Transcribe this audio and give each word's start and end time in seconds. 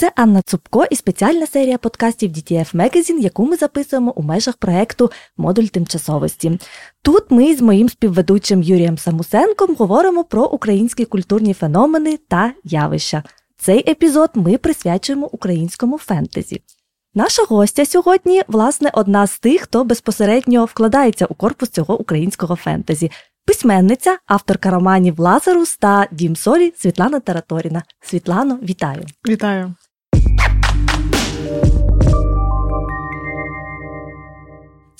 Це 0.00 0.12
Анна 0.16 0.42
Цупко 0.42 0.84
і 0.90 0.96
спеціальна 0.96 1.46
серія 1.46 1.78
подкастів 1.78 2.30
DTF 2.30 2.76
Magazine, 2.76 3.18
яку 3.18 3.46
ми 3.46 3.56
записуємо 3.56 4.12
у 4.16 4.22
межах 4.22 4.56
проекту 4.56 5.10
Модуль 5.36 5.64
тимчасовості. 5.64 6.58
Тут 7.02 7.30
ми 7.30 7.56
з 7.56 7.60
моїм 7.60 7.88
співведучим 7.88 8.62
Юрієм 8.62 8.98
Самусенком 8.98 9.74
говоримо 9.74 10.24
про 10.24 10.46
українські 10.46 11.04
культурні 11.04 11.54
феномени 11.54 12.18
та 12.28 12.52
явища. 12.64 13.22
Цей 13.58 13.90
епізод 13.90 14.30
ми 14.34 14.58
присвячуємо 14.58 15.28
українському 15.32 15.98
фентезі. 15.98 16.62
Наша 17.14 17.42
гостя 17.48 17.86
сьогодні, 17.86 18.42
власне, 18.48 18.90
одна 18.94 19.26
з 19.26 19.38
тих, 19.38 19.60
хто 19.60 19.84
безпосередньо 19.84 20.64
вкладається 20.64 21.26
у 21.26 21.34
корпус 21.34 21.68
цього 21.68 22.00
українського 22.00 22.56
фентезі. 22.56 23.10
Письменниця, 23.46 24.18
авторка 24.26 24.70
романів 24.70 25.20
Лазарус 25.20 25.76
та 25.76 26.06
Дім 26.10 26.36
Солі 26.36 26.72
Світлана 26.76 27.20
Тараторіна. 27.20 27.82
Світлано, 28.00 28.58
вітаю! 28.62 29.06
Вітаю! 29.28 29.74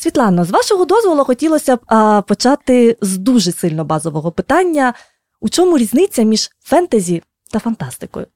Світлано, 0.01 0.45
з 0.45 0.51
вашого 0.51 0.85
дозволу 0.85 1.25
хотілося 1.25 1.77
б 1.77 1.81
а, 1.87 2.23
почати 2.23 2.97
з 3.01 3.19
дуже 3.19 3.53
сильно 3.53 3.85
базового 3.85 4.33
питання: 4.33 4.95
у 5.41 5.49
чому 5.49 5.79
різниця 5.79 6.23
між 6.23 6.51
фентезі 6.61 7.23
та 7.53 7.59
фантастикою? 7.59 8.27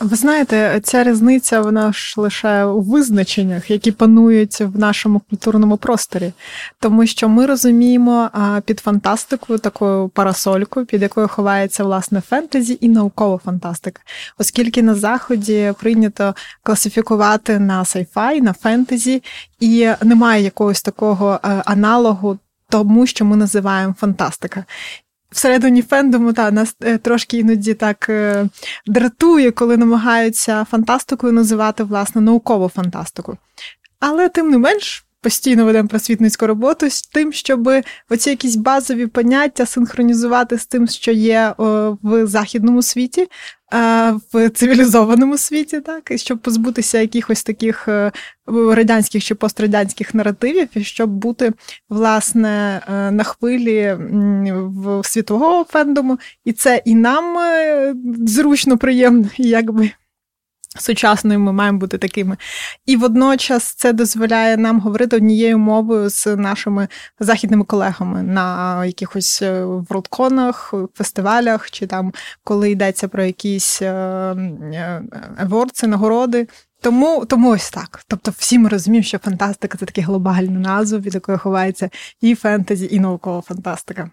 Ви 0.00 0.16
знаєте, 0.16 0.80
ця 0.84 1.04
різниця 1.04 1.60
вона 1.60 1.92
ж 1.92 2.14
лише 2.20 2.64
у 2.64 2.80
визначеннях, 2.80 3.70
які 3.70 3.92
панують 3.92 4.60
в 4.60 4.78
нашому 4.78 5.20
культурному 5.30 5.76
просторі, 5.76 6.32
тому 6.80 7.06
що 7.06 7.28
ми 7.28 7.46
розуміємо 7.46 8.30
під 8.64 8.80
фантастикою 8.80 9.58
такою 9.58 10.08
парасолькою, 10.08 10.86
під 10.86 11.02
якою 11.02 11.28
ховається 11.28 11.84
власне 11.84 12.20
фентезі 12.20 12.78
і 12.80 12.88
наукова 12.88 13.38
фантастика, 13.38 14.02
оскільки 14.38 14.82
на 14.82 14.94
заході 14.94 15.72
прийнято 15.80 16.34
класифікувати 16.62 17.58
на 17.58 17.84
сайфай, 17.84 18.40
на 18.40 18.52
фентезі, 18.52 19.22
і 19.60 19.90
немає 20.02 20.42
якогось 20.42 20.82
такого 20.82 21.40
е, 21.44 21.62
аналогу. 21.64 22.38
Тому, 22.68 23.06
що 23.06 23.24
ми 23.24 23.36
називаємо 23.36 23.94
фантастика 23.98 24.64
всередині 25.34 25.82
фендому 25.82 26.32
та 26.32 26.50
нас 26.50 26.76
е, 26.82 26.98
трошки 26.98 27.38
іноді 27.38 27.74
так 27.74 28.06
е, 28.08 28.48
дратує, 28.86 29.50
коли 29.50 29.76
намагаються 29.76 30.64
фантастикою 30.64 31.32
називати 31.32 31.84
власне 31.84 32.20
наукову 32.20 32.68
фантастику. 32.68 33.36
Але 34.00 34.28
тим 34.28 34.50
не 34.50 34.58
менш. 34.58 35.04
Постійно 35.24 35.64
ведемо 35.64 35.88
просвітницьку 35.88 36.46
роботу 36.46 36.90
з 36.90 37.02
тим, 37.02 37.32
щоб 37.32 37.70
оці 38.10 38.30
якісь 38.30 38.56
базові 38.56 39.06
поняття 39.06 39.66
синхронізувати 39.66 40.58
з 40.58 40.66
тим, 40.66 40.88
що 40.88 41.12
є 41.12 41.54
в 41.58 42.26
західному 42.26 42.82
світі, 42.82 43.28
в 44.32 44.50
цивілізованому 44.50 45.38
світі, 45.38 45.80
так, 45.80 46.10
і 46.10 46.18
щоб 46.18 46.38
позбутися 46.38 47.00
якихось 47.00 47.42
таких 47.42 47.88
е, 47.88 48.12
радянських 48.46 49.24
чи 49.24 49.34
пострадянських 49.34 50.14
наративів, 50.14 50.68
і 50.74 50.84
щоб 50.84 51.10
бути 51.10 51.52
власне 51.88 52.82
е, 52.88 53.10
на 53.10 53.24
хвилі 53.24 53.96
світового 55.04 55.64
фендому, 55.64 56.18
і 56.44 56.52
це 56.52 56.82
і 56.84 56.94
нам 56.94 57.38
е, 57.38 57.94
зручно 58.26 58.78
приємно, 58.78 59.28
якби 59.36 59.90
Сучасною 60.78 61.40
ми 61.40 61.52
маємо 61.52 61.78
бути 61.78 61.98
такими. 61.98 62.36
І 62.86 62.96
водночас 62.96 63.74
це 63.74 63.92
дозволяє 63.92 64.56
нам 64.56 64.80
говорити 64.80 65.16
однією 65.16 65.58
мовою 65.58 66.08
з 66.10 66.36
нашими 66.36 66.88
західними 67.20 67.64
колегами 67.64 68.22
на 68.22 68.84
якихось 68.84 69.42
е, 69.42 69.66
фестивалях, 70.94 71.70
чи 71.70 71.86
там 71.86 72.12
коли 72.44 72.70
йдеться 72.70 73.08
про 73.08 73.24
якісь 73.24 73.82
евордси, 75.38 75.86
нагороди. 75.86 76.46
Тому 76.80 77.26
тому 77.26 77.50
ось 77.50 77.70
так. 77.70 78.02
Тобто, 78.08 78.32
всі 78.38 78.58
ми 78.58 78.68
розуміємо, 78.68 79.04
що 79.04 79.18
фантастика 79.18 79.78
це 79.78 79.86
таке 79.86 80.00
глобальна 80.02 80.60
назва, 80.60 80.98
від 80.98 81.14
якої 81.14 81.38
ховається 81.38 81.90
і 82.20 82.34
фентезі, 82.34 82.88
і 82.90 83.00
наукова 83.00 83.40
фантастика. 83.40 84.10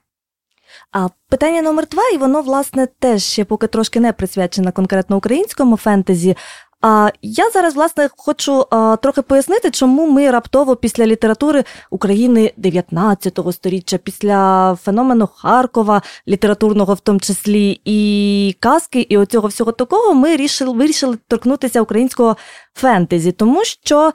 А 0.91 1.07
питання 1.29 1.61
номер 1.61 1.87
два, 1.87 2.03
і 2.13 2.17
воно, 2.17 2.41
власне, 2.41 2.87
теж 2.99 3.23
ще 3.23 3.45
поки 3.45 3.67
трошки 3.67 3.99
не 3.99 4.13
присвячено 4.13 4.71
конкретно 4.71 5.17
українському 5.17 5.77
фентезі. 5.77 6.35
А 6.81 7.09
я 7.21 7.49
зараз, 7.49 7.75
власне, 7.75 8.09
хочу 8.17 8.65
а, 8.69 8.95
трохи 8.95 9.21
пояснити, 9.21 9.71
чому 9.71 10.07
ми 10.07 10.31
раптово 10.31 10.75
після 10.75 11.05
літератури 11.05 11.63
України 11.89 12.53
19 12.57 13.39
століття, 13.51 13.97
після 13.97 14.77
феномену 14.83 15.29
Харкова, 15.35 16.01
літературного 16.27 16.93
в 16.93 16.99
тому 16.99 17.19
числі, 17.19 17.81
і 17.85 18.55
казки, 18.59 18.99
і 18.99 19.17
оцього 19.17 19.47
всього 19.47 19.71
такого, 19.71 20.13
ми 20.13 20.35
рішили, 20.35 20.73
вирішили 20.73 21.17
торкнутися 21.27 21.81
українського 21.81 22.37
фентезі, 22.73 23.31
тому 23.31 23.63
що. 23.65 24.11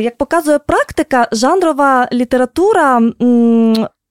Як 0.00 0.16
показує 0.16 0.58
практика, 0.58 1.28
жанрова 1.32 2.08
література 2.12 3.00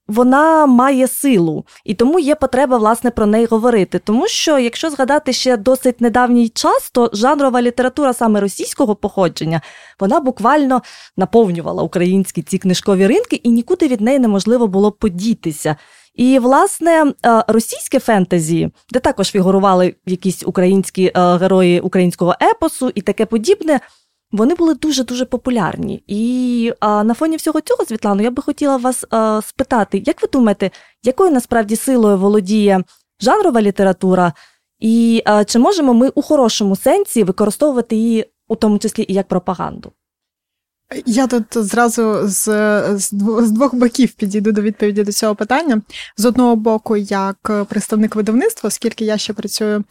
вона 0.08 0.66
має 0.66 1.08
силу, 1.08 1.64
і 1.84 1.94
тому 1.94 2.18
є 2.18 2.34
потреба 2.34 2.78
власне 2.78 3.10
про 3.10 3.26
неї 3.26 3.46
говорити. 3.46 3.98
Тому 3.98 4.28
що, 4.28 4.58
якщо 4.58 4.90
згадати 4.90 5.32
ще 5.32 5.56
досить 5.56 6.00
недавній 6.00 6.48
час, 6.48 6.90
то 6.90 7.10
жанрова 7.12 7.62
література 7.62 8.12
саме 8.12 8.40
російського 8.40 8.94
походження 8.94 9.60
вона 10.00 10.20
буквально 10.20 10.82
наповнювала 11.16 11.82
українські 11.82 12.42
ці 12.42 12.58
книжкові 12.58 13.06
ринки, 13.06 13.36
і 13.36 13.48
нікуди 13.48 13.88
від 13.88 14.00
неї 14.00 14.18
неможливо 14.18 14.66
було 14.66 14.92
подітися. 14.92 15.76
І, 16.14 16.38
власне, 16.38 17.12
е, 17.26 17.44
російське 17.48 18.00
фентезі, 18.00 18.70
де 18.90 18.98
також 19.00 19.30
фігурували 19.30 19.94
якісь 20.06 20.42
українські 20.46 21.12
е, 21.16 21.36
герої 21.36 21.80
українського 21.80 22.34
епосу 22.42 22.92
і 22.94 23.00
таке 23.00 23.26
подібне 23.26 23.80
вони 24.34 24.54
були 24.54 24.74
дуже-дуже 24.74 25.24
популярні. 25.24 26.02
І 26.06 26.72
а, 26.80 27.04
на 27.04 27.14
фоні 27.14 27.36
всього 27.36 27.60
цього, 27.60 27.84
Світлано, 27.84 28.22
я 28.22 28.30
би 28.30 28.42
хотіла 28.42 28.76
вас 28.76 29.04
а, 29.10 29.40
спитати, 29.42 30.02
як 30.06 30.22
ви 30.22 30.28
думаєте, 30.32 30.70
якою 31.02 31.30
насправді 31.30 31.76
силою 31.76 32.18
володіє 32.18 32.84
жанрова 33.20 33.62
література, 33.62 34.32
і 34.80 35.22
а, 35.24 35.44
чи 35.44 35.58
можемо 35.58 35.94
ми 35.94 36.08
у 36.14 36.22
хорошому 36.22 36.76
сенсі 36.76 37.24
використовувати 37.24 37.96
її, 37.96 38.26
у 38.48 38.56
тому 38.56 38.78
числі 38.78 39.04
і 39.08 39.14
як 39.14 39.28
пропаганду? 39.28 39.92
Я 41.06 41.26
тут 41.26 41.44
зразу 41.52 42.20
з, 42.24 42.44
з 42.98 43.50
двох 43.50 43.74
боків 43.74 44.12
підійду 44.12 44.52
до 44.52 44.62
відповіді 44.62 45.04
до 45.04 45.12
цього 45.12 45.34
питання. 45.34 45.82
З 46.16 46.24
одного 46.24 46.56
боку, 46.56 46.96
як 46.96 47.66
представник 47.68 48.16
видавництва, 48.16 48.68
оскільки 48.68 49.04
я 49.04 49.18
ще 49.18 49.32
працюю 49.32 49.84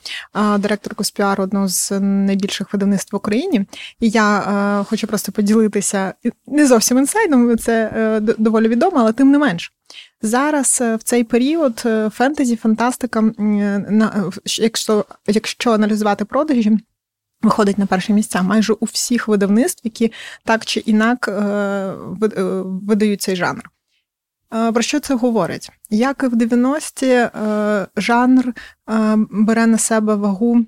директоркою 0.58 1.06
з 1.06 1.12
піару 1.12 1.44
одного 1.44 1.68
з 1.68 2.00
найбільших 2.00 2.74
видавництв 2.74 3.16
в 3.16 3.18
Україні, 3.18 3.66
і 4.00 4.10
я 4.10 4.24
а, 4.24 4.84
хочу 4.90 5.08
просто 5.08 5.32
поділитися 5.32 6.14
не 6.48 6.68
зовсім 6.68 6.98
інсайдом, 6.98 7.58
це 7.58 7.92
е, 7.96 8.20
доволі 8.20 8.68
відомо, 8.68 8.98
але 9.00 9.14
тим 9.14 9.32
не 9.32 9.38
менш. 9.38 9.74
Зараз 10.22 10.80
е, 10.82 10.96
в 10.96 11.04
цей 11.04 11.24
період 11.24 11.84
е, 11.86 12.10
фентезі, 12.14 12.56
фантастика, 12.56 13.24
якщо, 14.60 15.06
якщо 15.28 15.72
аналізувати 15.72 16.26
продажі 16.26 16.78
виходить 17.44 17.78
на 17.78 17.86
перше 17.86 18.14
місця 18.14 18.42
майже 18.42 18.74
у 18.74 18.86
всіх 18.86 19.28
видавництв, 19.28 19.82
які 19.84 20.12
так 20.44 20.66
чи 20.66 20.80
інак 20.80 21.28
е, 21.28 21.32
е, 21.32 21.94
видають 22.66 23.22
цей 23.22 23.36
жанр. 23.36 23.70
Е, 24.54 24.72
про 24.72 24.82
що 24.82 25.00
це 25.00 25.16
говорить? 25.16 25.72
Як 25.90 26.24
і 26.24 26.28
в 26.28 26.34
90-ті 26.34 27.30
жанр 27.96 28.54
бере 29.30 29.68
на 29.68 29.78
себе 29.78 30.16
вагу 30.16 30.66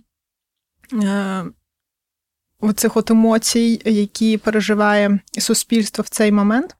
оцих 2.59 2.97
от 2.97 3.11
емоцій, 3.11 3.81
які 3.85 4.37
переживає 4.37 5.19
суспільство 5.37 6.01
в 6.01 6.09
цей 6.09 6.31
момент. 6.31 6.75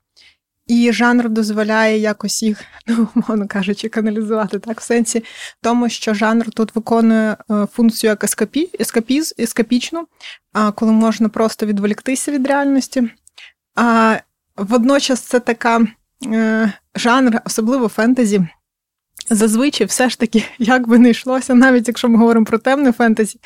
І 0.68 0.92
жанр 0.94 1.30
дозволяє 1.30 2.00
якось 2.00 2.44
їх, 2.44 2.64
ну, 2.88 3.08
умовно 3.16 3.48
кажучи, 3.48 3.90
каналізувати 3.90 4.60
так, 4.60 4.82
в 4.82 4.84
сенсі 4.84 5.24
тому, 5.62 5.90
що 5.90 6.14
жанр 6.14 6.52
тут 6.52 6.76
виконує 6.76 7.38
е, 7.52 7.68
функцію 7.74 8.10
як 8.10 8.24
ескапі, 8.24 8.70
ескапіз, 8.80 9.36
ескапічну, 9.40 10.08
коли 10.76 10.92
можна 10.92 11.30
просто 11.30 11.66
відволіктися 11.66 12.32
від 12.32 12.48
реальності. 12.48 13.10
А 13.76 14.18
водночас 14.58 15.20
це 15.20 15.40
така 15.40 15.88
е, 16.26 16.74
жанр, 16.96 17.42
особливо 17.46 17.88
фентезі, 17.88 18.48
Зазвичай, 19.30 19.88
все 19.88 20.10
ж 20.10 20.20
таки, 20.20 20.44
як 20.60 20.88
би 20.88 21.00
не 21.00 21.10
йшлося, 21.10 21.54
навіть 21.54 21.88
якщо 21.88 22.10
ми 22.10 22.18
говоримо 22.18 22.46
про 22.46 22.58
темне 22.58 22.92
фентезі, 22.92 23.40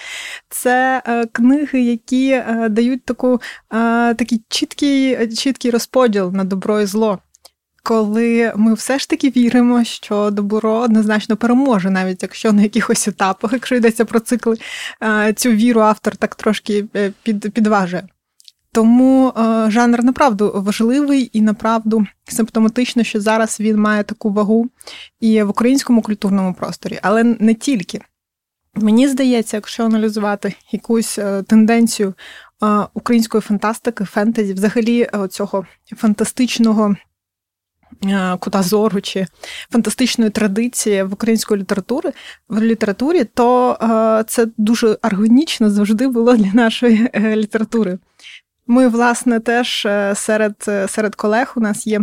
це 0.49 1.01
е, 1.07 1.25
книги, 1.25 1.81
які 1.81 2.31
е, 2.31 2.67
дають 2.69 3.05
таку, 3.05 3.33
е, 3.33 4.13
такий 4.13 4.41
чіткий 4.49 5.27
чіткий 5.27 5.71
розподіл 5.71 6.31
на 6.33 6.43
добро 6.43 6.81
і 6.81 6.85
зло. 6.85 7.19
Коли 7.83 8.53
ми 8.55 8.73
все 8.73 8.99
ж 8.99 9.09
таки 9.09 9.29
віримо, 9.29 9.83
що 9.83 10.29
добро 10.31 10.73
однозначно 10.73 11.37
переможе, 11.37 11.89
навіть 11.89 12.23
якщо 12.23 12.53
на 12.53 12.61
якихось 12.61 13.07
етапах, 13.07 13.53
якщо 13.53 13.75
йдеться 13.75 14.05
про 14.05 14.19
цикли, 14.19 14.57
е, 15.03 15.33
цю 15.33 15.49
віру 15.49 15.81
автор 15.81 16.15
так 16.15 16.35
трошки 16.35 16.85
е, 16.95 17.13
під, 17.23 17.53
підважує. 17.53 18.03
Тому 18.71 19.29
е, 19.29 19.71
жанр 19.71 20.03
направду 20.03 20.51
важливий 20.55 21.29
і 21.33 21.41
направду 21.41 22.05
симптоматично, 22.27 23.03
що 23.03 23.21
зараз 23.21 23.59
він 23.59 23.77
має 23.77 24.03
таку 24.03 24.29
вагу 24.29 24.69
і 25.19 25.43
в 25.43 25.49
українському 25.49 26.01
культурному 26.01 26.53
просторі, 26.53 26.99
але 27.01 27.23
не 27.23 27.53
тільки. 27.53 28.01
Мені 28.75 29.07
здається, 29.07 29.57
якщо 29.57 29.85
аналізувати 29.85 30.53
якусь 30.71 31.19
е, 31.19 31.43
тенденцію 31.43 32.13
е, 32.63 32.67
української 32.93 33.41
фантастики, 33.41 34.05
фентезі, 34.05 34.53
взагалі 34.53 35.07
цього 35.29 35.65
фантастичного 35.95 36.95
кута 38.39 38.63
зору 38.63 39.01
чи 39.01 39.25
фантастичної 39.71 40.31
традиції 40.31 41.03
в 41.03 41.13
української 41.13 41.61
літератури 41.61 42.11
в 42.49 42.61
літературі, 42.61 43.23
то 43.23 43.77
це 44.27 44.47
дуже 44.57 44.97
органічно 45.01 45.69
завжди 45.69 46.07
було 46.07 46.35
для 46.35 46.53
нашої 46.53 47.09
літератури. 47.15 47.99
Ми, 48.71 48.87
власне, 48.87 49.39
теж 49.39 49.87
серед, 50.13 50.55
серед 50.87 51.15
колег 51.15 51.53
у 51.55 51.59
нас 51.59 51.87
є 51.87 52.01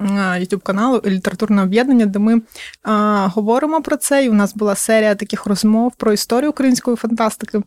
youtube 0.00 0.62
каналу 0.62 1.02
літературне 1.06 1.62
об'єднання, 1.62 2.06
де 2.06 2.18
ми 2.18 2.42
а, 2.82 3.26
говоримо 3.26 3.82
про 3.82 3.96
це. 3.96 4.24
І 4.24 4.28
у 4.28 4.32
нас 4.32 4.54
була 4.54 4.74
серія 4.74 5.14
таких 5.14 5.46
розмов 5.46 5.94
про 5.96 6.12
історію 6.12 6.50
української 6.50 6.96
фантастики. 6.96 7.62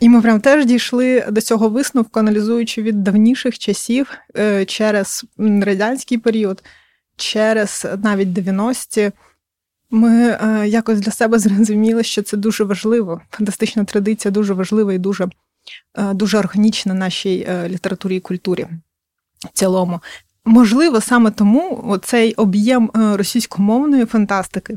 І 0.00 0.08
ми 0.08 0.22
прям 0.22 0.40
теж 0.40 0.66
дійшли 0.66 1.26
до 1.30 1.40
цього 1.40 1.68
висновку, 1.68 2.20
аналізуючи 2.20 2.82
від 2.82 3.02
давніших 3.02 3.58
часів 3.58 4.10
е, 4.36 4.64
через 4.64 5.24
радянський 5.38 6.18
період, 6.18 6.64
через 7.16 7.86
навіть 8.02 8.28
90-ті. 8.28 9.12
Ми 9.90 10.10
е, 10.28 10.68
якось 10.68 11.00
для 11.00 11.12
себе 11.12 11.38
зрозуміли, 11.38 12.02
що 12.02 12.22
це 12.22 12.36
дуже 12.36 12.64
важливо. 12.64 13.20
Фантастична 13.30 13.84
традиція 13.84 14.32
дуже 14.32 14.54
важлива 14.54 14.92
і 14.92 14.98
дуже 14.98 15.24
е, 15.24 15.30
дуже 16.14 16.38
органічна 16.38 16.94
нашій 16.94 17.48
літературі 17.68 18.16
і 18.16 18.20
культурі 18.20 18.66
в 19.44 19.52
цілому. 19.52 20.00
Можливо, 20.44 21.00
саме 21.00 21.30
тому 21.30 21.98
цей 22.02 22.34
об'єм 22.34 22.90
е, 22.96 23.16
російськомовної 23.16 24.04
фантастики, 24.04 24.76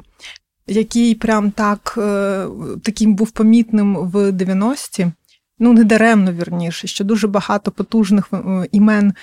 який 0.68 1.16
прям 1.16 1.52
так 1.52 1.96
е, 1.98 2.48
таким 2.84 3.16
був 3.16 3.32
помітним 3.32 3.96
в 3.96 4.32
90-ті, 4.32 5.12
ну 5.60 5.74
не 5.74 5.84
даремно 5.84 6.32
вірніше, 6.32 6.88
що 6.88 7.04
дуже 7.04 7.28
багато 7.28 7.72
потужних 7.72 8.30
е, 8.34 8.68
імен 8.72 9.14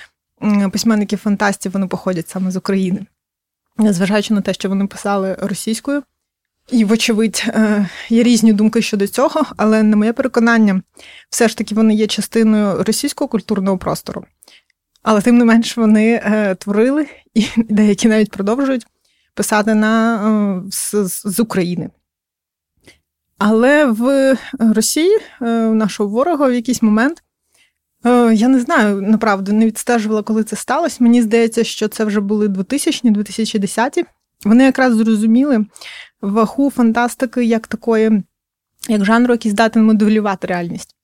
письменників 0.71 1.19
фантастів 1.19 1.71
вони 1.71 1.87
походять 1.87 2.29
саме 2.29 2.51
з 2.51 2.55
України, 2.55 3.05
незважаючи 3.77 4.33
на 4.33 4.41
те, 4.41 4.53
що 4.53 4.69
вони 4.69 4.87
писали 4.87 5.37
російською. 5.41 6.03
І, 6.71 6.85
вочевидь, 6.85 7.45
є 8.09 8.23
різні 8.23 8.53
думки 8.53 8.81
щодо 8.81 9.07
цього, 9.07 9.45
але 9.57 9.83
на 9.83 9.95
моє 9.95 10.13
переконання, 10.13 10.81
все 11.29 11.47
ж 11.47 11.57
таки 11.57 11.75
вони 11.75 11.95
є 11.95 12.07
частиною 12.07 12.83
російського 12.83 13.27
культурного 13.27 13.77
простору. 13.77 14.25
Але 15.03 15.21
тим 15.21 15.37
не 15.37 15.45
менш 15.45 15.77
вони 15.77 16.21
е, 16.23 16.55
творили 16.55 17.07
і 17.33 17.45
деякі 17.57 18.07
навіть 18.07 18.31
продовжують 18.31 18.87
писати 19.33 19.73
на, 19.73 20.15
е, 20.15 20.71
з, 20.71 20.93
з 21.25 21.39
України. 21.39 21.89
Але 23.37 23.85
в 23.85 24.37
Росії 24.59 25.17
е, 25.41 25.45
нашого 25.69 26.09
ворога 26.09 26.47
в 26.47 26.53
якийсь 26.53 26.81
момент, 26.81 27.23
е, 28.05 28.33
я 28.33 28.47
не 28.47 28.59
знаю, 28.59 29.01
направду, 29.01 29.53
не 29.53 29.65
відстежувала, 29.65 30.23
коли 30.23 30.43
це 30.43 30.55
сталося. 30.55 30.97
Мені 30.99 31.21
здається, 31.21 31.63
що 31.63 31.87
це 31.87 32.05
вже 32.05 32.19
були 32.19 32.47
2000-2010. 32.47 34.05
Вони 34.45 34.63
якраз 34.63 34.95
зрозуміли 34.95 35.65
вагу 36.21 36.69
фантастики 36.69 37.45
як 37.45 37.67
такої, 37.67 38.23
як 38.89 39.05
жанру, 39.05 39.33
який 39.33 39.51
здатен 39.51 39.85
моделювати 39.85 40.47
реальність 40.47 40.95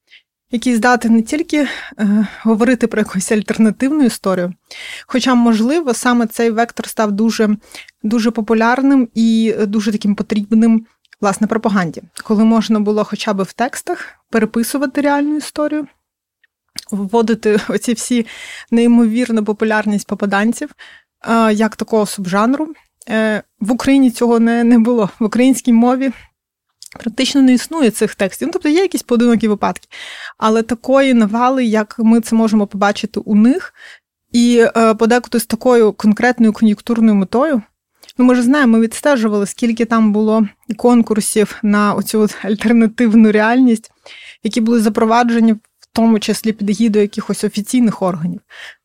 який 0.52 0.76
здатен 0.76 1.16
не 1.16 1.22
тільки 1.22 1.58
е, 1.58 2.28
говорити 2.44 2.88
про 2.88 3.00
якусь 3.00 3.32
альтернативну 3.32 4.04
історію, 4.04 4.54
хоча, 5.08 5.36
можливо, 5.36 5.94
саме 5.94 6.28
цей 6.28 6.52
вектор 6.52 6.88
став 6.88 7.12
дуже, 7.12 7.58
дуже 8.04 8.32
популярним 8.32 9.10
і 9.14 9.56
дуже 9.68 9.92
таким 9.92 10.16
потрібним. 10.16 10.86
Власне, 11.22 11.48
пропаганді, 11.48 12.02
коли 12.24 12.44
можна 12.44 12.80
було 12.80 13.04
хоча 13.04 13.34
б 13.34 13.44
в 13.44 13.54
текстах 13.54 14.06
переписувати 14.30 15.02
реальну 15.02 15.38
історію, 15.38 15.88
вводити 16.92 17.60
оці 17.68 17.94
всі 17.94 18.26
неймовірну 18.72 19.44
популярність 19.46 20.08
попаданців 20.08 20.70
е, 21.30 21.54
як 21.54 21.76
такого 21.76 22.06
субжанру. 22.06 22.74
Е, 23.10 23.44
в 23.60 23.72
Україні 23.72 24.12
цього 24.12 24.40
не 24.40 24.64
не 24.64 24.80
було. 24.80 25.10
В 25.20 25.24
українській 25.24 25.74
мові 25.74 26.12
Практично 27.00 27.42
не 27.42 27.54
існує 27.54 27.92
цих 27.92 28.16
текстів. 28.16 28.48
Ну, 28.48 28.54
тобто 28.54 28.70
є 28.70 28.82
якісь 28.82 29.04
поодинокі 29.04 29.48
випадки, 29.48 29.88
але 30.38 30.64
такої 30.64 31.14
навали, 31.14 31.66
як 31.66 31.96
ми 32.00 32.22
це 32.22 32.36
можемо 32.36 32.68
побачити 32.68 33.20
у 33.20 33.36
них, 33.36 33.74
і 34.32 34.66
е, 34.78 34.94
подекуди 34.94 35.40
з 35.40 35.46
такою 35.46 35.94
конкретною 35.94 36.54
кон'юнктурною 36.54 37.16
метою. 37.16 37.62
Ну, 38.18 38.26
ми 38.26 38.36
ж 38.36 38.42
знаємо, 38.42 38.74
ми 38.74 38.80
відстежували, 38.80 39.46
скільки 39.46 39.86
там 39.86 40.14
було 40.14 40.48
конкурсів 40.78 41.60
на 41.64 41.94
оцю 41.94 42.30
альтернативну 42.44 43.32
реальність, 43.32 43.92
які 44.44 44.62
були 44.62 44.82
запроваджені, 44.82 45.54
в 45.54 45.60
тому 45.94 46.20
числі 46.20 46.54
під 46.54 46.70
гідою 46.70 47.04
якихось 47.04 47.44
офіційних 47.44 48.02
органів. 48.02 48.42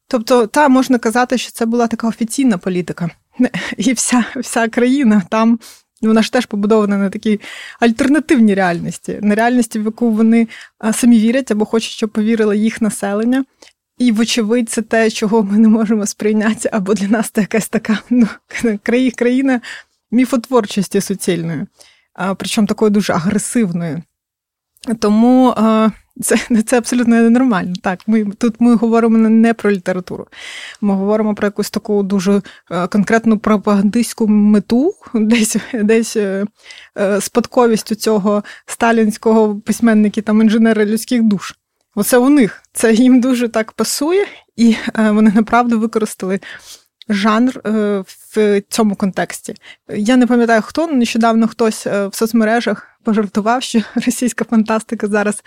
Тобто, 0.09 0.47
та 0.47 0.69
можна 0.69 0.99
казати, 0.99 1.39
що 1.39 1.53
це 1.53 1.67
була 1.67 1.87
така 1.87 2.09
офіційна 2.09 2.59
політика, 2.59 3.11
і 3.77 3.93
вся, 3.93 4.25
вся 4.37 4.69
країна 4.69 5.23
там 5.31 5.59
вона 6.03 6.23
ж 6.23 6.33
теж 6.33 6.47
побудована 6.47 6.99
на 6.99 7.11
такій 7.11 7.41
альтернативній 7.81 8.55
реальності, 8.55 9.19
на 9.23 9.35
реальності, 9.35 9.79
в 9.79 9.85
яку 9.85 10.11
вони 10.11 10.49
самі 10.93 11.19
вірять 11.19 11.51
або 11.51 11.65
хочуть, 11.65 11.91
щоб 11.91 12.11
повірило 12.11 12.55
їх 12.55 12.83
населення. 12.83 13.45
І, 13.99 14.13
вочевидь, 14.13 14.71
це 14.71 14.83
те, 14.83 15.11
чого 15.11 15.43
ми 15.43 15.59
не 15.59 15.69
можемо 15.69 16.07
сприйняти, 16.07 16.71
або 16.73 16.95
для 16.95 17.09
нас 17.09 17.31
це 17.31 17.41
якась 17.41 17.69
така 17.69 17.99
ну, 18.11 18.29
країна 19.17 19.61
міфотворчості 20.11 21.01
суцільної, 21.01 21.67
причому 22.37 22.67
такої 22.67 22.91
дуже 22.91 23.13
агресивної. 23.13 24.03
Тому 24.99 25.55
це 26.23 26.37
це 26.67 26.79
абсолютно 26.79 27.17
ненормально. 27.17 27.75
Так, 27.83 28.01
ми 28.07 28.25
тут 28.25 28.55
ми 28.61 28.75
говоримо 28.75 29.19
не 29.19 29.55
про 29.55 29.71
літературу. 29.71 30.27
Ми 30.81 30.95
говоримо 30.95 31.35
про 31.35 31.47
якусь 31.47 31.71
таку 31.71 32.03
дуже 32.03 32.43
е, 32.71 32.87
конкретну 32.87 33.39
пропагандистську 33.39 34.29
мету, 34.29 34.95
десь 35.15 35.57
десь 35.75 36.17
е, 36.17 36.47
е, 36.99 37.21
спадковістю 37.21 37.95
цього 37.95 38.45
сталінського 38.67 39.61
письменника 39.61 40.21
там 40.21 40.41
інженера 40.43 40.85
людських 40.85 41.23
душ. 41.23 41.55
Оце 41.97 42.19
у 42.19 42.29
них 42.29 42.63
це 42.73 42.93
їм 42.93 43.21
дуже 43.21 43.49
так 43.49 43.73
пасує, 43.73 44.27
і 44.57 44.77
вони 44.95 45.33
направду 45.35 45.81
використали 45.81 46.41
жанр 47.09 47.61
в 48.05 48.63
цьому 48.69 48.95
контексті. 48.95 49.55
Я 49.89 50.17
не 50.17 50.27
пам'ятаю, 50.27 50.63
хто 50.63 50.87
нещодавно 50.87 51.49
хтось 51.49 51.87
в 51.87 52.11
соцмережах 52.13 52.95
пожартував, 53.05 53.63
що 53.63 53.81
російська 53.95 54.45
фантастика 54.45 55.07
зараз 55.07 55.43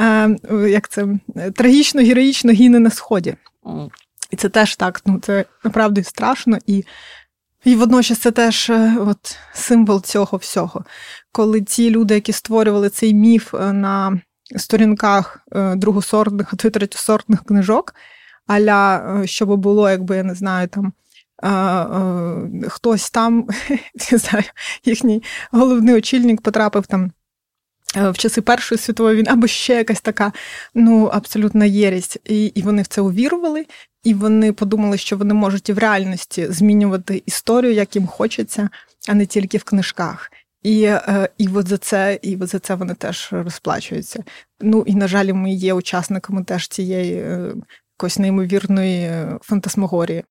е, 0.00 0.36
як 0.68 0.88
це 0.88 1.06
трагічно, 1.54 2.02
героїчно 2.02 2.52
гине 2.52 2.78
на 2.78 2.90
сході. 2.90 3.34
І 4.30 4.36
це 4.36 4.48
теж 4.48 4.76
так, 4.76 5.02
ну 5.06 5.18
це 5.22 5.44
направду 5.64 6.04
страшно, 6.04 6.58
і 6.66 6.84
і 7.64 7.74
водночас 7.74 8.18
це 8.18 8.30
теж 8.30 8.70
е, 8.70 8.96
от, 9.00 9.36
символ 9.52 10.02
цього 10.02 10.38
всього. 10.38 10.84
Коли 11.32 11.60
ті 11.60 11.90
люди, 11.90 12.14
які 12.14 12.32
створювали 12.32 12.88
цей 12.88 13.14
міф 13.14 13.54
е, 13.54 13.72
на 13.72 14.20
сторінках 14.56 15.46
е, 15.52 15.74
другосортних, 15.74 16.48
а 16.52 16.56
то 16.56 16.68
й 16.68 16.70
третьосортних 16.70 17.44
книжок, 17.44 17.94
аля, 18.46 19.22
щоб 19.24 19.56
було, 19.56 19.90
якби 19.90 20.16
я 20.16 20.22
не 20.22 20.34
знаю, 20.34 20.68
там 20.68 20.92
хтось 22.68 23.10
там, 23.10 23.48
не 24.12 24.18
знаю, 24.18 24.44
їхній 24.84 25.22
головний 25.50 25.94
очільник 25.94 26.40
потрапив 26.40 26.86
там. 26.86 27.12
Е, 27.96 28.10
в 28.10 28.18
часи 28.18 28.40
Першої 28.40 28.78
світової 28.78 29.16
війни, 29.16 29.30
або 29.30 29.46
ще 29.46 29.74
якась 29.74 30.00
така 30.00 30.32
ну 30.74 31.06
абсолютна 31.06 31.64
єрість. 31.64 32.18
І 32.24 32.46
і 32.46 32.62
вони 32.62 32.82
в 32.82 32.86
це 32.86 33.00
увірували, 33.00 33.66
і 34.04 34.14
вони 34.14 34.52
подумали, 34.52 34.98
що 34.98 35.16
вони 35.16 35.34
можуть 35.34 35.68
і 35.68 35.72
в 35.72 35.78
реальності 35.78 36.46
змінювати 36.50 37.22
історію, 37.26 37.72
як 37.72 37.96
їм 37.96 38.06
хочеться, 38.06 38.68
а 39.08 39.14
не 39.14 39.26
тільки 39.26 39.58
в 39.58 39.64
книжках. 39.64 40.30
І 40.62 40.82
е, 40.82 41.28
і 41.38 41.48
от 41.54 41.68
за 41.68 41.78
це 41.78 42.18
і 42.22 42.36
от 42.36 42.48
за 42.48 42.58
це 42.58 42.74
вони 42.74 42.94
теж 42.94 43.28
розплачуються. 43.32 44.24
Ну 44.60 44.84
і 44.86 44.94
на 44.94 45.08
жаль, 45.08 45.32
ми 45.32 45.52
є 45.52 45.74
учасниками 45.74 46.44
теж 46.44 46.68
цієї 46.68 47.14
е, 47.14 47.54
якоїсь 47.98 48.18
неймовірної 48.18 49.12
фантасмагорії. 49.42 50.24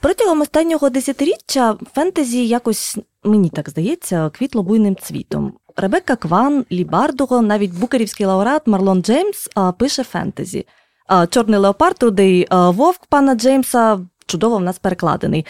Протягом 0.00 0.40
останнього 0.40 0.90
десятиріччя 0.90 1.76
фентезі 1.94 2.48
якось, 2.48 2.98
мені 3.24 3.50
так 3.50 3.70
здається, 3.70 4.30
розквітло 4.30 4.62
буйним 4.62 4.96
цвітом. 4.96 5.52
Ребекка 5.76 6.16
Кван, 6.16 6.64
Лі 6.72 6.84
Бардуго, 6.84 7.42
навіть 7.42 7.72
букерівський 7.72 8.26
лауреат 8.26 8.66
Марлон 8.66 9.02
Джеймс 9.02 9.48
а, 9.54 9.72
пише 9.72 10.04
фентезі. 10.04 10.66
А, 11.06 11.26
Чорний 11.26 11.58
леопард, 11.60 12.02
рудий 12.02 12.48
вовк 12.50 13.06
пана 13.06 13.34
Джеймса 13.34 14.00
чудово 14.26 14.56
в 14.56 14.60
нас 14.60 14.78
перекладений. 14.78 15.46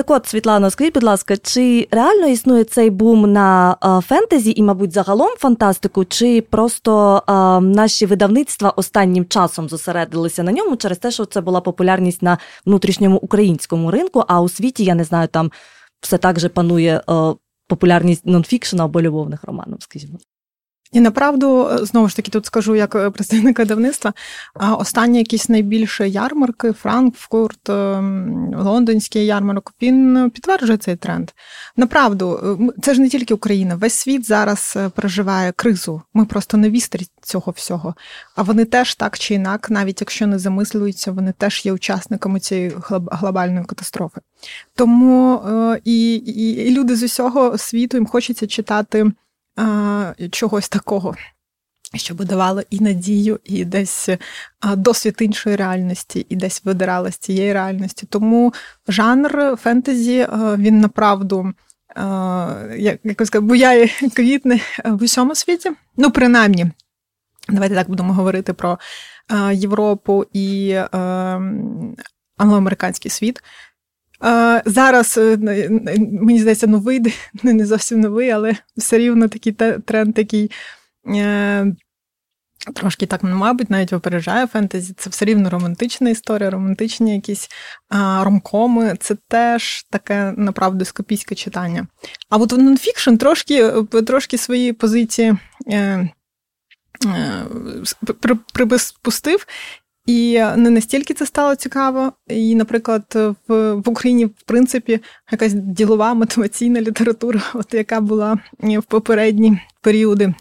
Так 0.00 0.10
от, 0.10 0.26
Світлана, 0.26 0.70
скажіть, 0.70 0.94
будь 0.94 1.02
ласка, 1.02 1.36
чи 1.36 1.88
реально 1.90 2.26
існує 2.26 2.64
цей 2.64 2.90
бум 2.90 3.32
на 3.32 3.76
а, 3.80 4.00
фентезі 4.00 4.52
і, 4.56 4.62
мабуть, 4.62 4.92
загалом 4.92 5.28
фантастику, 5.38 6.04
чи 6.04 6.42
просто 6.42 7.22
а, 7.26 7.60
наші 7.60 8.06
видавництва 8.06 8.70
останнім 8.70 9.26
часом 9.26 9.68
зосередилися 9.68 10.42
на 10.42 10.52
ньому 10.52 10.76
через 10.76 10.98
те, 10.98 11.10
що 11.10 11.24
це 11.24 11.40
була 11.40 11.60
популярність 11.60 12.22
на 12.22 12.38
внутрішньому 12.66 13.16
українському 13.16 13.90
ринку, 13.90 14.24
а 14.28 14.40
у 14.40 14.48
світі, 14.48 14.84
я 14.84 14.94
не 14.94 15.04
знаю, 15.04 15.28
там 15.28 15.50
все 16.00 16.18
так 16.18 16.40
же 16.40 16.48
панує 16.48 17.02
а, 17.06 17.34
популярність 17.68 18.26
нонфікшена 18.26 18.84
або 18.84 19.02
любовних 19.02 19.44
романів, 19.44 19.76
скажімо? 19.80 20.18
І 20.92 21.00
направду, 21.00 21.70
знову 21.82 22.08
ж 22.08 22.16
таки, 22.16 22.30
тут 22.30 22.46
скажу 22.46 22.74
як 22.74 22.94
е, 22.94 23.10
представник 23.10 23.58
видавництва, 23.58 24.12
останні 24.78 25.18
якісь 25.18 25.48
найбільші 25.48 26.10
ярмарки, 26.10 26.72
Франкфурт, 26.72 27.70
ем, 27.70 28.54
Лондонський 28.56 29.26
ярмарок, 29.26 29.74
він 29.82 30.30
підтверджує 30.34 30.78
цей 30.78 30.96
тренд. 30.96 31.30
Направду, 31.76 32.58
е, 32.60 32.80
це 32.82 32.94
ж 32.94 33.00
не 33.00 33.08
тільки 33.08 33.34
Україна, 33.34 33.74
весь 33.74 33.94
світ 33.94 34.26
зараз 34.26 34.74
е, 34.76 34.88
переживає 34.88 35.52
кризу. 35.52 36.02
Ми 36.14 36.24
просто 36.24 36.56
не 36.56 36.70
вістрі 36.70 37.06
цього 37.22 37.52
всього. 37.52 37.94
А 38.36 38.42
вони 38.42 38.64
теж 38.64 38.94
так 38.94 39.18
чи 39.18 39.34
інак, 39.34 39.70
навіть 39.70 40.00
якщо 40.00 40.26
не 40.26 40.38
замислюються, 40.38 41.12
вони 41.12 41.32
теж 41.38 41.66
є 41.66 41.72
учасниками 41.72 42.40
цієї 42.40 42.72
глобальної 43.12 43.64
катастрофи. 43.64 44.20
Тому 44.74 45.42
і, 45.84 46.14
і, 46.14 46.50
і 46.50 46.70
люди 46.70 46.96
з 46.96 47.02
усього 47.02 47.58
світу 47.58 47.96
їм 47.96 48.06
хочеться 48.06 48.46
читати 48.46 49.12
чогось 50.30 50.68
такого, 50.68 51.14
щоб 51.94 52.24
давало 52.24 52.62
і 52.70 52.80
надію, 52.80 53.40
і 53.44 53.64
десь 53.64 54.08
досвід 54.76 55.16
іншої 55.20 55.56
реальності, 55.56 56.26
і 56.28 56.36
десь 56.36 56.64
видирали 56.64 57.12
з 57.12 57.18
цієї 57.18 57.52
реальності. 57.52 58.06
Тому 58.06 58.54
жанр 58.88 59.56
фентезі 59.62 60.26
він 60.58 60.80
направду. 60.80 61.52
Як 62.76 63.00
сказати, 63.14 63.40
буяє 63.40 63.88
квітне 64.14 64.60
в 64.84 65.02
усьому 65.02 65.34
світі. 65.34 65.70
Ну, 65.96 66.10
принаймні, 66.10 66.70
давайте 67.48 67.74
так 67.74 67.88
будемо 67.88 68.12
говорити 68.12 68.52
про 68.52 68.78
Європу 69.52 70.24
і 70.32 70.76
англоамериканський 72.36 73.10
світ. 73.10 73.42
Зараз 74.64 75.18
е, 75.18 75.36
мені 76.12 76.40
здається, 76.40 76.66
новий 76.66 77.14
не 77.42 77.66
зовсім 77.66 78.00
новий, 78.00 78.30
але 78.30 78.56
все 78.76 78.98
рівно 78.98 79.28
такий 79.28 79.52
тренд, 79.86 80.18
який 80.18 80.50
е, 81.16 81.66
трошки 82.74 83.06
так, 83.06 83.22
ну, 83.22 83.36
мабуть, 83.36 83.70
навіть 83.70 83.92
випереджає 83.92 84.46
фентезі. 84.46 84.94
Це 84.96 85.10
все 85.10 85.24
рівно 85.24 85.50
романтична 85.50 86.10
історія, 86.10 86.50
романтичні 86.50 87.14
якісь 87.14 87.48
ромкоми. 88.20 88.96
Це 89.00 89.16
теж 89.28 89.82
таке 89.90 90.34
направду 90.36 90.84
скопійське 90.84 91.34
читання. 91.34 91.86
А 92.28 92.36
от 92.36 92.52
нонфікшн 92.52 93.16
трошки 93.16 93.72
трошки 94.06 94.38
свої 94.38 94.72
позиції. 94.72 95.36
Е, 95.68 96.08
припустив 98.52 99.46
і 100.10 100.42
не 100.56 100.70
настільки 100.70 101.14
це 101.14 101.26
стало 101.26 101.54
цікаво. 101.54 102.12
І, 102.28 102.54
наприклад, 102.54 103.04
в 103.48 103.74
в 103.74 103.88
Україні, 103.88 104.24
в 104.24 104.42
принципі, 104.46 105.00
якась 105.30 105.52
ділова 105.52 106.14
мотиваційна 106.14 106.80
література, 106.80 107.42
от 107.54 107.74
яка 107.74 108.00
була 108.00 108.38
в 108.60 108.82
попередні 108.82 109.60
періоди, 109.80 110.34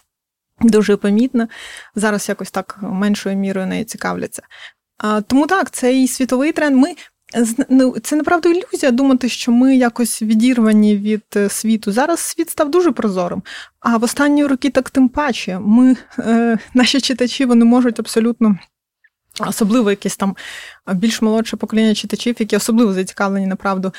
дуже 0.62 0.98
помітна. 0.98 1.48
Зараз 1.96 2.30
якось 2.30 2.52
так 2.52 2.80
меншою 2.82 3.36
мірою 3.36 3.68
нею 3.68 3.86
цікавляться. 3.86 4.42
А, 4.98 5.22
Тому 5.22 5.48
так, 5.48 5.72
цей 5.72 6.08
світовий 6.08 6.52
тренд. 6.52 6.76
Ми 6.76 6.96
ну, 7.70 7.96
це 8.04 8.16
направду 8.16 8.50
ілюзія 8.50 8.92
думати, 8.92 9.30
що 9.30 9.52
ми 9.52 9.76
якось 9.76 10.22
відірвані 10.22 10.98
від 10.98 11.24
е, 11.36 11.50
світу. 11.50 11.92
Зараз 11.92 12.20
світ 12.20 12.50
став 12.50 12.72
дуже 12.72 12.92
прозорим. 12.92 13.44
А 13.80 13.98
в 13.98 14.04
останні 14.04 14.46
роки 14.46 14.70
так 14.70 14.90
тим 14.90 15.10
паче. 15.10 15.60
Ми, 15.60 15.96
е, 16.20 16.58
наші 16.74 17.02
читачі, 17.02 17.46
вони 17.46 17.66
можуть 17.66 18.00
абсолютно. 18.00 18.58
Особливо 19.40 19.90
якесь 19.90 20.18
там 20.18 20.36
більш 20.94 21.22
молодше 21.22 21.58
покоління 21.58 21.96
читачів, 21.96 22.36
які 22.40 22.56
особливо 22.56 22.94
зацікавлені 22.94 23.48
направду 23.48 23.94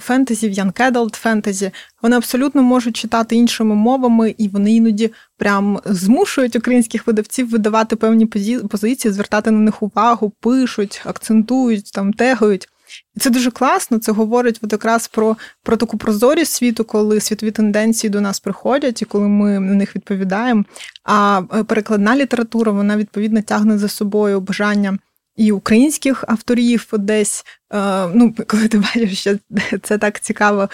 фентезі, 0.00 0.48
в 0.48 0.52
Adult 0.80 1.16
фентезі, 1.16 1.70
вони 2.02 2.16
абсолютно 2.16 2.62
можуть 2.62 2.96
читати 2.96 3.36
іншими 3.36 3.74
мовами, 3.74 4.34
і 4.38 4.48
вони 4.48 4.74
іноді 4.74 5.12
прям 5.36 5.80
змушують 5.84 6.56
українських 6.56 7.06
видавців 7.06 7.50
видавати 7.50 7.96
певні 7.96 8.26
позиції, 8.70 9.12
звертати 9.12 9.50
на 9.50 9.58
них 9.58 9.82
увагу, 9.82 10.32
пишуть, 10.40 11.02
акцентують, 11.04 11.92
там 11.92 12.12
тегують. 12.12 12.68
І 13.16 13.20
це 13.20 13.30
дуже 13.30 13.50
класно. 13.50 13.98
Це 13.98 14.12
говорить 14.12 14.58
от 14.62 14.72
якраз 14.72 15.08
про 15.08 15.36
про 15.62 15.76
таку 15.76 15.98
прозорість 15.98 16.52
світу, 16.52 16.84
коли 16.84 17.20
світові 17.20 17.50
тенденції 17.50 18.10
до 18.10 18.20
нас 18.20 18.40
приходять, 18.40 19.02
і 19.02 19.04
коли 19.04 19.28
ми 19.28 19.60
на 19.60 19.74
них 19.74 19.96
відповідаємо. 19.96 20.64
А 21.04 21.42
е, 21.54 21.64
перекладна 21.64 22.16
література 22.16 22.72
вона 22.72 22.96
відповідно 22.96 23.42
тягне 23.42 23.78
за 23.78 23.88
собою 23.88 24.40
бажання. 24.40 24.98
І 25.36 25.52
українських 25.52 26.24
авторів 26.28 26.88
десь, 26.92 27.44
е, 27.72 28.06
ну, 28.14 28.34
коли 28.46 28.68
ти 28.68 28.78
бачиш, 28.78 29.20
що 29.20 29.36
це 29.82 29.98
так 29.98 30.20
цікаво 30.20 30.68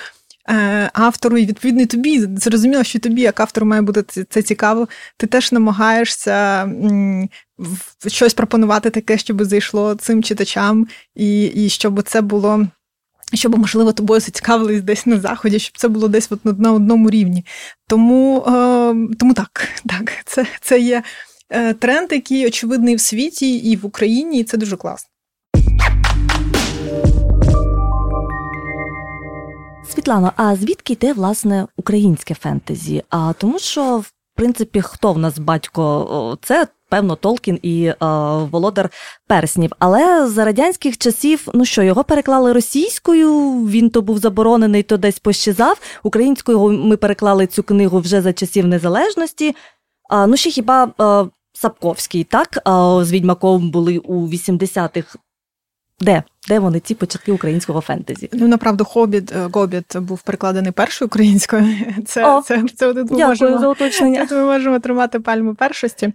автору, 0.93 1.39
і 1.39 1.47
відповідно 1.47 1.87
тобі 1.87 2.21
зрозуміло, 2.37 2.85
що 2.85 2.99
тобі, 2.99 3.21
як 3.21 3.41
автору, 3.41 3.67
має 3.67 3.83
бути 3.83 4.25
це 4.29 4.43
цікаво. 4.43 4.89
Ти 5.17 5.27
теж 5.27 5.53
намагаєшся 5.53 6.69
щось 8.07 8.35
пропонувати 8.35 8.91
таке, 8.91 9.19
щоб 9.19 9.45
зайшло 9.45 9.95
цим 9.95 10.23
читачам, 10.23 10.87
і, 11.15 11.45
і 11.45 11.69
щоб 11.69 12.03
це 12.03 12.21
було. 12.21 12.67
Щоб, 13.35 13.59
можливо, 13.59 13.93
тобою 13.93 14.21
зацікавились 14.21 14.83
десь 14.83 15.07
на 15.07 15.21
заході, 15.21 15.59
щоб 15.59 15.79
це 15.79 15.89
було 15.89 16.09
десь 16.09 16.33
от 16.33 16.45
на 16.45 16.73
одному 16.73 17.11
рівні. 17.11 17.45
Тому 17.89 18.39
е, 18.39 19.17
тому 19.19 19.35
так, 19.35 19.69
так, 19.89 20.13
це 20.25 20.47
це 20.61 20.81
є 20.81 21.03
е, 21.51 21.75
тренд, 21.75 22.13
який 22.13 22.47
очевидний 22.47 22.97
в 22.97 23.01
світі 23.01 23.57
і 23.57 23.77
в 23.77 23.87
Україні, 23.87 24.41
і 24.41 24.45
це 24.45 24.57
дуже 24.57 24.77
класно. 24.77 25.12
Світлано, 29.95 30.33
а 30.37 30.57
звідки 30.57 30.93
йде 30.93 31.13
власне 31.13 31.67
українське 31.77 32.35
фентезі? 32.35 33.03
А 33.11 33.33
тому, 33.33 33.59
що 33.59 33.99
в 33.99 34.13
принципі 34.35 34.81
хто 34.81 35.13
в 35.13 35.19
нас 35.19 35.39
батько? 35.39 36.39
Це 36.43 36.67
певно 36.91 37.17
Толкін 37.17 37.59
і 37.63 37.85
е, 37.85 37.97
Володар 38.51 38.91
Перснів. 39.29 39.73
Але 39.79 40.27
за 40.29 40.45
радянських 40.45 40.99
часів, 40.99 41.49
ну 41.55 41.65
що 41.65 41.83
його 41.83 42.05
переклали 42.05 42.53
російською, 42.53 43.53
він 43.67 43.91
то 43.91 44.03
був 44.03 44.19
заборонений, 44.19 44.83
то 44.83 44.97
десь 44.97 45.19
пощазав. 45.19 45.81
Українською 46.03 46.69
ми 46.69 46.97
переклали 46.97 47.47
цю 47.47 47.63
книгу 47.63 48.01
вже 48.01 48.23
за 48.23 48.33
часів 48.33 48.67
незалежності. 48.67 49.57
А, 50.11 50.27
Ну 50.27 50.37
ще 50.37 50.51
хіба 50.51 50.93
е, 51.01 51.31
Сапковський, 51.55 52.25
так 52.25 52.49
з 53.07 53.13
відьмаком 53.13 53.71
були 53.71 53.99
у 53.99 54.29
80-х 54.29 55.17
де? 56.03 56.23
Де 56.49 56.59
вони 56.59 56.81
ці 56.81 56.95
початки 56.95 57.33
українського 57.33 57.81
фентезі? 57.81 58.29
Ну 58.33 58.49
направду 58.49 58.85
хобіт 58.85 59.33
е, 59.33 59.49
Гобіт 59.53 59.97
був 59.97 60.23
перекладений 60.23 60.73
першою 60.73 61.07
українською. 61.07 61.77
Це 62.07 62.27
О, 62.27 62.43
це, 62.43 62.65
це, 62.77 62.95
це 62.95 63.05
ми 63.05 63.27
можемо, 63.27 63.59
за 63.59 63.69
уточнення. 63.69 64.27
Ми 64.31 64.45
можемо 64.45 64.79
тримати 64.79 65.21
пальму 65.21 65.55
першості. 65.55 66.13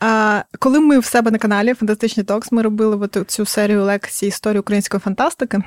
А 0.00 0.42
коли 0.58 0.80
ми 0.80 0.98
в 0.98 1.04
себе 1.04 1.30
на 1.30 1.38
каналі 1.38 1.74
Фантастичний 1.74 2.26
Токс, 2.26 2.52
ми 2.52 2.62
робили 2.62 2.96
от 2.96 3.30
цю 3.30 3.46
серію 3.46 3.84
лекцій 3.84 4.26
історії 4.26 4.60
української 4.60 5.00
фантастики. 5.00 5.62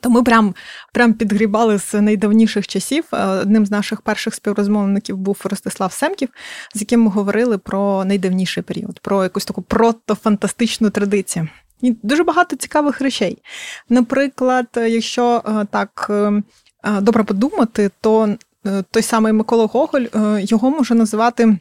То 0.00 0.10
ми 0.10 0.22
прям 0.22 0.54
прям 0.92 1.14
підгрібали 1.14 1.78
з 1.78 1.94
найдавніших 2.00 2.66
часів. 2.66 3.04
Е, 3.12 3.26
одним 3.26 3.66
з 3.66 3.70
наших 3.70 4.00
перших 4.00 4.34
співрозмовників 4.34 5.16
був 5.16 5.40
Ростислав 5.44 5.92
Семків, 5.92 6.28
з 6.74 6.80
яким 6.80 7.02
ми 7.02 7.10
говорили 7.10 7.58
про 7.58 8.04
найдавніший 8.04 8.62
період, 8.62 9.00
про 9.00 9.22
якусь 9.22 9.44
таку 9.44 9.62
протофантастичну 9.62 10.90
традицію. 10.90 11.48
І 11.82 11.96
дуже 12.02 12.24
багато 12.24 12.56
цікавих 12.56 13.00
речей. 13.00 13.38
Наприклад, 13.88 14.66
якщо 14.74 15.42
е, 15.46 15.66
так 15.70 16.06
е, 16.10 16.42
е, 16.84 17.00
добре 17.00 17.24
подумати, 17.24 17.90
то 18.00 18.36
той 18.90 19.02
самий 19.02 19.32
Микола 19.32 19.66
Гоголь 19.66 20.04
його 20.38 20.70
може 20.70 20.94
називати 20.94 21.58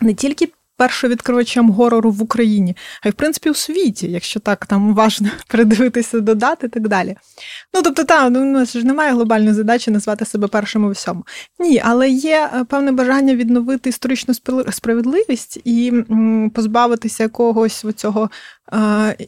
не 0.00 0.14
тільки 0.14 0.48
першовідкривачем 0.76 1.70
горору 1.70 2.10
в 2.10 2.22
Україні, 2.22 2.76
а 3.02 3.08
й 3.08 3.10
в 3.10 3.14
принципі 3.14 3.50
у 3.50 3.54
світі, 3.54 4.10
якщо 4.10 4.40
так 4.40 4.66
там 4.66 4.94
важно 4.94 5.28
передивитися 5.48 6.20
додати 6.20 6.66
і 6.66 6.70
так 6.70 6.88
далі. 6.88 7.16
Ну 7.74 7.82
тобто, 7.82 8.04
там 8.04 8.32
ну, 8.32 8.40
у 8.40 8.44
нас 8.44 8.72
ж 8.72 8.86
немає 8.86 9.12
глобальної 9.12 9.54
задачі 9.54 9.90
назвати 9.90 10.24
себе 10.24 10.48
першим 10.48 10.84
у 10.84 10.90
всьому. 10.90 11.24
Ні, 11.58 11.82
але 11.84 12.10
є 12.10 12.50
е, 12.54 12.64
певне 12.64 12.92
бажання 12.92 13.34
відновити 13.34 13.90
історичну 13.90 14.34
справедливість 14.70 15.60
і 15.64 15.92
позбавитися 16.54 17.22
якогось 17.22 17.84
цього 17.96 18.24
е, 18.24 18.28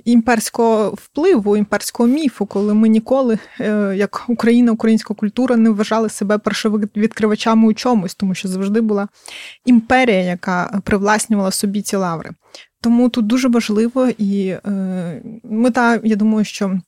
імперського 0.05 0.91
впливу, 0.91 1.57
імперського 1.57 2.09
міфу, 2.09 2.47
коли 2.47 2.75
ми 2.75 2.89
ніколи, 2.89 3.39
е, 3.61 3.95
як 3.97 4.25
Україна, 4.29 4.73
українська 4.73 5.15
культура, 5.15 5.57
не 5.57 5.71
вважали 5.71 6.09
себе 6.09 6.39
першовідкривачами 6.39 7.69
у 7.69 7.75
чомусь, 7.75 8.15
тому 8.15 8.35
що 8.35 8.49
завжди 8.49 8.81
була 8.81 9.09
імперія, 9.65 10.21
яка 10.21 10.81
привласнювала 10.85 11.51
собі 11.51 11.83
ці 11.83 11.97
лаври. 11.97 12.31
Тому 12.81 13.09
тут 13.09 13.27
дуже 13.27 13.49
важливо 13.49 14.09
і 14.19 14.47
е, 14.47 15.23
мета, 15.45 16.01
я 16.05 16.17
думаю, 16.17 16.45
що 16.45 16.81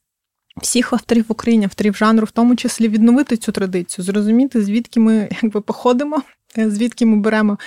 всіх 0.63 0.93
авторів 0.93 1.25
в 1.29 1.33
Україні, 1.33 1.65
авторів 1.65 1.97
жанру, 1.97 2.27
в 2.27 2.31
тому 2.31 2.57
числі 2.57 2.89
відновити 2.89 3.37
цю 3.37 3.53
традицію, 3.53 4.05
зрозуміти, 4.05 4.63
звідки 4.63 5.01
ми 5.01 5.29
якби 5.43 5.61
походимо, 5.61 6.23
е, 6.59 6.71
звідки 6.71 7.07
ми 7.07 7.17
беремо 7.17 7.59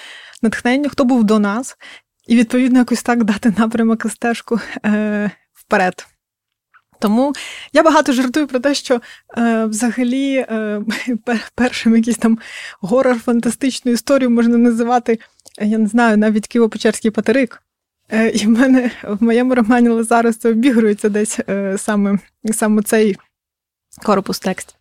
натхнення, 0.41 0.89
хто 0.89 1.05
був 1.05 1.23
до 1.23 1.39
нас, 1.39 1.77
і 2.29 2.35
відповідно 2.35 2.79
якось 2.79 3.03
так 3.03 3.23
дати 3.23 3.53
напрямок 3.57 4.05
і 4.05 4.09
стежку 4.09 4.59
е, 4.85 5.31
вперед. 5.53 6.07
Тому 6.99 7.33
я 7.73 7.83
багато 7.83 8.13
жартую 8.13 8.47
про 8.47 8.59
те, 8.59 8.73
що 8.73 9.01
е, 9.37 9.65
взагалі 9.65 10.35
е, 10.35 10.81
першим 11.55 11.95
якийсь 11.95 12.17
там 12.17 12.39
горор 12.81 13.19
фантастичну 13.19 13.91
історію 13.91 14.29
можна 14.29 14.57
називати, 14.57 15.19
я 15.61 15.77
не 15.77 15.87
знаю, 15.87 16.17
навіть 16.17 16.55
Києво-Печерський 16.55 17.09
патерик. 17.09 17.63
Е, 18.11 18.29
і 18.29 18.45
в 18.45 18.49
мене 18.49 18.91
в 19.03 19.23
моєму 19.23 19.55
романі 19.55 19.89
Лазарус 19.89 20.37
це 20.37 20.49
обігрується 20.49 21.09
десь 21.09 21.39
е, 21.49 21.77
саме, 21.77 22.19
саме 22.51 22.81
цей 22.81 23.17
корпус 24.03 24.39
текстів. 24.39 24.78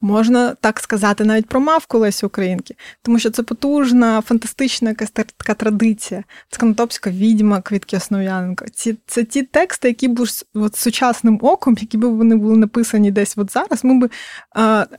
Можна 0.00 0.54
так 0.54 0.80
сказати 0.80 1.24
навіть 1.24 1.46
про 1.46 1.60
мавку 1.60 1.98
Лесі 1.98 2.26
Українки, 2.26 2.76
тому 3.02 3.18
що 3.18 3.30
це 3.30 3.42
потужна, 3.42 4.20
фантастична 4.20 4.88
якась 4.88 5.10
така 5.10 5.54
традиція. 5.54 6.24
Це 6.50 6.58
Конотопська 6.58 7.10
відьма 7.10 7.60
Квітки 7.60 7.96
Основ'яненко. 7.96 8.64
Ці, 8.68 8.98
Це 9.06 9.24
ті 9.24 9.42
тексти, 9.42 9.88
які 9.88 10.08
б 10.08 10.26
от, 10.54 10.76
сучасним 10.76 11.38
оком, 11.42 11.76
які 11.80 11.98
б 11.98 12.04
вони 12.04 12.36
були 12.36 12.56
написані 12.56 13.10
десь 13.10 13.38
от 13.38 13.52
зараз, 13.52 13.84
ми 13.84 14.06
б 14.06 14.10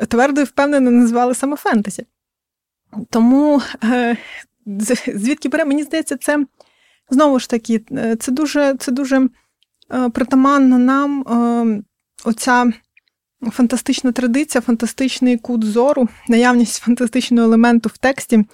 твердо 0.08 0.42
і 0.42 0.44
впевнено 0.44 0.92
називали 0.92 1.36
саме 1.36 1.56
фентезі. 1.56 2.06
Тому 3.10 3.62
е, 3.84 4.18
звідки 5.16 5.50
бере, 5.50 5.66
мені 5.66 5.84
здається, 5.84 6.18
це 6.18 6.46
знову 7.10 7.40
ж 7.40 7.50
таки, 7.50 7.84
е, 7.92 8.16
це 8.16 8.32
дуже 8.32 8.76
це 8.80 8.92
дуже 8.92 9.30
е, 9.94 10.10
притаманно 10.10 10.78
нам 10.78 11.22
е, 11.22 11.84
оця 12.26 12.74
фантастична 13.52 14.12
традиція, 14.12 14.62
фантастичний 14.62 15.38
кут 15.38 15.64
зору, 15.64 16.10
наявність 16.28 16.82
фантастичного 16.82 17.48
елементу 17.48 17.90
в 17.94 17.98
тексті 17.98 18.46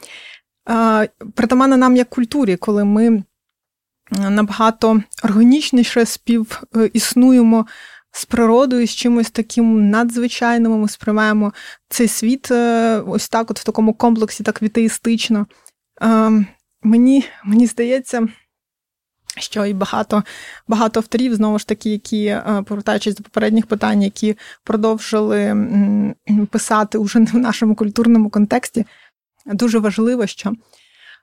притаманна 1.36 1.78
нам 1.78 1.96
як 1.96 2.10
культурі, 2.10 2.56
коли 2.56 2.84
ми 2.84 3.24
набагато 4.12 5.04
органічніше 5.24 6.06
співіснуємо 6.06 7.66
з 8.12 8.26
природою, 8.26 8.88
з 8.88 8.92
чимось 8.92 9.32
таким 9.32 9.90
надзвичайним. 9.90 10.72
Ми 10.72 10.90
сприймаємо 10.90 11.54
цей 11.90 12.08
світ 12.08 12.52
е, 12.52 13.00
ось 13.00 13.30
так, 13.30 13.52
от 13.52 13.60
в 13.60 13.64
такому 13.64 13.94
комплексі, 13.94 14.44
так 14.44 14.62
вітеїстично. 14.62 15.48
Мені, 16.84 17.26
Мені 17.44 17.68
здається 17.68 18.28
що 19.38 19.66
і 19.66 19.74
багато 19.74 20.24
багато 20.68 21.00
авторів, 21.00 21.36
знову 21.36 21.60
ж 21.60 21.68
таки, 21.68 21.90
які, 21.90 22.26
е, 22.26 22.64
повертаючись 22.68 23.16
до 23.16 23.24
попередніх 23.24 23.66
питань, 23.66 24.04
які 24.04 24.38
продовжили 24.64 25.56
писати 26.50 26.98
уже 26.98 27.20
не 27.20 27.32
в 27.32 27.36
нашому 27.36 27.76
культурному 27.76 28.30
контексті, 28.30 28.86
дуже 29.46 29.80
важливо, 29.80 30.28
що 30.28 30.54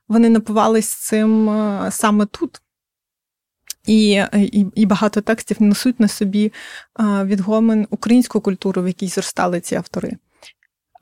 вони 0.08 0.28
напивались 0.28 0.88
цим 0.88 1.50
е, 1.50 1.88
саме 1.90 2.26
тут. 2.26 2.60
І 3.86 4.10
і, 4.34 4.66
і 4.74 4.86
багато 4.86 5.20
текстів 5.20 5.62
несуть 5.62 6.00
на 6.00 6.08
собі 6.08 6.52
е, 7.00 7.24
відгомин 7.24 7.86
українську 7.90 8.40
культуру, 8.40 8.82
в 8.82 8.86
якій 8.86 9.08
зростали 9.08 9.60
ці 9.60 9.74
автори. 9.74 10.16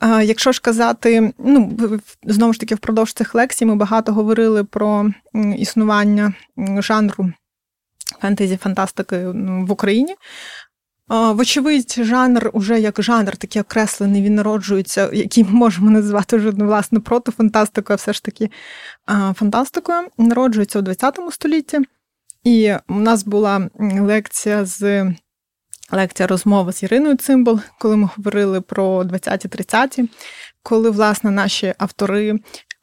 Якщо 0.02 0.52
ж 0.52 0.60
казати, 0.60 1.32
ну 1.38 1.76
знову 2.24 2.52
ж 2.52 2.60
таки, 2.60 2.74
впродовж 2.74 3.12
цих 3.12 3.34
лекцій 3.34 3.64
ми 3.64 3.76
багато 3.76 4.12
говорили 4.12 4.64
про 4.64 5.10
існування 5.56 6.34
жанру 6.78 7.32
фентезі 8.20 8.56
фантастики 8.56 9.28
в 9.28 9.72
Україні. 9.72 10.14
Вочевидь, 11.08 11.98
жанр 12.04 12.50
уже 12.52 12.80
як 12.80 13.02
жанр, 13.02 13.36
такий 13.36 13.62
окреслений, 13.62 14.22
він 14.22 14.34
народжується, 14.34 15.10
який 15.12 15.44
ми 15.44 15.50
можемо 15.50 15.90
називати 15.90 16.36
вже 16.36 16.52
ну, 16.56 16.66
власне 16.66 17.00
протофантастикою, 17.00 17.94
а 17.94 17.96
все 17.96 18.12
ж 18.12 18.24
таки 18.24 18.50
фантастикою, 19.34 19.98
народжується 20.18 20.80
у 20.80 20.84
ХХ 20.84 21.32
столітті. 21.32 21.78
І 22.44 22.74
у 22.88 22.94
нас 22.94 23.24
була 23.24 23.70
лекція 24.00 24.64
з 24.64 25.06
лекція 25.90 26.26
розмова 26.26 26.72
з 26.72 26.82
Іриною 26.82 27.16
Цимбал, 27.16 27.60
коли 27.78 27.96
ми 27.96 28.08
говорили 28.16 28.60
про 28.60 29.02
20-30-ті, 29.02 30.08
коли, 30.62 30.90
власне, 30.90 31.30
наші 31.30 31.74
автори 31.78 32.30
е, 32.30 32.38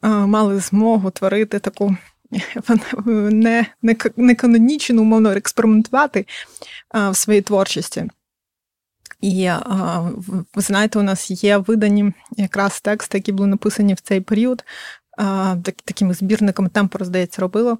мали 0.08 0.60
змогу 0.60 1.10
творити 1.10 1.58
таку 1.58 1.96
не, 3.30 3.66
не, 3.82 3.96
не 4.16 4.34
канонічну, 4.34 5.02
умовно, 5.02 5.30
експериментувати 5.30 6.26
е, 6.94 7.10
в 7.10 7.16
своїй 7.16 7.42
творчості. 7.42 8.04
І 9.20 9.44
е, 9.44 9.60
ви 10.54 10.62
знаєте, 10.62 10.98
у 10.98 11.02
нас 11.02 11.44
є 11.44 11.56
видані 11.56 12.12
якраз 12.36 12.80
тексти, 12.80 13.18
які 13.18 13.32
були 13.32 13.48
написані 13.48 13.94
в 13.94 14.00
цей 14.00 14.20
період, 14.20 14.64
такими 15.84 16.14
збірниками 16.14 16.68
темпо, 16.68 17.04
здається, 17.04 17.42
робило 17.42 17.78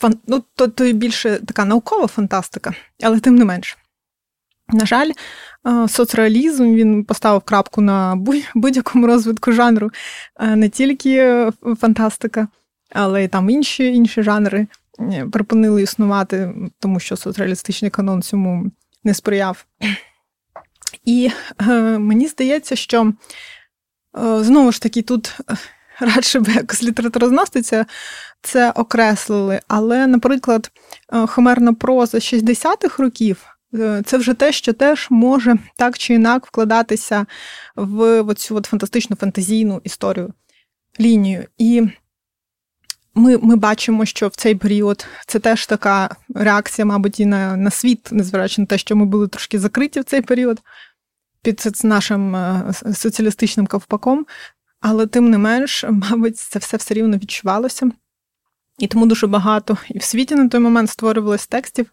фан... 0.00 0.18
ну, 0.26 0.44
то, 0.54 0.68
то 0.68 0.84
і 0.84 0.92
більше 0.92 1.40
така 1.46 1.64
наукова 1.64 2.06
фантастика, 2.06 2.74
але 3.02 3.20
тим 3.20 3.34
не 3.34 3.44
менш. 3.44 3.78
На 4.72 4.86
жаль, 4.86 5.10
е, 5.66 5.88
соцреалізм 5.88 6.74
він 6.74 7.04
поставив 7.04 7.40
крапку 7.40 7.80
на 7.80 8.16
будь-якому 8.54 9.06
розвитку 9.06 9.52
жанру, 9.52 9.90
е, 10.40 10.56
не 10.56 10.68
тільки 10.68 11.16
е, 11.16 11.52
фантастика, 11.80 12.48
але 12.90 13.24
й 13.24 13.28
там 13.28 13.50
інші 13.50 13.84
інші 13.84 14.22
жанри 14.22 14.66
припинили 15.32 15.82
існувати, 15.82 16.54
тому 16.78 17.00
що 17.00 17.16
соцреалістичний 17.16 17.90
канон 17.90 18.22
цьому 18.22 18.70
не 19.04 19.14
сприяв. 19.14 19.66
І 21.04 21.30
мені 21.98 22.28
здається, 22.28 22.76
що 22.76 23.12
знову 24.40 24.72
ж 24.72 24.82
таки 24.82 25.02
тут 25.02 25.38
радше 26.00 26.40
би 26.40 26.52
якось 26.52 26.82
літературознавствиця 26.82 27.86
це 28.42 28.70
окреслили. 28.70 29.60
Але, 29.68 30.06
наприклад, 30.06 30.70
е, 31.12 31.26
хомерна 31.26 31.72
проза 31.72 32.18
60-х 32.18 33.02
років. 33.02 33.44
Е, 33.74 34.02
це 34.06 34.16
вже 34.18 34.34
те, 34.34 34.52
що 34.52 34.72
теж 34.72 35.06
може 35.10 35.56
так 35.76 35.98
чи 35.98 36.14
інак 36.14 36.46
вкладатися 36.46 37.26
в 37.76 38.34
цю 38.34 38.62
фантастичну 38.62 39.16
фантазійну 39.16 39.80
історію 39.84 40.32
лінію. 41.00 41.46
І 41.58 41.82
ми 43.14 43.38
ми 43.38 43.56
бачимо, 43.56 44.04
що 44.04 44.28
в 44.28 44.36
цей 44.36 44.54
період 44.54 45.06
це 45.26 45.38
теж 45.38 45.66
така 45.66 46.16
реакція, 46.34 46.86
мабуть, 46.86 47.20
і 47.20 47.26
на 47.26 47.56
на 47.56 47.70
світ, 47.70 48.08
незважаючи 48.12 48.60
на 48.60 48.66
те, 48.66 48.78
що 48.78 48.96
ми 48.96 49.04
були 49.04 49.28
трошки 49.28 49.58
закриті 49.58 50.00
в 50.00 50.04
цей 50.04 50.22
період 50.22 50.60
під 51.42 51.84
нашим 51.84 52.36
е, 52.36 52.72
соціалістичним 52.94 53.66
ковпаком. 53.66 54.26
Але 54.80 55.06
тим 55.06 55.30
не 55.30 55.38
менш, 55.38 55.84
мабуть, 55.90 56.38
це 56.38 56.58
все 56.58 56.76
все 56.76 56.94
рівно 56.94 57.16
відчувалося. 57.16 57.90
І 58.78 58.86
тому 58.86 59.06
дуже 59.06 59.26
багато 59.26 59.78
і 59.88 59.98
в 59.98 60.02
світі 60.02 60.34
на 60.34 60.48
той 60.48 60.60
момент 60.60 60.90
створювалось 60.90 61.46
текстів, 61.46 61.90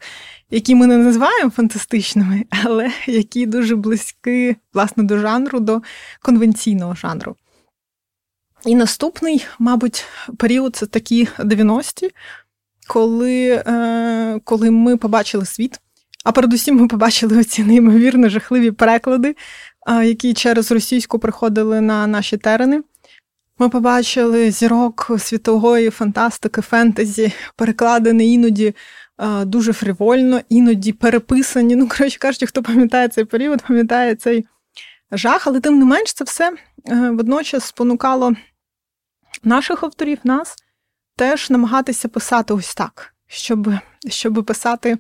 які 0.49 0.75
ми 0.75 0.87
не 0.87 0.97
називаємо 0.97 1.49
фантастичними, 1.49 2.45
але 2.63 2.91
які 3.05 3.45
дуже 3.45 3.75
близькі, 3.75 4.55
власне, 4.73 5.03
до 5.03 5.17
жанру, 5.17 5.59
до 5.59 5.81
конвенційного 6.21 6.95
жанру. 6.95 7.35
І 8.65 8.75
наступний, 8.75 9.45
мабуть, 9.59 10.05
період 10.37 10.75
це 10.75 10.85
такі 10.85 11.27
90-ті, 11.39 12.11
коли 12.87 13.63
е, 13.67 14.39
коли 14.43 14.71
ми 14.71 14.97
побачили 14.97 15.45
світ. 15.45 15.79
А 16.23 16.31
передусім 16.31 16.75
ми 16.75 16.87
побачили 16.87 17.39
оці 17.39 17.63
неймовірно 17.63 18.29
жахливі 18.29 18.71
переклади, 18.71 19.35
які 19.87 20.33
через 20.33 20.71
російську 20.71 21.19
приходили 21.19 21.81
на 21.81 22.07
наші 22.07 22.37
терени. 22.37 22.83
Ми 23.59 23.69
побачили 23.69 24.51
зірок 24.51 25.11
світової 25.19 25.89
фантастики, 25.89 26.61
фентезі, 26.61 27.31
перекладені 27.55 28.33
іноді 28.33 28.75
дуже 29.41 29.73
фрівольно, 29.73 30.41
іноді 30.49 30.93
переписані. 30.93 31.75
Ну, 31.75 31.87
коротше 31.87 32.19
кажучи, 32.19 32.45
хто 32.45 32.63
пам'ятає 32.63 33.07
цей 33.07 33.25
період, 33.25 33.61
пам'ятає 33.67 34.15
цей 34.15 34.45
жах, 35.11 35.47
але 35.47 35.59
тим 35.59 35.79
не 35.79 35.85
менш 35.85 36.13
це 36.13 36.23
все 36.23 36.51
е, 36.87 37.09
водночас 37.09 37.63
спонукало 37.63 38.35
наших 39.43 39.83
авторів, 39.83 40.17
нас 40.23 40.55
теж 41.15 41.49
намагатися 41.49 42.07
писати 42.07 42.53
ось 42.53 42.75
так, 42.75 43.13
щоб 43.27 43.69
щоб 44.07 44.45
писати, 44.45 44.97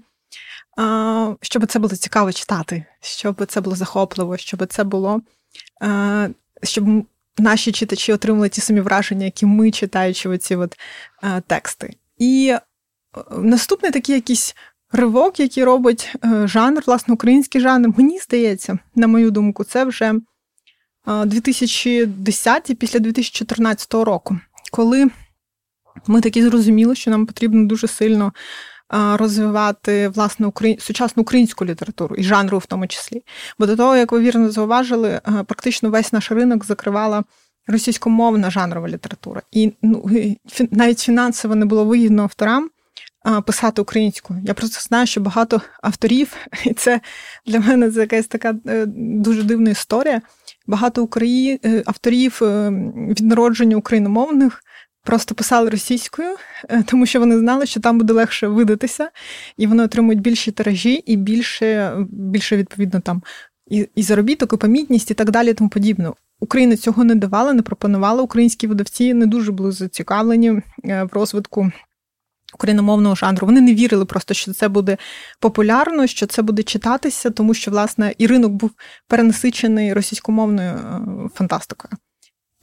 щоб 1.41 1.67
це 1.67 1.79
було 1.79 1.95
цікаво 1.95 2.31
читати, 2.31 2.85
щоб 3.01 3.45
це 3.45 3.61
було 3.61 3.75
захопливо, 3.75 4.37
щоб 4.37 4.67
це 4.67 4.83
було. 4.83 5.21
Щоб 6.63 7.05
наші 7.37 7.71
читачі 7.71 8.13
отримали 8.13 8.49
ті 8.49 8.61
самі 8.61 8.81
враження, 8.81 9.25
які 9.25 9.45
ми 9.45 9.71
читаючи 9.71 10.29
оці 10.29 10.55
от 10.55 10.75
тексти. 11.47 11.95
І 12.17 12.53
е, 12.53 12.61
наступний 13.37 13.91
такий 13.91 14.15
якийсь 14.15 14.55
ривок, 14.91 15.39
який 15.39 15.63
робить 15.63 16.15
е, 16.25 16.47
жанр, 16.47 16.83
власне, 16.87 17.13
український 17.13 17.61
жанр, 17.61 17.89
мені 17.97 18.19
здається, 18.19 18.79
на 18.95 19.07
мою 19.07 19.31
думку, 19.31 19.63
це 19.63 19.85
вже 19.85 20.13
2010 21.25 22.71
після 22.79 22.99
2014 22.99 23.93
року, 23.93 24.39
коли 24.71 25.09
ми 26.07 26.21
таки 26.21 26.43
зрозуміли, 26.43 26.95
що 26.95 27.11
нам 27.11 27.25
потрібно 27.25 27.65
дуже 27.65 27.87
сильно 27.87 28.33
розвивати 28.89 30.07
власне 30.07 30.47
украї... 30.47 30.77
сучасну 30.79 31.21
українську 31.21 31.65
літературу 31.65 32.15
і 32.15 32.23
жанру 32.23 32.57
в 32.57 32.65
тому 32.65 32.87
числі. 32.87 33.23
Бо 33.59 33.65
до 33.65 33.75
того, 33.75 33.95
як 33.95 34.11
ви 34.11 34.19
вірно 34.19 34.51
зауважили, 34.51 35.21
практично 35.45 35.89
весь 35.89 36.13
наш 36.13 36.31
ринок 36.31 36.65
закривала 36.65 37.23
російськомовна 37.67 38.51
жанрова 38.51 38.87
література. 38.89 39.41
І 39.51 39.73
ну, 39.81 40.09
навіть 40.71 40.99
фінансово 40.99 41.55
не 41.55 41.65
було 41.65 41.85
вигідно 41.85 42.23
авторам 42.23 42.69
писати 43.45 43.81
українською. 43.81 44.39
Я 44.43 44.53
просто 44.53 44.81
знаю, 44.81 45.07
що 45.07 45.21
багато 45.21 45.61
авторів, 45.81 46.35
і 46.65 46.73
це 46.73 47.01
для 47.45 47.59
мене 47.59 47.91
це 47.91 47.99
якась 47.99 48.27
така 48.27 48.55
е, 48.67 48.85
дуже 48.95 49.43
дивна 49.43 49.69
історія. 49.69 50.21
Багато. 50.67 51.09
Е, 51.21 51.83
авторів 51.85 52.39
е, 52.41 52.69
від 53.09 53.19
народження 53.19 53.77
україномовних 53.77 54.63
просто 55.07 55.35
писали 55.35 55.69
російською, 55.69 56.35
тому 56.85 57.05
що 57.05 57.19
вони 57.19 57.39
знали, 57.39 57.65
що 57.65 57.79
там 57.79 57.97
буде 57.97 58.13
легше 58.13 58.47
видатися, 58.47 59.09
і 59.57 59.67
вони 59.67 59.83
отримують 59.83 60.21
більші 60.21 60.51
тиражі 60.51 60.93
і 60.93 61.15
більше, 61.15 61.95
більше 62.09 62.57
відповідно 62.57 62.99
там 62.99 63.23
і, 63.67 63.89
і 63.95 64.03
заробіток, 64.03 64.53
і 64.53 64.57
помітність, 64.57 65.11
і 65.11 65.13
так 65.13 65.31
далі, 65.31 65.49
і 65.49 65.53
тому 65.53 65.69
подібне. 65.69 66.11
Україна 66.39 66.77
цього 66.77 67.03
не 67.03 67.15
давала, 67.15 67.53
не 67.53 67.61
пропонувала. 67.61 68.21
Українські 68.21 68.67
видавці 68.67 69.13
не 69.13 69.25
дуже 69.25 69.51
були 69.51 69.71
зацікавлені 69.71 70.51
в 70.83 71.09
розвитку 71.11 71.71
україномовного 72.53 73.15
жанру. 73.15 73.47
Вони 73.47 73.61
не 73.61 73.73
вірили 73.73 74.05
просто, 74.05 74.33
що 74.33 74.53
це 74.53 74.67
буде 74.67 74.97
популярно, 75.39 76.07
що 76.07 76.25
це 76.25 76.41
буде 76.41 76.63
читатися, 76.63 77.29
тому 77.29 77.53
що, 77.53 77.71
власне, 77.71 78.13
і 78.17 78.27
ринок 78.27 78.51
був 78.51 78.71
перенасичений 79.07 79.93
російськомовною 79.93 80.71
е, 80.71 81.01
фантастикою. 81.33 81.91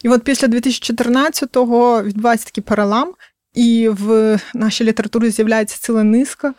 І 0.05 0.09
от 0.09 0.25
після 0.25 0.49
2014-го 0.49 2.03
відбувається 2.03 2.47
такий 2.47 2.65
перелам, 2.65 3.15
і 3.55 3.89
в 3.89 4.39
нашій 4.55 4.85
літературі 4.85 5.31
з'являється 5.31 5.79
ціла 5.81 6.03
низка 6.03 6.49
е, 6.49 6.55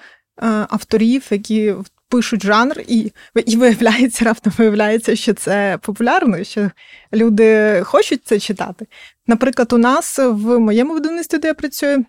авторів, 0.70 1.28
які 1.30 1.76
пишуть 2.10 2.44
жанр, 2.44 2.82
і 2.88 3.12
і 3.46 3.58
виявляється, 3.58 4.26
раптом 4.26 4.54
виявляється, 4.58 5.16
що 5.16 5.34
це 5.34 5.80
популярно, 5.82 6.44
що 6.44 6.72
люди 7.14 7.82
хочуть 7.84 8.22
це 8.26 8.40
читати. 8.40 8.88
Наприклад, 9.28 9.74
у 9.74 9.78
нас 9.78 10.20
в 10.20 10.60
моєму 10.60 10.94
видавництві, 10.94 11.38
де 11.38 11.48
я 11.48 11.54
працюю, 11.54 12.06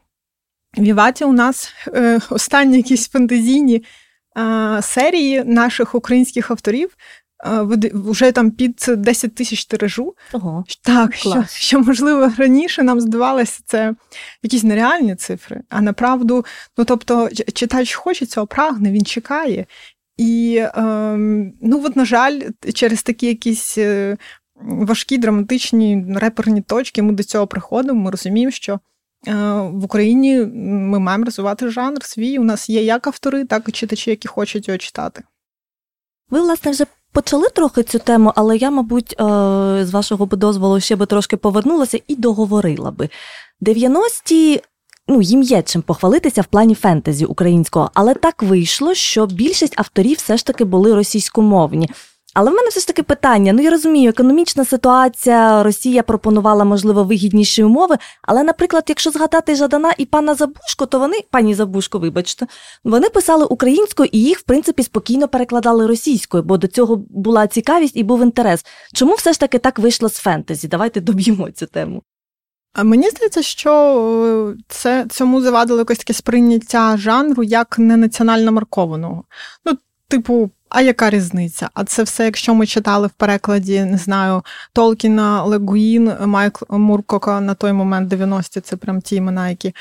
в 0.78 0.82
Іваті 0.82 1.24
у 1.24 1.32
нас 1.32 1.72
е, 1.88 2.20
останні 2.30 2.76
якісь 2.76 3.08
фантазійні 3.08 3.84
е, 4.38 4.82
серії 4.82 5.44
наших 5.44 5.94
українських 5.94 6.50
авторів. 6.50 6.96
Вже 7.94 8.32
там 8.32 8.50
під 8.50 8.84
10 8.88 9.34
тисяч 9.34 9.64
тиражу. 9.64 10.14
Ого, 10.32 10.64
так, 10.82 11.14
що, 11.14 11.44
що, 11.50 11.80
можливо, 11.80 12.32
раніше 12.38 12.82
нам 12.82 13.00
здавалося, 13.00 13.60
це 13.64 13.94
якісь 14.42 14.64
нереальні 14.64 15.16
цифри. 15.16 15.62
А 15.68 15.80
направду, 15.80 16.44
ну 16.78 16.84
тобто, 16.84 17.28
читач 17.54 17.94
хоче 17.94 18.26
цього 18.26 18.46
прагне, 18.46 18.92
він 18.92 19.04
чекає. 19.04 19.66
І, 20.16 20.56
е, 20.56 20.80
ну, 21.62 21.82
от, 21.84 21.96
на 21.96 22.04
жаль, 22.04 22.40
через 22.74 23.02
такі 23.02 23.26
якісь 23.26 23.78
е, 23.78 24.16
важкі, 24.60 25.18
драматичні 25.18 26.04
реперні 26.16 26.62
точки 26.62 27.02
ми 27.02 27.12
до 27.12 27.22
цього 27.22 27.46
приходимо, 27.46 28.00
ми 28.00 28.10
розуміємо, 28.10 28.50
що. 28.50 28.80
Е, 29.28 29.34
в 29.72 29.84
Україні 29.84 30.40
ми 30.54 30.98
маємо 30.98 31.24
розвивати 31.24 31.68
жанр 31.68 32.04
свій. 32.04 32.38
У 32.38 32.44
нас 32.44 32.68
є 32.70 32.82
як 32.82 33.06
автори, 33.06 33.44
так 33.44 33.68
і 33.68 33.72
читачі, 33.72 34.10
які 34.10 34.28
хочуть 34.28 34.68
його 34.68 34.78
читати. 34.78 35.22
Ви, 36.30 36.40
власне, 36.40 36.70
вже 36.70 36.86
почали 37.12 37.48
трохи 37.48 37.82
цю 37.82 37.98
тему, 37.98 38.32
але 38.36 38.56
я, 38.56 38.70
мабуть, 38.70 39.12
е, 39.12 39.24
з 39.86 39.90
вашого 39.90 40.26
дозволу 40.26 40.80
ще 40.80 40.96
би 40.96 41.06
трошки 41.06 41.36
повернулася 41.36 42.00
і 42.08 42.16
договорила 42.16 42.90
би. 42.90 43.08
90-ті. 43.62 44.62
Ну, 45.08 45.22
їм 45.22 45.42
є 45.42 45.62
чим 45.62 45.82
похвалитися 45.82 46.42
в 46.42 46.46
плані 46.46 46.74
фентезі 46.74 47.24
українського, 47.24 47.90
але 47.94 48.14
так 48.14 48.42
вийшло, 48.42 48.94
що 48.94 49.26
більшість 49.26 49.74
авторів 49.76 50.16
все 50.16 50.36
ж 50.36 50.46
таки 50.46 50.64
були 50.64 50.94
російськомовні. 50.94 51.90
Але 52.38 52.50
в 52.50 52.54
мене 52.54 52.68
все 52.68 52.80
ж 52.80 52.86
таки 52.86 53.02
питання. 53.02 53.52
Ну 53.52 53.62
я 53.62 53.70
розумію, 53.70 54.10
економічна 54.10 54.64
ситуація, 54.64 55.62
Росія 55.62 56.02
пропонувала, 56.02 56.64
можливо, 56.64 57.04
вигідніші 57.04 57.64
умови. 57.64 57.96
Але, 58.22 58.42
наприклад, 58.42 58.84
якщо 58.88 59.10
згадати 59.10 59.54
Жадана 59.54 59.92
і 59.98 60.04
пана 60.04 60.34
Забушко, 60.34 60.86
то 60.86 60.98
вони, 60.98 61.16
пані 61.30 61.54
Забушко, 61.54 61.98
вибачте, 61.98 62.46
вони 62.84 63.08
писали 63.08 63.44
українською 63.44 64.08
і 64.12 64.22
їх, 64.22 64.38
в 64.38 64.42
принципі, 64.42 64.82
спокійно 64.82 65.28
перекладали 65.28 65.86
російською, 65.86 66.42
бо 66.42 66.56
до 66.56 66.66
цього 66.66 67.04
була 67.08 67.46
цікавість 67.46 67.96
і 67.96 68.02
був 68.02 68.22
інтерес. 68.22 68.64
Чому 68.94 69.14
все 69.14 69.32
ж 69.32 69.40
таки 69.40 69.58
так 69.58 69.78
вийшло 69.78 70.08
з 70.08 70.16
фентезі? 70.16 70.68
Давайте 70.68 71.00
доб'ємо 71.00 71.50
цю 71.50 71.66
тему. 71.66 72.02
А 72.74 72.82
мені 72.82 73.10
здається, 73.10 73.42
що 73.42 73.72
е, 74.58 74.62
це 74.68 75.06
цьому 75.10 75.40
завадило 75.40 75.78
якесь 75.78 75.98
таке 75.98 76.12
сприйняття 76.12 76.96
жанру 76.96 77.42
як 77.42 77.78
не 77.78 77.96
національно 77.96 78.52
маркованого. 78.52 79.24
Ну, 79.64 79.72
типу, 80.08 80.50
а 80.76 80.82
яка 80.82 81.10
різниця? 81.10 81.70
А 81.74 81.84
це 81.84 82.02
все, 82.02 82.24
якщо 82.24 82.54
ми 82.54 82.66
читали 82.66 83.06
в 83.06 83.10
перекладі, 83.10 83.84
не 83.84 83.98
знаю, 83.98 84.42
Толкіна, 84.72 85.44
Легуїн, 85.44 86.12
Майкл 86.20 86.76
Муркока 86.76 87.40
на 87.40 87.54
той 87.54 87.72
момент 87.72 88.12
90-ті, 88.12 88.60
це 88.60 88.76
прям 88.76 89.00
ті 89.00 89.16
імена, 89.16 89.48
які. 89.48 89.74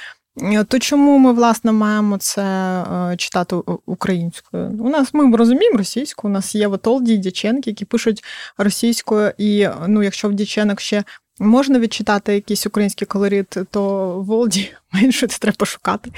То 0.67 0.79
чому 0.79 1.17
ми, 1.17 1.34
власне, 1.34 1.71
маємо 1.71 2.17
це 2.17 2.43
е, 2.43 3.17
читати 3.17 3.55
українською? 3.86 4.69
У 4.79 4.89
нас 4.89 5.13
ми 5.13 5.38
розуміємо 5.38 5.77
російську, 5.77 6.27
у 6.27 6.31
нас 6.31 6.55
є 6.55 6.67
Ватолді 6.67 7.13
і 7.13 7.17
Дяченки, 7.17 7.69
які 7.69 7.86
пишуть 7.86 8.23
російською, 8.58 9.31
і 9.38 9.69
ну, 9.88 10.03
якщо 10.03 10.29
в 10.29 10.34
Дяченок 10.34 10.81
ще 10.81 11.03
можна 11.39 11.79
відчитати 11.79 12.34
якийсь 12.34 12.67
український 12.67 13.08
колорит, 13.08 13.58
то 13.71 14.12
Волді 14.21 14.73
менше 14.93 15.27
це 15.27 15.38
треба 15.38 15.65
шукати. 15.65 16.12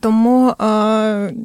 Тому 0.00 0.48
е, 0.48 0.54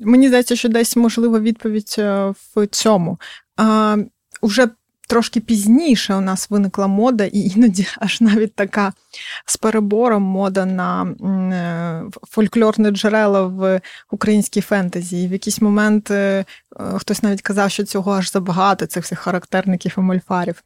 мені 0.01 0.27
здається, 0.27 0.55
що 0.55 0.69
десь 0.69 0.95
можлива 0.95 1.39
відповідь 1.39 1.95
е, 1.97 2.33
в 2.55 2.67
цьому. 2.67 3.19
Е, 3.59 3.97
Уже 4.41 4.67
трошки 5.07 5.39
пізніше 5.39 6.15
у 6.15 6.21
нас 6.21 6.49
виникла 6.49 6.87
мода, 6.87 7.25
і 7.25 7.39
іноді 7.39 7.87
аж 7.99 8.21
навіть 8.21 8.55
така 8.55 8.93
з 9.45 9.57
перебором 9.57 10.23
мода 10.23 10.65
на 10.65 11.03
е, 11.03 12.03
фольклорне 12.27 12.91
джерела 12.91 13.41
в 13.41 13.81
українській 14.11 14.61
фентезі. 14.61 15.23
І 15.23 15.27
в 15.27 15.31
якийсь 15.31 15.61
момент 15.61 16.11
е, 16.11 16.45
хтось 16.97 17.23
навіть 17.23 17.41
казав, 17.41 17.71
що 17.71 17.83
цього 17.83 18.11
аж 18.11 18.31
забагато, 18.31 18.85
цих 18.85 19.03
всіх 19.03 19.19
характерників 19.19 19.95
і 19.97 20.01
мольфарів. 20.01 20.63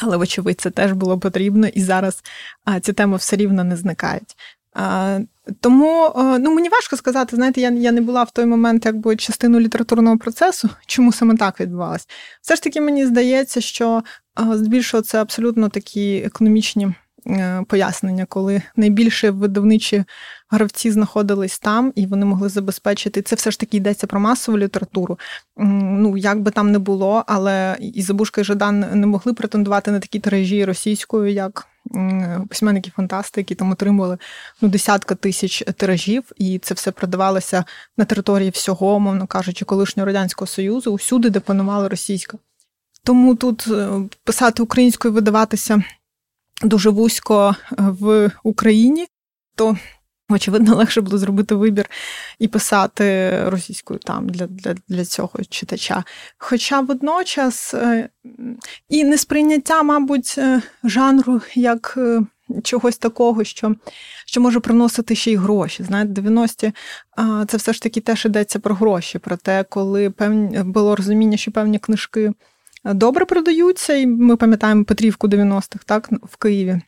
Але, 0.00 0.16
вочевидь, 0.16 0.60
це 0.60 0.70
теж 0.70 0.92
було 0.92 1.18
потрібно, 1.18 1.66
і 1.66 1.82
зараз 1.82 2.22
ці 2.82 2.92
теми 2.92 3.16
все 3.16 3.36
рівно 3.36 3.64
не 3.64 3.76
зникають. 3.76 4.36
Тому 5.60 6.12
ну 6.16 6.54
мені 6.54 6.68
важко 6.68 6.96
сказати, 6.96 7.36
знаєте, 7.36 7.60
я 7.60 7.70
я 7.70 7.92
не 7.92 8.00
була 8.00 8.22
в 8.22 8.30
той 8.30 8.46
момент 8.46 8.86
якби 8.86 9.16
частиною 9.16 9.64
літературного 9.64 10.18
процесу, 10.18 10.70
чому 10.86 11.12
саме 11.12 11.36
так 11.36 11.60
відбувалось. 11.60 12.08
Все 12.42 12.56
ж 12.56 12.62
таки, 12.62 12.80
мені 12.80 13.06
здається, 13.06 13.60
що 13.60 14.02
здебільшого 14.52 15.02
це 15.02 15.20
абсолютно 15.20 15.68
такі 15.68 16.16
економічні 16.16 16.84
е, 16.86 16.94
пояснення, 17.66 18.26
коли 18.28 18.62
найбільше 18.76 19.30
видавничі 19.30 20.04
гравці 20.50 20.90
знаходились 20.90 21.58
там, 21.58 21.92
і 21.94 22.06
вони 22.06 22.26
могли 22.26 22.48
забезпечити. 22.48 23.22
Це 23.22 23.36
все 23.36 23.50
ж 23.50 23.60
таки 23.60 23.76
йдеться 23.76 24.06
про 24.06 24.20
масову 24.20 24.58
літературу. 24.58 25.18
Ну 25.56 26.16
як 26.16 26.40
би 26.40 26.50
там 26.50 26.72
не 26.72 26.78
було, 26.78 27.24
але 27.26 27.76
і 27.80 28.02
Забушка 28.02 28.40
і 28.40 28.44
Жадан 28.44 29.00
не 29.00 29.06
могли 29.06 29.32
претендувати 29.32 29.90
на 29.90 30.00
такі 30.00 30.18
тиражі 30.18 30.64
російською, 30.64 31.32
як 31.32 31.66
письменники 32.48 32.92
фантасти, 32.96 33.40
які 33.40 33.54
там 33.54 33.72
отримували 33.72 34.18
ну, 34.60 34.68
десятка 34.68 35.14
тисяч 35.14 35.64
тиражів, 35.76 36.32
і 36.36 36.58
це 36.58 36.74
все 36.74 36.90
продавалося 36.90 37.64
на 37.96 38.04
території 38.04 38.50
всього, 38.50 39.00
мовно 39.00 39.26
кажучи, 39.26 39.64
колишнього 39.64 40.06
радянського 40.06 40.46
союзу, 40.46 40.92
усюди, 40.92 41.30
де 41.30 41.40
панувала 41.40 41.88
російська. 41.88 42.38
Тому 43.04 43.34
тут 43.34 43.66
е, 43.68 43.88
писати 44.24 44.62
українською 44.62 45.14
видаватися 45.14 45.82
дуже 46.62 46.90
вузько 46.90 47.56
в 47.78 48.30
Україні, 48.42 49.06
то 49.54 49.76
Очевидно, 50.28 50.76
легше 50.76 51.00
було 51.00 51.18
зробити 51.18 51.54
вибір 51.54 51.90
і 52.38 52.48
писати 52.48 53.34
російською 53.46 54.00
там 54.00 54.28
для 54.28 54.46
для, 54.46 54.74
для 54.88 55.04
цього 55.04 55.30
читача. 55.48 56.04
Хоча 56.38 56.80
водночас 56.80 57.74
е, 57.74 58.08
і 58.88 59.04
несприйняття, 59.04 59.82
мабуть, 59.82 60.34
е, 60.38 60.62
жанру 60.84 61.40
як 61.54 61.94
е, 61.96 62.20
чогось 62.62 62.98
такого, 62.98 63.44
що 63.44 63.74
що 64.26 64.40
може 64.40 64.60
приносити 64.60 65.14
ще 65.14 65.32
й 65.32 65.36
гроші. 65.36 65.82
Знаєте, 65.82 66.20
90-ті 66.20 66.72
це 67.46 67.56
все 67.56 67.72
ж 67.72 67.82
таки 67.82 68.00
теж 68.00 68.24
йдеться 68.26 68.58
про 68.58 68.74
гроші, 68.74 69.18
про 69.18 69.36
те, 69.36 69.64
коли 69.64 70.10
певні 70.10 70.62
було 70.62 70.96
розуміння, 70.96 71.36
що 71.36 71.50
певні 71.50 71.78
книжки 71.78 72.32
добре 72.94 73.24
продаються, 73.24 73.94
і 73.94 74.06
ми 74.06 74.36
пам'ятаємо 74.36 74.84
Петрівку 74.84 75.28
90-х, 75.28 75.84
так, 75.86 76.10
в 76.22 76.36
Києві. 76.36 76.80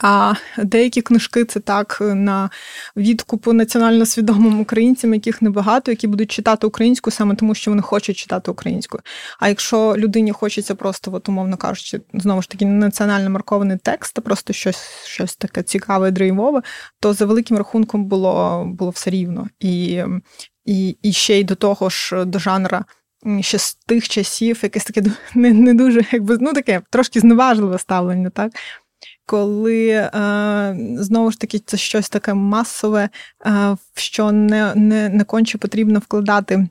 А 0.00 0.34
деякі 0.58 1.02
книжки 1.02 1.44
це 1.44 1.60
так 1.60 1.98
на 2.00 2.50
відкупу 2.96 3.52
національно 3.52 4.06
свідомим 4.06 4.60
українцям, 4.60 5.14
яких 5.14 5.42
небагато, 5.42 5.90
які 5.90 6.06
будуть 6.06 6.30
читати 6.30 6.66
українську 6.66 7.10
саме 7.10 7.34
тому, 7.34 7.54
що 7.54 7.70
вони 7.70 7.82
хочуть 7.82 8.16
читати 8.16 8.50
українською. 8.50 9.02
А 9.38 9.48
якщо 9.48 9.94
людині 9.96 10.32
хочеться 10.32 10.74
просто, 10.74 11.12
от, 11.14 11.28
умовно 11.28 11.56
кажучи, 11.56 12.00
знову 12.14 12.42
ж 12.42 12.48
таки, 12.48 12.66
національно 12.66 13.30
маркований 13.30 13.78
текст, 13.82 14.18
а 14.18 14.22
просто 14.22 14.52
щось 14.52 15.04
щось 15.04 15.36
таке 15.36 15.62
цікаве, 15.62 16.10
дрейвове, 16.10 16.62
то 17.00 17.14
за 17.14 17.26
великим 17.26 17.56
рахунком 17.56 18.04
було 18.04 18.64
було 18.66 18.90
все 18.90 19.10
рівно. 19.10 19.48
І, 19.60 20.04
і, 20.64 20.96
І 21.02 21.12
ще 21.12 21.40
й 21.40 21.44
до 21.44 21.54
того 21.54 21.88
ж 21.88 22.24
до 22.24 22.38
жанра. 22.38 22.84
Ще 23.40 23.58
з 23.58 23.74
тих 23.74 24.08
часів 24.08 24.60
якесь 24.62 24.84
таке 24.84 25.02
не 25.34 25.52
не 25.52 25.74
дуже, 25.74 26.00
якби 26.12 26.38
ну 26.40 26.52
таке 26.52 26.82
трошки 26.90 27.20
зневажливе 27.20 27.78
ставлення, 27.78 28.30
так 28.30 28.52
коли 29.26 29.88
е, 29.88 30.76
знову 30.98 31.30
ж 31.30 31.40
таки 31.40 31.58
це 31.58 31.76
щось 31.76 32.08
таке 32.08 32.34
масове, 32.34 33.02
е, 33.02 33.10
в 33.94 34.00
що 34.00 34.32
не, 34.32 34.74
не, 34.74 35.08
не 35.08 35.24
конче 35.24 35.58
потрібно 35.58 35.98
вкладати 35.98 36.68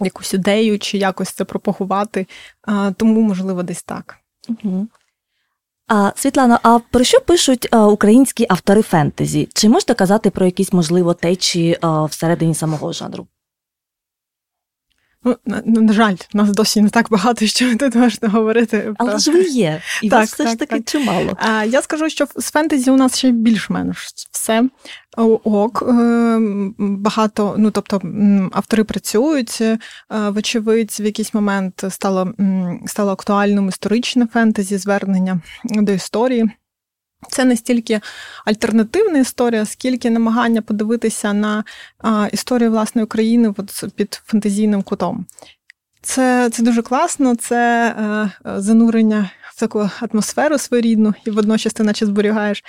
якусь 0.00 0.34
ідею 0.34 0.78
чи 0.78 0.98
якось 0.98 1.30
це 1.30 1.44
пропагувати. 1.44 2.26
Е, 2.68 2.92
тому, 2.96 3.20
можливо, 3.20 3.62
десь 3.62 3.82
так. 3.82 4.16
Угу. 4.48 4.86
А, 5.88 6.12
Світлано, 6.16 6.58
а 6.62 6.78
про 6.78 7.04
що 7.04 7.20
пишуть 7.20 7.68
а, 7.70 7.86
українські 7.86 8.46
автори 8.48 8.82
фентезі? 8.82 9.48
Чи 9.54 9.68
можете 9.68 9.94
казати 9.94 10.30
про 10.30 10.46
якісь, 10.46 10.72
можливо, 10.72 11.14
течії 11.14 11.78
а, 11.80 12.04
всередині 12.04 12.54
самого 12.54 12.92
жанру? 12.92 13.26
Ну, 15.24 15.36
на, 15.46 15.62
на 15.64 15.92
жаль, 15.92 16.16
нас 16.34 16.50
досі 16.50 16.80
не 16.80 16.90
так 16.90 17.10
багато, 17.10 17.46
що 17.46 17.76
тут 17.76 17.94
можна 17.94 18.28
говорити. 18.28 18.94
Але 18.98 19.18
ж 19.18 19.32
ви 19.32 19.42
є, 19.42 19.82
і 20.02 20.08
так, 20.08 20.20
вас 20.20 20.32
все 20.32 20.44
так, 20.44 20.52
ж 20.52 20.58
таки 20.58 20.76
так. 20.76 20.84
чимало. 20.84 21.36
А, 21.36 21.64
Я 21.64 21.82
скажу, 21.82 22.08
що 22.08 22.26
з 22.36 22.50
фентезі 22.50 22.90
у 22.90 22.96
нас 22.96 23.18
ще 23.18 23.30
більш-менш 23.30 24.08
все 24.30 24.62
ок. 25.16 25.84
Ем, 25.88 26.74
багато, 26.78 27.54
ну 27.58 27.70
тобто, 27.70 28.02
автори 28.52 28.84
працюють, 28.84 29.58
е, 29.60 29.78
вочевидь, 30.10 30.96
в 31.00 31.04
якийсь 31.04 31.34
момент 31.34 31.84
стало 31.88 32.32
стало 32.86 33.12
актуальним 33.12 33.68
історичне 33.68 34.26
фентезі, 34.26 34.78
звернення 34.78 35.40
до 35.64 35.92
історії. 35.92 36.50
Це 37.28 37.44
не 37.44 37.56
стільки 37.56 38.00
альтернативна 38.44 39.18
історія, 39.18 39.64
скільки 39.64 40.10
намагання 40.10 40.62
подивитися 40.62 41.32
на 41.32 41.64
історію 42.32 42.70
власної 42.70 43.04
України 43.04 43.54
під 43.96 44.22
фантазійним 44.26 44.82
кутом. 44.82 45.26
Це 46.04 46.50
це 46.50 46.62
дуже 46.62 46.82
класно, 46.82 47.36
це 47.36 47.88
е, 47.98 48.30
занурення 48.60 49.30
в 49.54 49.60
таку 49.60 49.90
атмосферу 50.00 50.58
своєрідну, 50.58 51.14
і 51.26 51.30
водночас 51.30 51.72
ти 51.72 51.82
наче 51.82 52.06
зберігаєш 52.06 52.64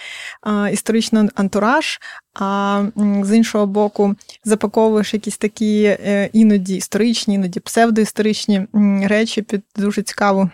е, 0.48 0.74
історичний 0.74 1.30
антураж, 1.36 2.00
а 2.34 2.84
з 3.24 3.38
іншого 3.38 3.66
боку, 3.68 4.16
запаковуєш 4.44 5.14
якісь 5.14 5.38
такі 5.38 5.84
е, 5.84 6.30
іноді 6.34 6.76
історичні, 6.76 7.36
іноді 7.36 7.60
псевдоісторичні 7.60 8.68
речі 9.04 9.42
під 9.42 9.62
дуже 9.76 10.02
цікаву 10.02 10.50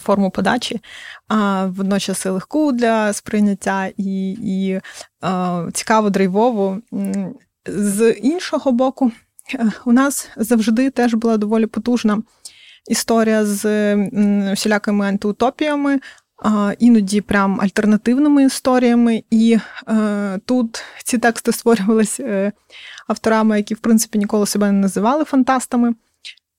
форму 0.00 0.30
подачі, 0.30 0.80
а 1.28 1.66
водночас 1.66 2.26
і 2.26 2.28
легку 2.28 2.72
для 2.72 3.12
сприйняття 3.12 3.90
і 3.96 4.30
і 4.30 4.70
е, 4.70 4.80
цікаву 5.72 6.10
драйвову. 6.10 6.82
З 7.66 8.10
іншого 8.10 8.72
боку, 8.72 9.12
е, 9.54 9.72
у 9.84 9.92
нас 9.92 10.28
завжди 10.36 10.90
теж 10.90 11.14
була 11.14 11.36
доволі 11.36 11.66
потужна 11.66 12.22
історія 12.88 13.44
з 13.44 13.94
всілякими 14.54 15.08
антиутопіями, 15.08 16.00
іноді 16.78 17.20
прям 17.20 17.60
альтернативними 17.60 18.44
історіями. 18.44 19.22
І 19.30 19.58
е, 19.88 20.38
тут 20.44 20.84
ці 21.04 21.18
тексти 21.18 21.52
створювалися 21.52 22.52
авторами, 23.08 23.56
які, 23.56 23.74
в 23.74 23.78
принципі, 23.78 24.18
ніколи 24.18 24.46
себе 24.46 24.66
не 24.66 24.78
називали 24.78 25.24
фантастами. 25.24 25.94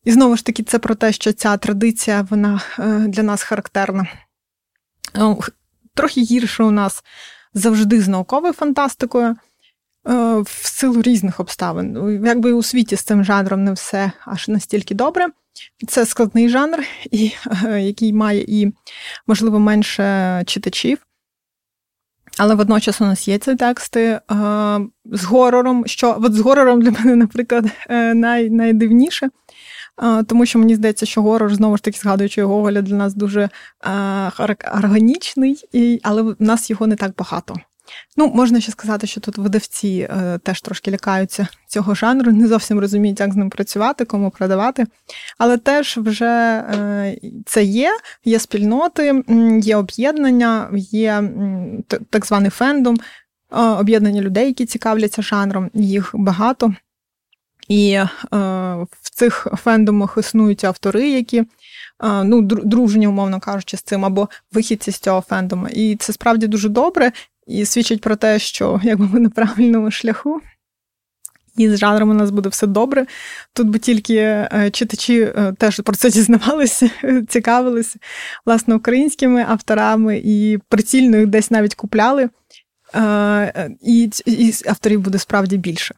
І 0.03 0.11
знову 0.11 0.35
ж 0.35 0.45
таки, 0.45 0.63
це 0.63 0.79
про 0.79 0.95
те, 0.95 1.11
що 1.11 1.33
ця 1.33 1.57
традиція 1.57 2.27
вона 2.29 2.61
е, 2.79 2.99
для 2.99 3.23
нас 3.23 3.43
характерна. 3.43 4.07
Трохи 5.93 6.21
гірше 6.21 6.63
у 6.63 6.71
нас 6.71 7.03
завжди 7.53 8.01
з 8.01 8.07
науковою 8.07 8.53
фантастикою. 8.53 9.35
Е, 10.07 10.43
в 10.45 10.67
силу 10.67 11.01
різних 11.01 11.39
обставин. 11.39 12.21
Якби 12.25 12.53
у 12.53 12.63
світі 12.63 12.95
з 12.95 13.01
цим 13.01 13.23
жанром 13.23 13.63
не 13.63 13.71
все 13.71 14.11
аж 14.25 14.47
настільки 14.47 14.95
добре. 14.95 15.27
Це 15.87 16.05
складний 16.05 16.49
жанр, 16.49 16.83
і, 17.11 17.31
е, 17.65 17.81
який 17.81 18.13
має 18.13 18.45
і, 18.47 18.73
можливо, 19.27 19.59
менше 19.59 20.43
читачів. 20.45 20.97
Але 22.37 22.55
водночас 22.55 23.01
у 23.01 23.05
нас 23.05 23.27
є 23.27 23.37
ці 23.37 23.55
тексти 23.55 24.01
е, 24.01 24.19
з 25.05 25.23
горором, 25.23 25.83
що 25.87 26.17
от 26.21 26.33
з 26.33 26.39
горором 26.39 26.81
для 26.81 26.91
мене, 26.91 27.15
наприклад, 27.15 27.65
най, 28.15 28.49
найдивніше 28.49 29.29
тому 30.27 30.45
що 30.45 30.59
мені 30.59 30.75
здається, 30.75 31.05
що 31.05 31.21
горор, 31.21 31.55
знову 31.55 31.77
ж 31.77 31.83
таки, 31.83 31.99
згадуючи 31.99 32.43
Гоголя, 32.43 32.81
для 32.81 32.95
нас 32.95 33.13
дуже 33.13 33.49
органічний, 34.75 35.99
але 36.03 36.21
в 36.21 36.35
нас 36.39 36.69
його 36.69 36.87
не 36.87 36.95
так 36.95 37.11
багато. 37.17 37.55
Ну, 38.17 38.31
можна 38.35 38.61
ще 38.61 38.71
сказати, 38.71 39.07
що 39.07 39.21
тут 39.21 39.37
видавці 39.37 40.07
е, 40.11 40.37
теж 40.43 40.61
трошки 40.61 40.91
лякаються 40.91 41.47
цього 41.67 41.95
жанру, 41.95 42.31
не 42.31 42.47
зовсім 42.47 42.79
розуміють, 42.79 43.19
як 43.19 43.33
з 43.33 43.35
ним 43.35 43.49
працювати, 43.49 44.05
кому 44.05 44.29
продавати. 44.29 44.85
Але 45.37 45.57
теж 45.57 45.97
вже 45.97 46.25
е, 46.25 47.17
це 47.45 47.63
є, 47.63 47.91
є 48.25 48.39
спільноти, 48.39 49.23
є 49.61 49.75
об'єднання, 49.75 50.69
є 50.91 51.23
так 52.09 52.25
званий 52.25 52.49
фендом, 52.49 52.97
е, 53.51 53.61
об'єднання 53.61 54.21
людей, 54.21 54.47
які 54.47 54.65
цікавляться 54.65 55.21
жанром, 55.21 55.69
їх 55.73 56.11
багато. 56.13 56.73
І 57.69 57.91
е, 57.91 58.07
в 59.01 59.09
цих 59.11 59.47
фендомах 59.63 60.17
існують 60.19 60.63
автори, 60.63 61.09
які 61.09 61.37
е, 61.39 61.45
ну, 62.23 62.41
дружні, 62.41 63.07
умовно 63.07 63.39
кажучи, 63.39 63.77
з 63.77 63.81
цим, 63.81 64.05
або 64.05 64.29
вихідці 64.51 64.91
з 64.91 64.99
цього 64.99 65.21
фендому. 65.21 65.67
І 65.67 65.95
це 65.95 66.13
справді 66.13 66.47
дуже 66.47 66.69
добре 66.69 67.11
і 67.47 67.65
свідчить 67.65 68.01
про 68.01 68.15
те, 68.15 68.39
що 68.39 68.81
якби 68.83 69.07
ми 69.07 69.19
на 69.19 69.29
правильному 69.29 69.91
шляху. 69.91 70.41
І 71.57 71.69
з 71.69 71.77
жанром 71.77 72.09
у 72.09 72.13
нас 72.13 72.29
буде 72.29 72.49
все 72.49 72.67
добре. 72.67 73.05
Тут 73.53 73.67
би 73.67 73.79
тільки 73.79 74.15
е, 74.15 74.69
читачі 74.73 75.21
е, 75.21 75.53
теж 75.57 75.81
про 75.85 75.95
це 75.95 76.09
дізнавалися, 76.09 76.89
цікавилися 77.27 77.99
власне 78.45 78.75
українськими 78.75 79.45
авторами 79.49 80.21
і 80.25 80.59
прицільно 80.69 81.17
їх 81.17 81.27
десь 81.27 81.51
навіть 81.51 81.75
купляли. 81.75 82.29
Е, 82.95 83.71
і, 83.81 84.09
і 84.25 84.53
авторів 84.67 85.01
буде 85.01 85.19
справді 85.19 85.57
більше. 85.57 85.95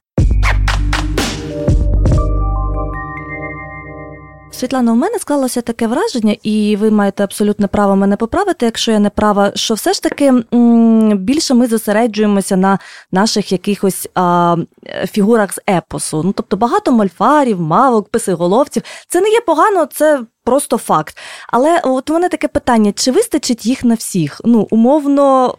Світлана, 4.51 4.91
у 4.91 4.95
мене 4.95 5.19
склалося 5.19 5.61
таке 5.61 5.87
враження, 5.87 6.35
і 6.43 6.75
ви 6.75 6.91
маєте 6.91 7.23
абсолютне 7.23 7.67
право 7.67 7.95
мене 7.95 8.17
поправити, 8.17 8.65
якщо 8.65 8.91
я 8.91 8.99
не 8.99 9.09
права, 9.09 9.51
що 9.55 9.73
все 9.73 9.93
ж 9.93 10.03
таки 10.03 10.33
більше 11.15 11.53
ми 11.53 11.67
зосереджуємося 11.67 12.57
на 12.57 12.79
наших 13.11 13.51
якихось 13.51 14.09
а, 14.15 14.55
фігурах 15.11 15.53
з 15.53 15.59
епосу. 15.69 16.21
Ну, 16.25 16.33
тобто 16.33 16.57
багато 16.57 16.91
мольфарів, 16.91 17.61
мавок, 17.61 18.09
писиголовців. 18.09 18.83
Це 19.07 19.21
не 19.21 19.29
є 19.29 19.41
погано, 19.41 19.85
це. 19.85 20.19
Просто 20.43 20.77
факт. 20.77 21.17
Але 21.47 21.81
от 21.83 22.09
у 22.09 22.13
мене 22.13 22.29
таке 22.29 22.47
питання: 22.47 22.91
чи 22.91 23.11
вистачить 23.11 23.65
їх 23.65 23.83
на 23.83 23.95
всіх? 23.95 24.41
Ну, 24.45 24.67
умовно, 24.71 25.55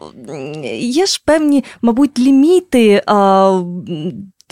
є 0.78 1.06
ж 1.06 1.22
певні, 1.26 1.64
мабуть, 1.82 2.18
ліміти 2.18 3.02
а, 3.06 3.60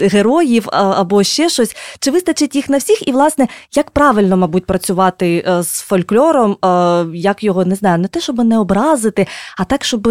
героїв 0.01 0.69
або 0.73 1.23
ще 1.23 1.49
щось. 1.49 1.77
Чи 2.01 2.11
вистачить 2.11 2.57
їх 2.57 2.69
на 2.69 2.79
всіх? 2.79 3.09
І, 3.09 3.13
власне, 3.13 3.49
як 3.77 3.91
правильно, 3.91 4.37
мабуть, 4.37 4.67
працювати 4.67 5.45
е, 5.49 5.63
з 5.63 5.81
фольклором, 5.81 6.57
е, 6.65 7.07
як 7.17 7.45
його 7.45 7.65
не 7.65 7.75
знаю, 7.75 7.99
не 7.99 8.09
те, 8.09 8.21
щоб 8.21 8.39
не 8.39 8.59
образити, 8.59 9.27
а 9.57 9.65
так, 9.65 9.85
щоб 9.85 10.09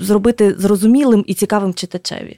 зробити 0.00 0.54
зрозумілим 0.58 1.24
і 1.26 1.34
цікавим 1.34 1.74
читачеві? 1.74 2.36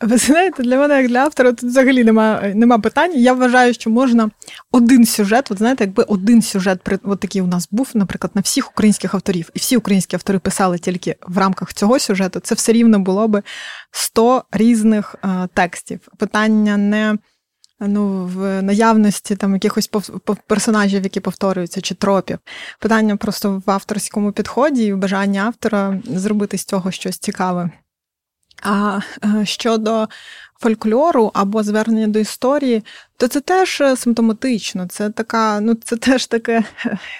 Ви 0.00 0.16
знаєте, 0.16 0.62
для 0.62 0.76
мене, 0.76 0.96
як 0.96 1.08
для 1.08 1.18
автора, 1.18 1.52
тут 1.52 1.70
взагалі 1.70 2.04
нема 2.04 2.42
нема 2.54 2.78
питань. 2.78 3.12
Я 3.14 3.32
вважаю, 3.32 3.74
що 3.74 3.90
можна 3.90 4.30
один 4.72 5.06
сюжет, 5.06 5.50
от 5.50 5.58
знаєте, 5.58 5.84
якби 5.84 6.02
один 6.02 6.42
сюжет 6.42 6.80
от 7.02 7.20
такий 7.20 7.42
у 7.42 7.46
нас 7.46 7.68
був, 7.70 7.90
наприклад, 7.94 8.30
на 8.34 8.40
всіх 8.40 8.70
українських 8.70 9.14
авторів, 9.14 9.50
і 9.54 9.58
всі 9.58 9.76
українські 9.76 10.16
автори 10.16 10.38
писали 10.38 10.78
тільки 10.78 11.16
в 11.26 11.38
рамках 11.38 11.74
цього 11.74 11.98
сюжету, 11.98 12.40
це 12.40 12.54
все 12.54 12.72
рівно 12.72 12.98
було 12.98 13.28
би 13.28 13.42
100 13.90 14.44
різних 14.52 15.14
е, 15.24 15.48
текстів. 15.54 16.00
Питання 16.18 16.76
не 16.76 17.18
ну, 17.80 18.24
в 18.24 18.62
наявності 18.62 19.36
там 19.36 19.54
якихось 19.54 19.90
персонажів, 20.46 21.02
які 21.02 21.20
повторюються, 21.20 21.80
чи 21.80 21.94
тропів. 21.94 22.38
Питання 22.80 23.16
просто 23.16 23.62
в 23.66 23.70
авторському 23.70 24.32
підході 24.32 24.84
і 24.84 24.92
в 24.92 24.96
бажанні 24.96 25.38
автора 25.38 26.00
зробити 26.04 26.58
з 26.58 26.64
цього 26.64 26.90
щось 26.90 27.18
цікаве. 27.18 27.70
А 28.62 29.00
е, 29.24 29.46
щодо 29.46 30.08
фольклору 30.60 31.30
або 31.34 31.62
звернення 31.62 32.06
до 32.06 32.18
історії, 32.18 32.82
то 33.16 33.28
це 33.28 33.40
теж 33.40 33.80
е, 33.80 33.96
симптоматично. 33.96 34.86
Це 34.86 35.10
така, 35.10 35.60
ну 35.60 35.74
це 35.74 35.96
теж 36.06 36.26
таке, 36.26 36.64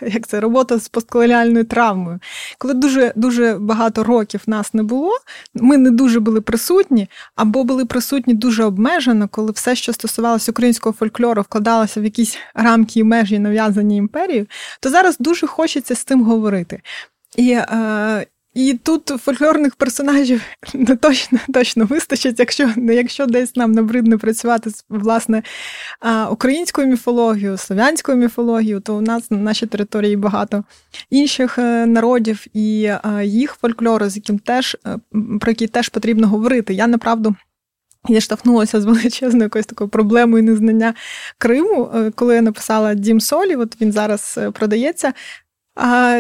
як 0.01 0.27
це 0.27 0.40
робота 0.40 0.79
з 0.79 0.88
постколоніальною 0.88 1.64
травмою. 1.64 2.18
Коли 2.59 2.75
дуже 2.75 3.12
дуже 3.16 3.57
багато 3.61 4.05
років 4.05 4.40
нас 4.46 4.75
не 4.75 4.83
було, 4.83 5.12
ми 5.55 5.77
не 5.77 5.90
дуже 5.90 6.20
були 6.20 6.40
присутні, 6.40 7.09
або 7.37 7.64
були 7.64 7.85
присутні 7.85 8.35
дуже 8.35 8.64
обмежено, 8.64 9.29
коли 9.29 9.53
все, 9.53 9.77
що 9.77 9.92
стосувалося 9.92 10.51
українського 10.51 10.94
фольклору, 10.99 11.42
вкладалося 11.42 12.01
в 12.01 12.05
якісь 12.05 12.38
рамки 12.55 13.01
і 13.01 13.05
межі 13.05 13.38
нав'язані 13.38 13.96
імперією, 13.96 14.46
то 14.81 14.90
зараз 14.90 15.16
дуже 15.18 15.46
хочеться 15.46 15.94
з 15.94 16.05
цим 16.05 16.22
говорити. 16.22 16.81
І 17.37 17.51
е, 17.51 18.27
І 18.57 18.79
тут 18.83 19.09
фольклорних 19.09 19.77
персонажів 19.77 20.42
не 20.75 20.97
точно 20.97 21.38
точно 21.53 21.85
вистачить, 21.85 22.38
якщо 22.38 22.71
якщо 22.77 23.27
десь 23.27 23.57
нам 23.57 23.73
набридне 23.73 24.19
працювати 24.19 24.71
з 24.71 24.85
власне 24.88 25.42
українською 26.31 26.87
міфологією, 26.87 27.57
слов'янською 27.57 28.19
міфологією, 28.19 28.81
то 28.81 28.97
у 28.97 29.01
нас 29.01 29.31
на 29.31 29.38
нашій 29.38 29.66
території 29.66 30.16
багато 30.16 30.64
інших 31.11 31.59
е, 31.59 31.87
народів 31.87 32.45
і 32.55 32.90
їх 33.23 33.57
фольклору, 33.61 34.09
з 34.09 34.16
яким 34.16 34.38
теж 34.38 34.77
е, 34.87 34.99
про 35.40 35.51
який 35.51 35.69
теж 35.69 35.88
потрібно 35.88 36.29
говорити. 36.29 36.75
Я 36.75 36.87
направду. 36.87 37.37
Я 38.09 38.21
штовхнулася 38.21 38.81
з 38.81 38.85
величезною 38.85 39.42
якоюсь 39.42 39.66
такою 39.66 39.90
проблемою 39.90 40.42
незнання 40.42 40.95
Криму, 41.38 41.90
е, 41.95 42.11
коли 42.11 42.35
я 42.35 42.42
написала 42.42 42.95
Дім 42.95 43.21
Солі. 43.21 43.57
От 43.57 43.81
він 43.81 43.92
зараз 43.92 44.38
продається. 44.53 45.12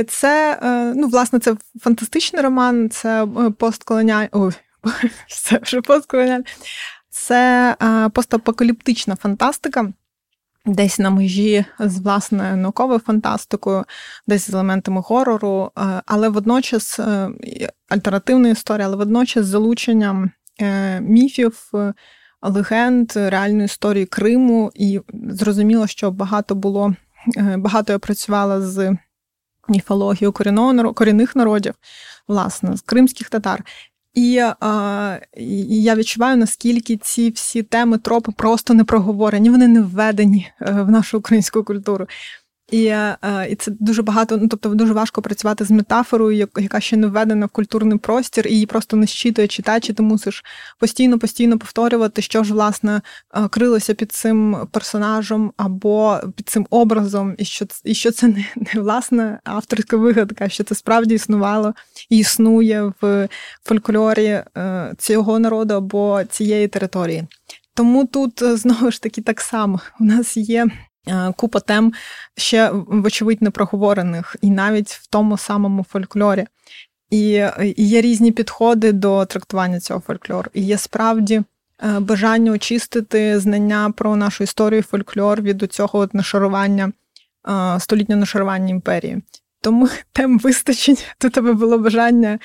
Це, 0.08 0.58
е, 0.62 0.94
ну, 0.96 1.08
власне, 1.08 1.38
це 1.38 1.56
фантастичний 1.80 2.42
роман, 2.42 2.90
це 2.90 3.24
е, 3.24 3.50
постколоніальний. 3.50 4.28
Ой, 4.32 4.52
це 5.28 5.58
вже 5.62 5.80
постколоніальний. 5.80 6.46
Це 7.10 7.76
е, 7.82 8.08
постапокаліптична 8.08 9.16
фантастика. 9.16 9.92
Десь 10.66 10.98
на 10.98 11.10
межі 11.10 11.64
з 11.78 11.98
власне 11.98 12.56
науковою 12.56 12.98
фантастикою, 12.98 13.84
десь 14.26 14.50
з 14.50 14.54
елементами 14.54 15.02
горору, 15.04 15.70
але 16.06 16.28
водночас 16.28 17.00
альтернативна 17.88 18.48
історія, 18.48 18.86
але 18.86 18.96
водночас 18.96 19.44
з 19.44 19.48
залученням 19.48 20.30
міфів, 21.00 21.70
легенд, 22.42 23.12
реальної 23.16 23.64
історії 23.64 24.06
Криму. 24.06 24.72
І 24.74 25.00
зрозуміло, 25.30 25.86
що 25.86 26.10
багато 26.10 26.54
було, 26.54 26.94
багато 27.56 27.92
я 27.92 27.98
працювала 27.98 28.60
з 28.60 28.96
міфологію 29.68 30.32
корінних 30.94 31.36
народів, 31.36 31.74
власне, 32.28 32.76
з 32.76 32.80
кримських 32.80 33.30
татар. 33.30 33.64
І, 34.14 34.42
а, 34.60 35.18
я 35.68 35.94
відчуваю, 35.94 36.36
наскільки 36.36 36.96
ці 36.96 37.30
всі 37.30 37.62
теми, 37.62 37.98
тропи 37.98 38.32
просто 38.36 38.74
не 38.74 38.84
проговорені, 38.84 39.50
вони 39.50 39.68
не 39.68 39.80
введені 39.80 40.52
е, 40.60 40.72
в 40.72 40.90
нашу 40.90 41.18
українську 41.18 41.64
культуру. 41.64 42.06
І 42.72 42.86
е, 42.86 43.16
і 43.50 43.54
це 43.54 43.70
дуже 43.70 44.02
багато, 44.02 44.36
ну 44.36 44.48
тобто 44.48 44.68
дуже 44.68 44.92
важко 44.92 45.22
працювати 45.22 45.64
з 45.64 45.70
метафорою, 45.70 46.48
яка 46.56 46.80
ще 46.80 46.96
не 46.96 47.06
введена 47.06 47.46
в 47.46 47.48
культурний 47.48 47.98
простір, 47.98 48.46
і 48.46 48.52
її 48.52 48.66
просто 48.66 48.96
не 48.96 49.06
щитує 49.06 49.48
читач, 49.48 49.90
і 49.90 49.92
ти 49.92 50.02
мусиш 50.02 50.44
постійно, 50.78 51.18
постійно 51.18 51.58
повторювати, 51.58 52.22
що 52.22 52.44
ж 52.44 52.52
власне 52.52 53.00
е, 53.34 53.48
крилося 53.48 53.94
під 53.94 54.12
цим 54.12 54.56
персонажем 54.70 55.52
або 55.56 56.20
під 56.36 56.48
цим 56.48 56.66
образом, 56.70 57.34
і 57.38 57.44
що 57.44 57.66
і 57.84 57.94
що 57.94 58.10
це 58.10 58.26
не, 58.26 58.46
не 58.56 58.80
власне 58.80 59.40
авторська 59.44 59.96
вигадка, 59.96 60.48
що 60.48 60.64
це 60.64 60.74
справді 60.74 61.14
існувало 61.14 61.74
і 62.10 62.18
існує 62.18 62.92
в 63.00 63.28
фольклорі 63.64 64.42
е, 64.56 64.94
цього 64.98 65.38
народу 65.38 65.74
або 65.74 66.24
цієї 66.24 66.68
території. 66.68 67.24
Тому 67.74 68.06
тут 68.06 68.42
знову 68.42 68.90
ж 68.90 69.02
таки 69.02 69.22
так 69.22 69.40
само 69.40 69.80
у 70.00 70.04
нас 70.04 70.36
є 70.36 70.66
купа 71.36 71.60
тем 71.60 71.92
ще, 72.36 72.70
вочевидь, 72.72 73.42
не 73.42 73.50
проговорених, 73.50 74.36
і 74.42 74.50
навіть 74.50 74.88
в 74.88 75.06
тому 75.06 75.38
самому 75.38 75.84
фольклорі. 75.84 76.46
І, 77.10 77.44
є 77.76 78.00
різні 78.00 78.32
підходи 78.32 78.92
до 78.92 79.24
трактування 79.24 79.80
цього 79.80 80.00
фольклору. 80.00 80.50
І 80.54 80.62
є 80.62 80.78
справді 80.78 81.34
е, 81.36 82.00
бажання 82.00 82.52
очистити 82.52 83.40
знання 83.40 83.92
про 83.96 84.16
нашу 84.16 84.44
історію 84.44 84.82
фольклор 84.82 85.42
від 85.42 85.72
цього 85.72 86.08
нашарування, 86.12 86.92
е, 87.48 87.80
столітнього 87.80 88.20
нашарування 88.20 88.68
імперії. 88.68 89.22
Тому 89.60 89.88
тем 90.12 90.38
вистачить, 90.38 91.06
до 91.20 91.30
тебе 91.30 91.52
було 91.52 91.78
бажання 91.78 92.38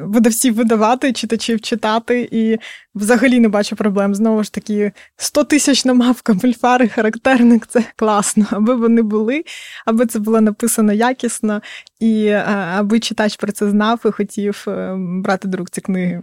видавців 0.00 0.54
видавати, 0.54 1.12
читачів 1.12 1.60
читати, 1.60 2.28
і 2.32 2.58
взагалі 2.94 3.40
не 3.40 3.48
бачу 3.48 3.76
проблем. 3.76 4.14
Знову 4.14 4.44
ж 4.44 4.52
таки, 4.52 4.92
100 5.16 5.44
тисяч 5.44 5.84
намавка, 5.84 6.36
мульфари, 6.42 6.88
характерник 6.88 7.66
це 7.66 7.84
класно, 7.96 8.46
аби 8.50 8.74
вони 8.74 9.02
були, 9.02 9.44
аби 9.86 10.06
це 10.06 10.18
було 10.18 10.40
написано 10.40 10.92
якісно, 10.92 11.62
і 12.00 12.28
аби 12.76 13.00
читач 13.00 13.36
про 13.36 13.52
це 13.52 13.70
знав 13.70 14.00
і 14.04 14.10
хотів 14.10 14.64
е, 14.68 14.94
брати 14.98 15.48
до 15.48 15.56
рук 15.56 15.70
ці 15.70 15.80
книги. 15.80 16.22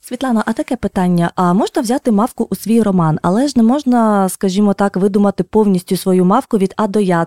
Світлана, 0.00 0.42
а 0.46 0.52
таке 0.52 0.76
питання: 0.76 1.30
а 1.34 1.52
можна 1.52 1.82
взяти 1.82 2.12
мавку 2.12 2.48
у 2.50 2.54
свій 2.54 2.82
роман, 2.82 3.18
але 3.22 3.48
ж 3.48 3.54
не 3.56 3.62
можна, 3.62 4.28
скажімо 4.28 4.74
так, 4.74 4.96
видумати 4.96 5.44
повністю 5.44 5.96
свою 5.96 6.24
мавку 6.24 6.58
від 6.58 6.74
А 6.76 6.86
до 6.86 7.00
Я. 7.00 7.26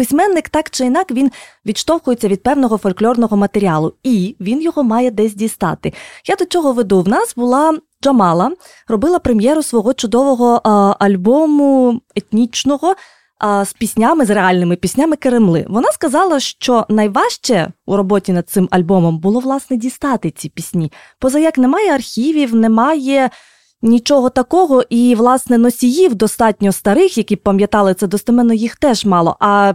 Письменник 0.00 0.48
так 0.48 0.70
чи 0.70 0.84
інак 0.84 1.10
він 1.10 1.30
відштовхується 1.66 2.28
від 2.28 2.42
певного 2.42 2.78
фольклорного 2.78 3.36
матеріалу, 3.36 3.94
і 4.02 4.36
він 4.40 4.62
його 4.62 4.82
має 4.82 5.10
десь 5.10 5.34
дістати. 5.34 5.92
Я 6.28 6.36
до 6.36 6.44
чого 6.44 6.72
веду? 6.72 7.02
В 7.02 7.08
нас 7.08 7.34
була 7.36 7.78
Джамала, 8.04 8.52
робила 8.88 9.18
прем'єру 9.18 9.62
свого 9.62 9.94
чудового 9.94 10.60
а, 10.64 10.94
альбому 10.98 12.00
етнічного 12.16 12.94
з 13.64 13.72
піснями, 13.72 14.26
з 14.26 14.30
реальними 14.30 14.76
піснями 14.76 15.16
Керемли. 15.16 15.66
Вона 15.68 15.92
сказала, 15.92 16.40
що 16.40 16.86
найважче 16.88 17.72
у 17.86 17.96
роботі 17.96 18.32
над 18.32 18.48
цим 18.48 18.68
альбомом 18.70 19.18
було 19.18 19.40
власне 19.40 19.76
дістати 19.76 20.30
ці 20.30 20.48
пісні. 20.48 20.92
Поза 21.18 21.38
як 21.38 21.58
немає 21.58 21.90
архівів, 21.94 22.54
немає. 22.54 23.30
Нічого 23.82 24.30
такого, 24.30 24.82
і 24.90 25.14
власне 25.14 25.58
носіїв 25.58 26.14
достатньо 26.14 26.72
старих, 26.72 27.18
які 27.18 27.36
пам'ятали 27.36 27.94
це 27.94 28.06
достеменно, 28.06 28.54
їх 28.54 28.76
теж 28.76 29.04
мало. 29.04 29.36
А 29.40 29.74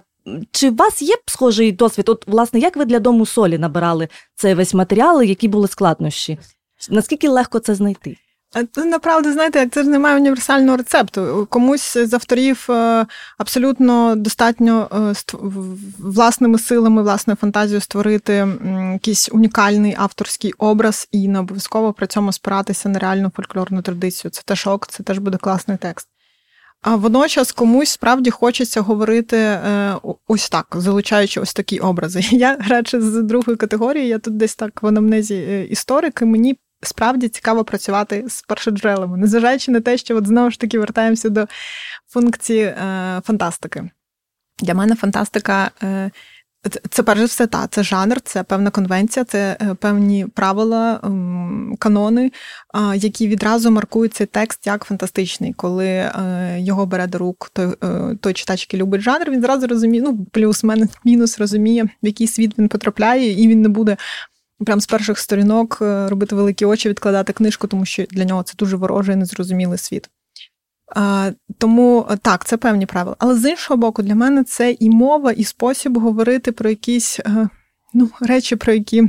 чи 0.52 0.70
у 0.70 0.76
вас 0.76 1.02
є 1.02 1.16
схожий 1.26 1.72
досвід? 1.72 2.10
От, 2.10 2.28
власне, 2.28 2.60
як 2.60 2.76
ви 2.76 2.86
для 2.86 3.00
дому 3.00 3.26
солі 3.26 3.58
набирали 3.58 4.08
цей 4.36 4.54
весь 4.54 4.74
матеріал, 4.74 5.24
які 5.24 5.48
були 5.48 5.68
складнощі? 5.68 6.40
Наскільки 6.90 7.30
легко 7.30 7.60
це 7.60 7.76
знайти? 7.76 8.18
Направду, 8.86 9.34
знаєте, 9.34 9.68
це 9.72 9.84
ж 9.84 9.90
немає 9.90 10.16
універсального 10.16 10.78
рецепту. 10.78 11.48
Комусь 11.50 11.98
з 11.98 12.14
авторів 12.14 12.68
е, 12.70 13.06
абсолютно 13.38 14.16
достатньо 14.16 14.90
е, 14.94 15.14
власними 16.00 16.60
силами, 16.60 17.02
власною 17.02 17.38
фантазією 17.38 17.82
створити 17.82 18.48
якийсь 18.94 19.30
унікальний 19.32 19.96
авторський 19.98 20.54
образ 20.58 21.08
і 21.12 21.28
не 21.28 21.40
обов'язково 21.40 21.94
при 21.94 22.08
цьому 22.08 22.32
спиратися 22.32 22.90
на 22.90 23.00
реальну 23.00 23.32
фольклорну 23.36 23.82
традицію. 23.82 24.32
Це 24.32 24.42
теж 24.46 24.68
ок, 24.68 24.88
це 24.88 25.04
теж 25.04 25.18
буде 25.18 25.38
класний 25.38 25.78
текст. 25.78 26.08
А 26.86 26.96
водночас 26.96 27.52
комусь 27.52 27.90
справді 27.90 28.30
хочеться 28.32 28.82
говорити 28.82 29.38
е, 29.38 29.96
ось 30.28 30.50
так, 30.50 30.68
залучаючи 30.76 31.40
ось 31.40 31.54
такі 31.54 31.80
образи. 31.80 32.20
Я 32.32 32.58
радше 32.68 33.02
з 33.02 33.24
другої 33.24 33.58
категорії, 33.58 34.08
я 34.08 34.20
тут 34.20 34.38
десь 34.38 34.56
так 34.56 34.84
в 34.84 34.88
анамнезі 34.88 35.36
е, 35.36 35.66
історики. 35.66 36.26
Мені 36.26 36.58
справді 36.82 37.28
цікаво 37.28 37.64
працювати 37.64 38.24
з 38.28 38.42
першоджерелами, 38.42 39.18
незважаючи 39.18 39.72
на 39.72 39.82
те, 39.82 39.98
що 39.98 40.18
от 40.18 40.28
знову 40.28 40.52
ж 40.52 40.60
таки 40.60 40.80
вертаємося 40.80 41.30
до 41.30 41.48
функції 42.08 42.64
е, 42.64 42.76
фантастики. 43.26 43.90
Для 44.60 44.74
мене 44.74 44.96
фантастика 44.96 45.72
це 46.90 47.04
перш 47.04 47.20
за 47.20 47.26
все, 47.26 47.48
та 47.48 47.68
це 47.68 47.84
жанр, 47.84 48.22
це 48.22 48.44
певна 48.44 48.70
конвенція, 48.70 49.26
це 49.26 49.58
е, 49.62 49.74
певні 49.74 50.26
правила, 50.26 51.02
канони, 51.80 52.32
які 52.96 53.28
відразу 53.28 53.72
маркують 53.72 54.14
цей 54.14 54.28
текст 54.28 54.68
як 54.68 54.84
фантастичний. 54.84 55.54
Коли 55.54 55.86
е, 55.86 56.12
його 56.60 56.86
бере 56.86 57.08
до 57.08 57.18
рук 57.18 57.50
той 57.54 57.68
е, 57.84 58.18
той 58.22 58.34
читач, 58.34 58.62
який 58.62 58.80
любить 58.80 59.02
жанр, 59.02 59.32
він 59.32 59.42
зразу 59.42 59.68
розуміє, 59.68 60.04
ну 60.04 60.26
плюс 60.32 60.64
мене 60.64 60.88
мінус 61.06 61.40
розуміє, 61.40 61.84
в 61.84 61.90
який 62.02 62.28
світ 62.28 62.60
він 62.60 62.68
потрапляє, 62.68 63.44
і 63.44 63.48
він 63.48 63.62
не 63.62 63.70
буде. 63.70 63.98
Прям 64.66 64.82
з 64.82 64.86
перших 64.86 65.20
сторінок 65.20 65.78
робити 65.82 66.36
великі 66.36 66.66
очі, 66.66 66.90
відкладати 66.90 67.34
книжку, 67.34 67.68
тому 67.68 67.86
що 67.86 68.04
для 68.04 68.26
нього 68.26 68.44
це 68.44 68.54
дуже 68.58 68.78
ворожий 68.78 69.16
незрозумілий 69.16 69.78
світ. 69.78 70.10
Тому 71.58 72.08
так, 72.22 72.46
це 72.46 72.58
певні 72.58 72.86
правила. 72.86 73.16
Але 73.20 73.36
з 73.36 73.50
іншого 73.50 73.78
боку, 73.78 74.02
для 74.02 74.16
мене 74.16 74.44
це 74.44 74.72
і 74.72 74.90
мова, 74.90 75.32
і 75.32 75.44
спосіб 75.44 75.98
говорити 75.98 76.52
про 76.52 76.70
якісь 76.70 77.20
е, 77.20 77.50
ну, 77.94 78.10
речі, 78.22 78.56
про 78.56 78.74
які 78.74 79.02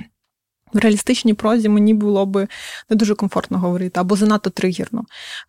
в 0.73 0.79
реалістичній 0.79 1.35
прозі 1.35 1.69
мені 1.69 1.95
було 1.95 2.27
би 2.27 2.49
не 2.91 2.97
дуже 2.97 3.15
комфортно 3.15 3.59
говорити 3.59 4.01
або 4.01 4.17
занадто 4.17 4.51
тригерно. 4.51 5.05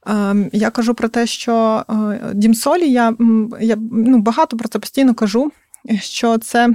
Ем, 0.05 0.49
я 0.53 0.69
кажу 0.69 0.93
про 0.93 1.07
те, 1.07 1.27
що 1.27 1.85
е, 1.89 2.31
Дім 2.33 2.53
Солі, 2.53 2.91
я 2.91 3.15
я 3.61 3.77
ну, 3.91 4.17
багато 4.17 4.57
про 4.57 4.69
це 4.69 4.79
постійно 4.79 5.13
кажу, 5.13 5.51
що 5.99 6.37
це 6.37 6.69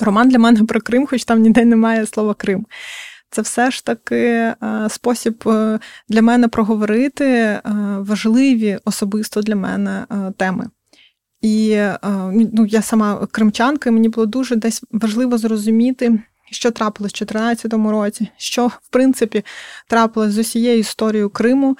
роман 0.00 0.28
для 0.28 0.38
мене 0.38 0.64
про 0.64 0.80
Крим, 0.80 1.06
хоч 1.06 1.24
там 1.24 1.40
ніде 1.40 1.64
немає 1.64 2.06
слова 2.06 2.34
Крим 2.34 2.66
це 3.32 3.42
все 3.42 3.70
ж 3.70 3.84
таки 3.84 4.16
е, 4.16 4.56
спосіб 4.88 5.42
е, 5.46 5.78
для 6.08 6.22
мене 6.22 6.48
проговорити 6.48 7.24
е, 7.24 7.62
важливі 7.98 8.78
особисто 8.84 9.42
для 9.42 9.56
мене 9.56 10.06
теми. 10.36 10.66
І 11.40 11.80
ну, 12.32 12.66
я 12.66 12.82
сама 12.82 13.26
кримчанка, 13.30 13.90
і 13.90 13.92
мені 13.92 14.08
було 14.08 14.26
дуже 14.26 14.56
десь 14.56 14.82
важливо 14.90 15.38
зрозуміти, 15.38 16.20
що 16.50 16.70
трапилось 16.70 17.12
в 17.12 17.18
2014 17.18 17.72
році, 17.72 18.28
що 18.36 18.66
в 18.66 18.88
принципі 18.90 19.44
трапилось 19.88 20.32
з 20.32 20.38
усією 20.38 20.78
історією 20.78 21.30
Криму. 21.30 21.78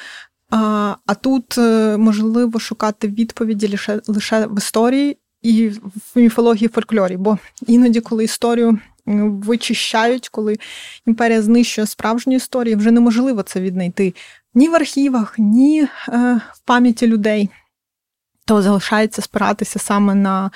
А 1.07 1.15
тут 1.21 1.59
можливо 1.99 2.59
шукати 2.59 3.09
відповіді 3.09 3.69
лише 3.69 4.01
лише 4.07 4.47
в 4.47 4.59
історії 4.59 5.19
і 5.43 5.69
в 5.69 6.03
міфології 6.15 6.69
фольклорі. 6.69 7.17
Бо 7.17 7.39
іноді, 7.67 8.01
коли 8.01 8.25
історію 8.25 8.79
вичищають, 9.07 10.29
коли 10.29 10.57
імперія 11.07 11.43
знищує 11.43 11.87
справжню 11.87 12.35
історію. 12.35 12.77
Вже 12.77 12.91
неможливо 12.91 13.43
це 13.43 13.61
віднайти 13.61 14.15
ні 14.55 14.69
в 14.69 14.75
архівах, 14.75 15.35
ні 15.39 15.83
е, 15.83 15.89
в 16.55 16.61
пам'яті 16.65 17.07
людей. 17.07 17.51
То 18.47 18.63
залишається 18.63 19.23
спиратися 19.23 19.79
саме 19.79 20.15
на 20.15 20.51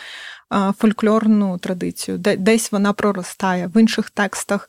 фольклорну 0.79 1.59
традицію, 1.59 2.19
десь 2.19 2.73
вона 2.73 2.93
проростає 2.93 3.67
в 3.75 3.81
інших 3.81 4.11
текстах, 4.11 4.69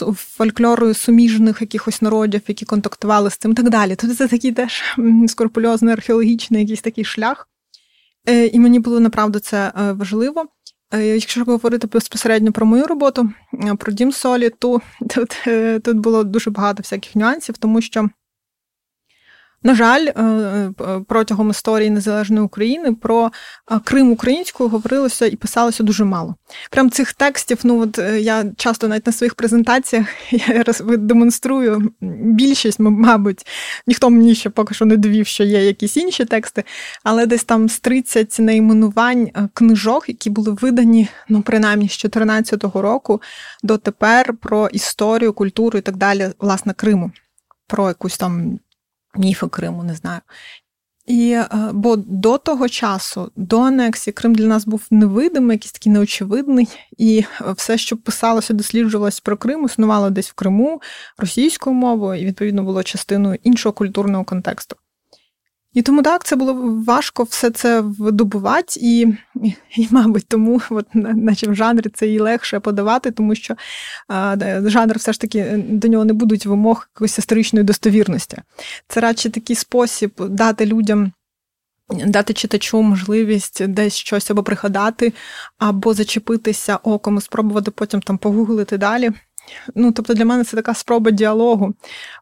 в 0.00 0.14
фольклору 0.14 0.94
суміжних 0.94 1.60
якихось 1.60 2.02
народів, 2.02 2.42
які 2.48 2.64
контактували 2.64 3.30
з 3.30 3.36
цим 3.36 3.50
і 3.50 3.54
так 3.54 3.70
далі. 3.70 3.96
Тобто 3.96 4.16
це 4.16 4.28
такий 4.28 4.52
теж 4.52 4.82
скрупульозний 5.28 5.92
археологічний 5.94 6.60
якийсь 6.60 6.80
такий 6.80 7.04
шлях. 7.04 7.48
Е, 8.28 8.46
і 8.46 8.58
мені 8.58 8.78
було 8.78 9.00
направду 9.00 9.38
це 9.38 9.72
е, 9.80 9.92
важливо. 9.92 10.44
Е, 10.94 11.04
якщо 11.04 11.44
говорити 11.44 11.86
безпосередньо 11.86 12.52
про 12.52 12.66
мою 12.66 12.86
роботу, 12.86 13.30
про 13.78 13.92
дім 13.92 14.12
солі, 14.12 14.50
то 14.50 14.80
тут, 15.00 15.36
тут 15.84 15.96
було 15.96 16.24
дуже 16.24 16.50
багато 16.50 16.82
всяких 16.82 17.16
нюансів, 17.16 17.58
тому 17.58 17.80
що 17.80 18.08
на 19.62 19.74
жаль, 19.74 20.06
е, 20.06 20.22
е, 20.22 20.72
протягом 21.08 21.50
історії 21.50 21.90
незалежної 21.90 22.44
України 22.44 22.92
про 22.92 23.30
е, 23.70 23.80
Крим 23.84 24.10
українською 24.10 24.70
говорилося 24.70 25.26
і 25.26 25.36
писалося 25.36 25.82
дуже 25.82 26.04
мало. 26.04 26.34
Прям 26.70 26.90
цих 26.90 27.12
текстів, 27.12 27.58
ну 27.64 27.80
от 27.80 27.98
я 28.18 28.44
часто 28.56 28.88
навіть 28.88 29.06
на 29.06 29.12
своїх 29.12 29.34
презентаціях 29.34 30.06
я 30.32 30.64
демонструю 30.82 31.92
більшість, 32.22 32.80
мабуть, 32.80 33.46
ніхто 33.86 34.10
мені 34.10 34.34
ще 34.34 34.50
поки 34.50 34.74
що 34.74 34.84
не 34.84 34.96
довів, 34.96 35.26
що 35.26 35.44
є 35.44 35.66
якісь 35.66 35.96
інші 35.96 36.24
тексти, 36.24 36.64
але 37.04 37.26
десь 37.26 37.44
там 37.44 37.68
з 37.68 37.80
30 37.80 38.36
найменувань 38.38 39.28
книжок, 39.54 40.08
які 40.08 40.30
були 40.30 40.52
видані, 40.52 41.08
ну 41.28 41.42
принаймні 41.42 41.88
з 41.88 41.98
2014 42.02 42.64
року 42.74 43.22
дотепер 43.62 44.34
про 44.40 44.68
історію, 44.68 45.32
культуру 45.32 45.78
і 45.78 45.82
так 45.82 45.96
далі, 45.96 46.28
власне, 46.38 46.72
Криму. 46.72 47.10
Про 47.66 47.88
якусь 47.88 48.18
там 48.18 48.58
міфи 49.18 49.46
Криму, 49.46 49.84
не 49.84 49.94
знаю. 49.94 50.20
І, 51.06 51.30
е, 51.30 51.48
Бо 51.72 51.96
до 51.96 52.38
того 52.38 52.68
часу, 52.68 53.32
до 53.36 53.60
анексії, 53.60 54.14
Крим 54.14 54.34
для 54.34 54.46
нас 54.46 54.66
був 54.66 54.86
невидимий, 54.90 55.54
якийсь 55.54 55.72
такий 55.72 55.92
неочевидний, 55.92 56.68
і 56.98 57.24
все, 57.56 57.78
що 57.78 57.96
писалося, 57.96 58.54
досліджувалося 58.54 59.20
про 59.24 59.36
Крим, 59.36 59.64
існувало 59.64 60.10
десь 60.10 60.30
в 60.30 60.34
Криму 60.34 60.82
російською 61.18 61.74
мовою, 61.74 62.20
і 62.22 62.26
відповідно 62.26 62.62
було 62.62 62.82
частиною 62.82 63.38
іншого 63.42 63.72
культурного 63.72 64.24
контексту. 64.24 64.76
І 65.78 65.82
тому 65.82 66.02
так, 66.02 66.24
це 66.24 66.36
було 66.36 66.82
важко 66.86 67.22
все 67.22 67.50
це 67.50 67.80
видобувати, 67.80 68.80
і, 68.80 69.06
і 69.76 69.88
мабуть, 69.90 70.28
тому, 70.28 70.60
от, 70.70 70.86
наче 70.94 71.50
в 71.50 71.54
жанрі 71.54 71.90
це 71.94 72.08
і 72.08 72.18
легше 72.18 72.60
подавати, 72.60 73.10
тому 73.10 73.34
що 73.34 73.54
а, 74.08 74.36
жанр 74.64 74.98
все 74.98 75.12
ж 75.12 75.20
таки 75.20 75.64
до 75.68 75.88
нього 75.88 76.04
не 76.04 76.12
будуть 76.12 76.46
вимог 76.46 76.88
якоїсь 76.94 77.18
історичної 77.18 77.64
достовірності. 77.64 78.36
Це 78.88 79.00
радше 79.00 79.30
такий 79.30 79.56
спосіб 79.56 80.12
дати 80.18 80.66
людям. 80.66 81.12
Дати 82.06 82.32
читачу 82.32 82.82
можливість 82.82 83.66
десь 83.66 83.94
щось 83.94 84.30
або 84.30 84.42
пригадати, 84.42 85.12
або 85.58 85.94
зачепитися 85.94 86.76
оком, 86.76 87.18
і 87.18 87.20
спробувати 87.20 87.70
потім 87.70 88.00
там 88.00 88.18
погуглити 88.18 88.78
далі. 88.78 89.10
Ну, 89.74 89.92
тобто 89.92 90.14
для 90.14 90.24
мене 90.24 90.44
це 90.44 90.56
така 90.56 90.74
спроба 90.74 91.10
діалогу 91.10 91.74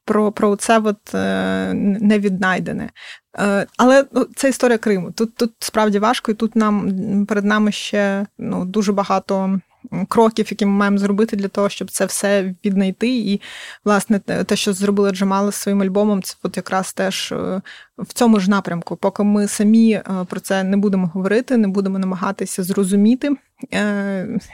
про 0.04 0.32
про 0.32 0.56
це 0.56 0.78
от, 0.78 1.14
е, 1.14 1.72
невіднайдене. 1.74 2.90
Е, 3.38 3.66
але 3.76 4.04
ну, 4.12 4.26
це 4.36 4.48
історія 4.48 4.78
Криму. 4.78 5.12
Тут 5.12 5.34
тут 5.34 5.52
справді 5.58 5.98
важко, 5.98 6.32
і 6.32 6.34
тут 6.34 6.56
нам 6.56 7.26
перед 7.26 7.44
нами 7.44 7.72
ще 7.72 8.26
ну, 8.38 8.64
дуже 8.64 8.92
багато 8.92 9.60
кроків, 10.08 10.46
які 10.50 10.66
ми 10.66 10.72
маємо 10.72 10.98
зробити 10.98 11.36
для 11.36 11.48
того, 11.48 11.68
щоб 11.68 11.90
це 11.90 12.06
все 12.06 12.54
віднайти. 12.64 13.08
І, 13.08 13.40
власне, 13.84 14.18
те, 14.18 14.56
що 14.56 14.72
зробили 14.72 15.10
Джамала 15.10 15.52
своїм 15.52 15.82
альбомом, 15.82 16.22
це 16.22 16.36
от 16.42 16.56
якраз 16.56 16.92
теж 16.92 17.32
е, 17.32 17.62
в 17.98 18.12
цьому 18.12 18.40
ж 18.40 18.50
напрямку. 18.50 18.96
Поки 18.96 19.22
ми 19.22 19.48
самі 19.48 19.92
е, 19.92 20.02
про 20.28 20.40
це 20.40 20.64
не 20.64 20.76
будемо 20.76 21.06
говорити, 21.06 21.56
не 21.56 21.68
будемо 21.68 21.98
намагатися 21.98 22.62
зрозуміти 22.62 23.30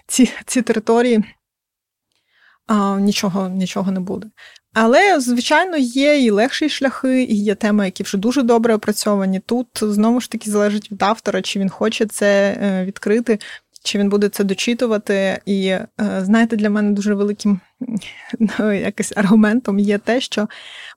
ці, 0.06 0.30
ці 0.46 0.62
території 0.62 1.24
а, 2.72 3.00
нічого 3.00 3.48
нічого 3.48 3.92
не 3.92 4.00
буде. 4.00 4.26
Але, 4.74 5.20
звичайно, 5.20 5.76
є 5.76 6.20
і 6.20 6.30
легші 6.30 6.68
шляхи, 6.68 7.22
і 7.22 7.34
є 7.34 7.54
теми, 7.54 7.84
які 7.84 8.02
вже 8.02 8.18
дуже 8.18 8.42
добре 8.42 8.74
опрацьовані. 8.74 9.40
Тут 9.40 9.66
знову 9.80 10.20
ж 10.20 10.30
таки 10.30 10.50
залежить 10.50 10.92
від 10.92 11.02
автора, 11.02 11.42
чи 11.42 11.60
він 11.60 11.68
хоче 11.68 12.06
це 12.06 12.58
е, 12.62 12.84
відкрити, 12.84 13.38
чи 13.84 13.98
він 13.98 14.08
буде 14.08 14.28
це 14.28 14.44
дочитувати. 14.44 15.40
І 15.46 15.66
е, 15.66 15.88
знаєте, 16.20 16.56
для 16.56 16.70
мене 16.70 16.90
дуже 16.90 17.14
великим 17.14 17.60
ну, 18.38 18.72
якось 18.72 19.12
аргументом 19.16 19.78
є 19.78 19.98
те, 19.98 20.20
що 20.20 20.48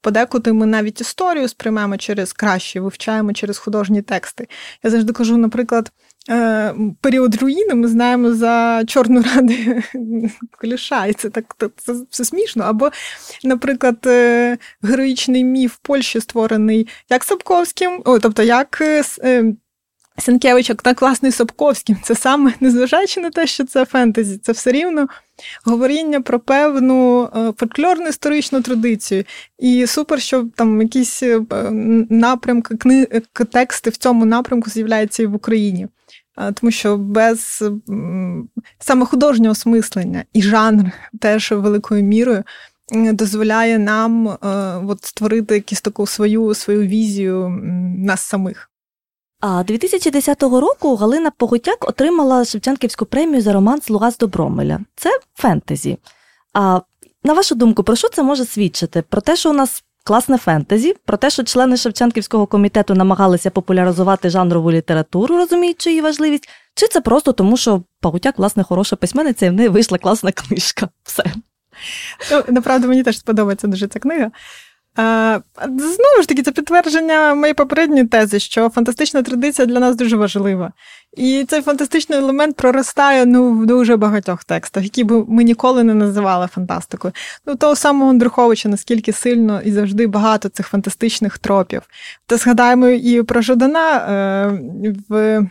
подекуди 0.01 0.53
ми 0.53 0.65
навіть 0.65 1.01
історію 1.01 1.47
сприймемо 1.47 1.97
через 1.97 2.33
краще, 2.33 2.79
вивчаємо 2.79 3.33
через 3.33 3.57
художні 3.57 4.01
тексти. 4.01 4.47
Я 4.83 4.89
завжди 4.89 5.13
кажу, 5.13 5.37
наприклад. 5.37 5.91
Е, 6.29 6.75
період 7.01 7.35
руїни 7.35 7.73
ми 7.73 7.87
знаємо 7.87 8.33
за 8.33 8.83
Чорну 8.87 9.23
ради 9.35 9.83
Куліша, 10.61 11.05
і 11.05 11.13
це 11.13 11.29
так 11.29 11.55
це, 11.77 11.95
це 12.09 12.25
смішно. 12.25 12.63
Або, 12.63 12.91
наприклад, 13.43 13.97
е, 14.05 14.57
героїчний 14.83 15.43
міф 15.43 15.77
Польщі 15.81 16.21
створений 16.21 16.87
як 17.09 17.23
Сапковським, 17.23 18.01
о, 18.05 18.19
тобто 18.19 18.43
як 18.43 18.81
е, 18.81 19.03
Сенкевич, 20.17 20.69
як 20.69 20.81
так 20.81 20.97
класний 20.97 21.31
Сапковським. 21.31 21.97
Це 22.03 22.15
саме 22.15 22.53
незважаючи 22.59 23.21
на 23.21 23.29
те, 23.29 23.47
що 23.47 23.65
це 23.65 23.85
фентезі, 23.85 24.37
це 24.37 24.51
все 24.51 24.71
рівно 24.71 25.07
говоріння 25.65 26.21
про 26.21 26.39
певну 26.39 27.29
фольклорну 27.57 28.07
історичну 28.07 28.61
традицію. 28.61 29.23
І 29.59 29.87
супер, 29.87 30.21
що 30.21 30.47
там 30.55 30.81
якісь 30.81 31.23
напрямки, 32.09 32.77
кни, 32.77 33.05
тексти 33.51 33.89
в 33.89 33.97
цьому 33.97 34.25
напрямку 34.25 34.69
з'являються 34.69 35.23
і 35.23 35.25
в 35.25 35.35
Україні 35.35 35.87
тому 36.53 36.71
що 36.71 36.97
без 36.97 37.63
саме 38.79 39.05
художнього 39.05 39.51
осмислення 39.51 40.23
і 40.33 40.41
жанр 40.41 40.91
теж 41.19 41.51
великою 41.51 42.03
мірою 42.03 42.43
дозволяє 42.93 43.79
нам 43.79 44.27
е, 44.27 44.37
от, 44.87 45.05
створити 45.05 45.55
якусь 45.55 45.81
таку 45.81 46.07
свою 46.07 46.53
свою 46.53 46.81
візію 46.81 47.49
нас 47.97 48.21
самих. 48.21 48.69
А 49.39 49.63
2010 49.63 50.43
року 50.43 50.95
Галина 50.95 51.31
Погутяк 51.31 51.89
отримала 51.89 52.45
Шевченківську 52.45 53.05
премію 53.05 53.41
за 53.41 53.53
роман 53.53 53.81
Слуга 53.81 54.11
з 54.11 54.17
Добромеля. 54.17 54.79
Це 54.95 55.09
фентезі. 55.33 55.97
А 56.53 56.81
на 57.23 57.33
вашу 57.33 57.55
думку, 57.55 57.83
про 57.83 57.95
що 57.95 58.09
це 58.09 58.23
може 58.23 58.45
свідчити? 58.45 59.01
Про 59.01 59.21
те, 59.21 59.35
що 59.35 59.49
у 59.49 59.53
нас 59.53 59.83
класне 60.05 60.37
фентезі, 60.37 60.95
про 61.05 61.17
те, 61.17 61.29
що 61.29 61.43
члени 61.43 61.77
Шевченківського 61.77 62.47
комітету 62.47 62.93
намагалися 62.93 63.49
популяризувати 63.49 64.29
жанрову 64.29 64.71
літературу, 64.71 65.37
розуміючи 65.37 65.89
її 65.89 66.01
важливість, 66.01 66.49
чи 66.75 66.87
це 66.87 67.01
просто 67.01 67.31
тому, 67.31 67.57
що 67.57 67.83
Пагутяк, 68.01 68.37
власне, 68.37 68.63
хороша 68.63 68.95
письменниця, 68.95 69.45
і 69.45 69.49
в 69.49 69.53
неї 69.53 69.69
вийшла 69.69 69.97
класна 69.97 70.31
книжка. 70.31 70.89
Все. 71.03 71.23
Ну, 72.31 72.43
Направду, 72.47 72.87
мені 72.87 73.03
теж 73.03 73.19
сподобається 73.19 73.67
дуже 73.67 73.87
ця 73.87 73.99
книга. 73.99 74.31
Знову 75.67 76.21
ж 76.21 76.27
таки, 76.27 76.41
це 76.41 76.51
підтвердження 76.51 77.35
моєї 77.35 77.53
попередньої 77.53 78.07
тези, 78.07 78.39
що 78.39 78.69
фантастична 78.69 79.21
традиція 79.21 79.65
для 79.65 79.79
нас 79.79 79.95
дуже 79.95 80.17
важлива. 80.17 80.71
І 81.17 81.45
цей 81.49 81.61
фантастичний 81.61 82.19
елемент 82.19 82.55
проростає 82.55 83.25
ну, 83.25 83.53
в 83.53 83.65
дуже 83.65 83.97
багатьох 83.97 84.43
текстах, 84.43 84.83
які 84.83 85.03
б 85.03 85.25
ми 85.29 85.43
ніколи 85.43 85.83
не 85.83 85.93
називали 85.93 86.47
фантастикою. 86.47 87.13
Ну, 87.45 87.55
того 87.55 87.75
самого 87.75 88.09
Андруховича, 88.09 88.69
наскільки 88.69 89.11
сильно 89.11 89.61
і 89.61 89.71
завжди 89.71 90.07
багато 90.07 90.49
цих 90.49 90.67
фантастичних 90.67 91.37
тропів. 91.37 91.81
Та 92.25 92.37
згадаємо 92.37 92.87
і 92.87 93.23
про 93.23 93.41
Жадана 93.41 93.97
е, 93.97 94.93
в. 95.09 95.41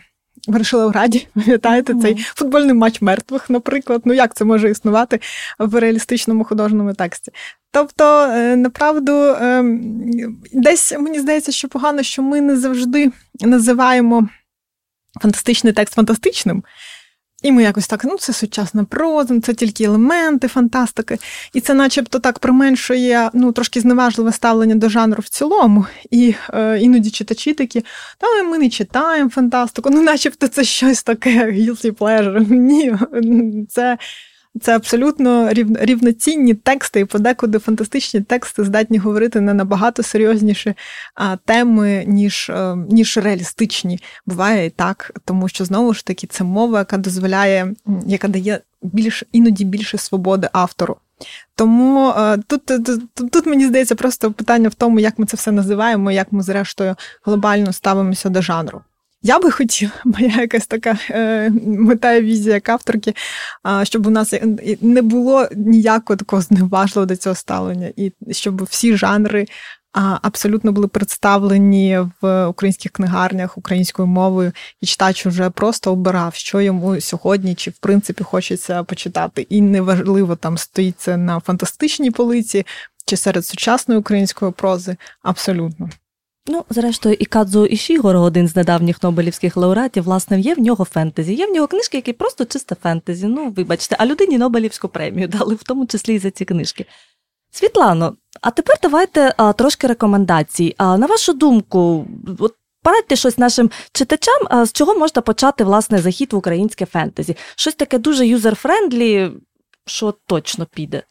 Вирішила 0.47 0.87
в 0.87 0.91
раді, 0.91 1.27
пам'ятаєте, 1.35 1.93
mm-hmm. 1.93 2.01
цей 2.01 2.15
футбольний 2.15 2.73
матч 2.73 3.01
мертвих, 3.01 3.49
наприклад. 3.49 4.01
Ну 4.05 4.13
як 4.13 4.35
це 4.35 4.45
може 4.45 4.69
існувати 4.69 5.19
в 5.59 5.79
реалістичному 5.79 6.43
художньому 6.43 6.93
тексті? 6.93 7.31
Тобто, 7.75 8.21
е, 8.21 8.55
направду, 8.55 9.11
ем, 9.41 10.37
десь 10.53 10.91
мені 10.91 11.19
здається, 11.19 11.51
що 11.51 11.67
погано, 11.67 12.03
що 12.03 12.23
ми 12.23 12.41
не 12.41 12.57
завжди 12.57 13.11
називаємо 13.41 14.29
фантастичний 15.21 15.73
текст 15.73 15.93
фантастичним. 15.93 16.63
І 17.43 17.51
ми 17.51 17.63
якось 17.63 17.87
так, 17.87 18.03
ну 18.03 18.17
це 18.17 18.33
сучасна 18.33 18.83
проза, 18.83 19.39
це 19.39 19.53
тільки 19.53 19.83
елементи 19.83 20.47
фантастики. 20.47 21.17
І 21.53 21.61
це, 21.61 21.73
начебто, 21.73 22.19
так 22.19 22.39
применшує 22.39 23.29
ну, 23.33 23.51
трошки 23.51 23.81
зневажливе 23.81 24.31
ставлення 24.31 24.75
до 24.75 24.89
жанру 24.89 25.21
в 25.25 25.29
цілому. 25.29 25.85
І 26.11 26.35
е, 26.53 26.79
іноді 26.79 27.09
читачі 27.09 27.53
такі, 27.53 27.85
та 28.17 28.43
ми 28.43 28.57
не 28.57 28.69
читаємо 28.69 29.29
фантастику, 29.29 29.89
ну, 29.89 30.01
начебто, 30.01 30.47
це 30.47 30.63
щось 30.63 31.03
таке 31.03 31.51
guilty 31.51 31.91
pleasure. 31.91 32.51
Ні, 32.51 32.95
це 33.69 33.97
Це 34.61 34.75
абсолютно 34.75 35.53
рівноцінні 35.79 36.53
тексти, 36.53 36.99
і 36.99 37.05
подекуди 37.05 37.59
фантастичні 37.59 38.21
тексти 38.21 38.63
здатні 38.63 38.97
говорити 38.97 39.41
на 39.41 39.53
набагато 39.53 40.03
серйозніші 40.03 40.73
а, 41.15 41.35
теми, 41.35 42.03
ніж 42.07 42.49
а, 42.49 42.75
ніж 42.89 43.17
реалістичні. 43.17 43.99
Буває 44.25 44.65
і 44.65 44.69
так, 44.69 45.11
тому 45.25 45.49
що 45.49 45.65
знову 45.65 45.93
ж 45.93 46.05
таки 46.05 46.27
це 46.27 46.43
мова, 46.43 46.79
яка 46.79 46.97
дозволяє, 46.97 47.73
яка 48.07 48.27
дає 48.27 48.59
більш 48.81 49.23
іноді 49.31 49.65
більше 49.65 49.97
свободи 49.97 50.49
автору. 50.51 50.97
Тому 51.55 52.13
тут, 52.47 52.65
тут, 52.65 52.85
тут, 52.85 53.31
тут 53.31 53.45
мені 53.45 53.67
здається 53.67 53.95
просто 53.95 54.31
питання 54.31 54.69
в 54.69 54.73
тому, 54.73 54.99
як 54.99 55.19
ми 55.19 55.25
це 55.25 55.37
все 55.37 55.51
називаємо, 55.51 56.11
як 56.11 56.31
ми, 56.31 56.43
зрештою, 56.43 56.95
глобально 57.23 57.73
ставимося 57.73 58.29
до 58.29 58.41
жанру. 58.41 58.81
Я 59.21 59.39
би 59.39 59.51
хотіла, 59.51 59.91
моя 60.05 60.41
якась 60.41 60.67
така 60.67 60.97
е, 61.09 61.49
мета 61.65 62.13
і 62.13 62.21
візія 62.21 62.55
як 62.55 62.69
авторки, 62.69 63.13
щоб 63.83 64.07
у 64.07 64.09
нас 64.09 64.33
не 64.81 65.01
було 65.01 65.47
ніякого 65.55 66.17
такого 66.17 66.41
зневажливого 66.41 67.05
до 67.05 67.15
цього 67.15 67.35
ставлення, 67.35 67.91
і 67.95 68.11
щоб 68.31 68.63
всі 68.63 68.97
жанри 68.97 69.47
абсолютно 70.21 70.71
були 70.71 70.87
представлені 70.87 71.99
в 72.21 72.45
українських 72.47 72.91
книгарнях 72.91 73.57
українською 73.57 74.07
мовою, 74.07 74.51
і 74.81 74.85
читач 74.85 75.25
вже 75.25 75.49
просто 75.49 75.91
обирав, 75.91 76.35
що 76.35 76.61
йому 76.61 77.01
сьогодні, 77.01 77.55
чи 77.55 77.71
в 77.71 77.77
принципі 77.77 78.23
хочеться 78.23 78.83
почитати. 78.83 79.41
І 79.41 79.61
неважливо 79.61 80.35
там 80.35 80.57
стоїть 80.57 80.99
це 80.99 81.17
на 81.17 81.39
фантастичній 81.39 82.11
полиці 82.11 82.65
чи 83.05 83.17
серед 83.17 83.45
сучасної 83.45 83.99
української 83.99 84.51
прози. 84.51 84.97
Абсолютно. 85.23 85.89
Ну, 86.47 86.65
зрештою, 86.69 87.15
і 87.19 87.25
Кадзу 87.25 87.65
Ішігоро, 87.65 88.21
один 88.21 88.47
з 88.47 88.55
недавніх 88.55 89.03
Нобелівських 89.03 89.57
лауреатів, 89.57 90.03
власне, 90.03 90.39
є 90.39 90.55
в 90.55 90.59
нього 90.59 90.85
фентезі. 90.85 91.33
Є 91.33 91.47
в 91.47 91.49
нього 91.49 91.67
книжки, 91.67 91.97
які 91.97 92.13
просто 92.13 92.45
чисте 92.45 92.75
фентезі. 92.75 93.27
Ну, 93.27 93.49
вибачте, 93.49 93.95
а 93.99 94.05
людині 94.05 94.37
Нобелівську 94.37 94.87
премію 94.87 95.27
дали, 95.27 95.55
в 95.55 95.63
тому 95.63 95.85
числі 95.85 96.15
і 96.15 96.19
за 96.19 96.31
ці 96.31 96.45
книжки. 96.45 96.85
Світлано, 97.51 98.15
а 98.41 98.51
тепер 98.51 98.75
давайте 98.81 99.33
а, 99.37 99.53
трошки 99.53 99.87
рекомендацій. 99.87 100.75
А 100.77 100.97
на 100.97 101.05
вашу 101.05 101.33
думку, 101.33 102.07
от 102.39 102.55
порадьте 102.83 103.15
щось 103.15 103.37
нашим 103.37 103.71
читачам, 103.91 104.65
з 104.65 104.71
чого 104.71 104.95
можна 104.95 105.21
почати 105.21 105.63
власне 105.63 105.99
захід 105.99 106.33
в 106.33 106.35
українське 106.35 106.85
фентезі? 106.85 107.37
Щось 107.55 107.75
таке 107.75 107.97
дуже 107.97 108.23
user-friendly, 108.25 109.31
що 109.85 110.13
точно 110.25 110.65
піде. 110.65 111.03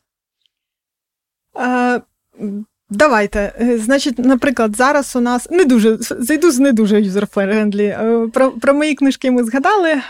Давайте. 2.91 3.53
Е, 3.61 3.79
значить, 3.79 4.19
наприклад, 4.19 4.77
зараз 4.77 5.17
у 5.17 5.21
нас 5.21 5.51
не 5.51 5.65
дуже 5.65 5.97
зайду 6.01 6.51
з 6.51 6.59
не 6.59 6.73
дуже 6.73 7.03
user-friendly. 7.03 7.85
Е, 7.85 8.29
про 8.33 8.51
про 8.51 8.75
мої 8.75 8.95
книжки 8.95 9.31
ми 9.31 9.45
згадали. 9.45 9.91
Е, 9.91 10.03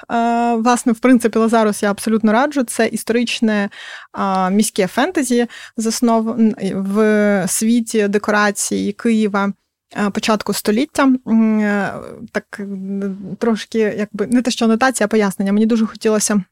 власне, 0.54 0.92
в 0.92 0.98
принципі, 0.98 1.38
Лазарус 1.38 1.82
я 1.82 1.90
абсолютно 1.90 2.32
раджу. 2.32 2.62
Це 2.64 2.86
історичне 2.86 3.70
міське 4.50 4.86
фентезі, 4.86 5.46
заснов 5.76 6.36
в 6.74 7.44
світі 7.48 8.08
декорації 8.08 8.92
Києва. 8.92 9.52
Початку 10.12 10.52
століття 10.52 11.12
так 12.32 12.60
трошки, 13.38 13.78
якби 13.78 14.26
не 14.26 14.42
те, 14.42 14.50
що 14.50 14.64
анотація, 14.64 15.04
а 15.04 15.08
пояснення. 15.08 15.52
Мені 15.52 15.66
дуже 15.66 15.86
хотілося 15.86 16.42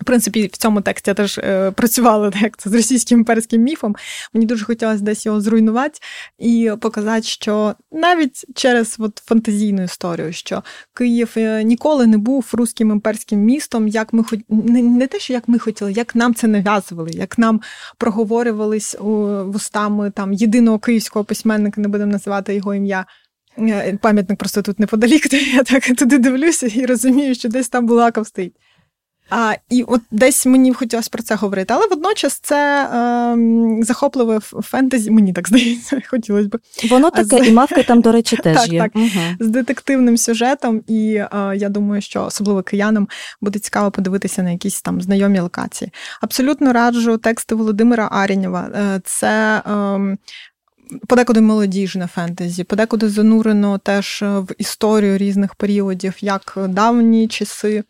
в 0.00 0.04
принципі, 0.04 0.50
в 0.52 0.56
цьому 0.56 0.80
тексті 0.80 1.10
я 1.10 1.14
теж 1.14 1.38
е, 1.38 1.70
працювала 1.70 2.32
це 2.58 2.70
з 2.70 2.74
російським 2.74 3.18
імперським 3.18 3.62
міфом. 3.62 3.96
Мені 4.32 4.46
дуже 4.46 4.64
хотілося 4.64 5.04
десь 5.04 5.26
його 5.26 5.40
зруйнувати 5.40 5.98
і 6.38 6.70
показати, 6.80 7.22
що 7.22 7.74
навіть 7.92 8.44
через 8.54 8.96
от, 8.98 9.22
фантазійну 9.24 9.82
історію, 9.82 10.32
що 10.32 10.62
Київ 10.94 11.30
е, 11.36 11.64
ніколи 11.64 12.06
не 12.06 12.18
був 12.18 12.50
руським 12.52 12.90
імперським 12.90 13.40
містом, 13.40 13.88
як 13.88 14.12
ми 14.12 14.24
хоч 14.24 14.40
не, 14.48 14.82
не 14.82 15.06
те, 15.06 15.18
що 15.18 15.32
як 15.32 15.48
ми 15.48 15.58
хотіли, 15.58 15.92
як 15.92 16.14
нам 16.14 16.34
це 16.34 16.46
нав'язували, 16.46 17.10
як 17.10 17.38
нам 17.38 17.60
проговорювались 17.98 18.96
вустами 19.44 20.10
там 20.10 20.32
єдиного 20.32 20.78
київського 20.78 21.24
письменника, 21.24 21.80
не 21.80 21.88
будемо 21.88 22.12
називати 22.12 22.54
його 22.54 22.74
ім'я. 22.74 23.06
Е, 23.58 23.98
пам'ятник 24.02 24.38
просто 24.38 24.62
тут 24.62 24.78
неподалік, 24.78 25.32
я 25.54 25.62
так 25.62 25.84
туди 25.84 26.18
дивлюся 26.18 26.66
і 26.66 26.86
розумію, 26.86 27.34
що 27.34 27.48
десь 27.48 27.68
там 27.68 27.86
Булаков 27.86 28.26
стоїть. 28.26 28.56
А, 29.30 29.54
І 29.70 29.82
от 29.82 30.00
десь 30.10 30.46
мені 30.46 30.72
хотілося 30.72 31.08
про 31.12 31.22
це 31.22 31.34
говорити. 31.34 31.74
Але 31.74 31.86
водночас 31.86 32.40
це 32.42 32.84
е, 32.84 33.84
захопливе 33.84 34.40
фентезі, 34.40 35.10
мені 35.10 35.32
так 35.32 35.48
здається, 35.48 36.02
хотілося 36.08 36.48
б. 36.48 36.58
Воно 36.90 37.10
таке, 37.10 37.44
з... 37.44 37.46
і 37.46 37.52
мавки 37.52 37.82
там, 37.82 38.00
до 38.00 38.12
речі, 38.12 38.36
теж 38.42 38.56
так, 38.56 38.72
є. 38.72 38.80
Так, 38.80 38.92
угу. 38.94 39.08
З 39.40 39.48
детективним 39.48 40.16
сюжетом, 40.16 40.82
і 40.86 41.14
е, 41.14 41.28
я 41.56 41.68
думаю, 41.68 42.02
що 42.02 42.24
особливо 42.24 42.62
киянам 42.62 43.08
буде 43.40 43.58
цікаво 43.58 43.90
подивитися 43.90 44.42
на 44.42 44.50
якісь 44.50 44.82
там 44.82 45.00
знайомі 45.00 45.40
локації. 45.40 45.90
Абсолютно 46.20 46.72
раджу 46.72 47.18
тексти 47.22 47.54
Володимира 47.54 48.08
Арєнєва. 48.12 48.70
Е, 48.74 49.00
це 49.04 49.62
е, 49.66 50.16
Подекуди 51.08 51.40
молодіжне 51.40 52.06
фентезі, 52.06 52.64
подекуди 52.64 53.08
занурено 53.08 53.78
теж 53.78 54.22
в 54.22 54.46
історію 54.58 55.18
різних 55.18 55.54
періодів, 55.54 56.14
як 56.20 56.58
давні 56.68 57.28
часи, 57.28 57.84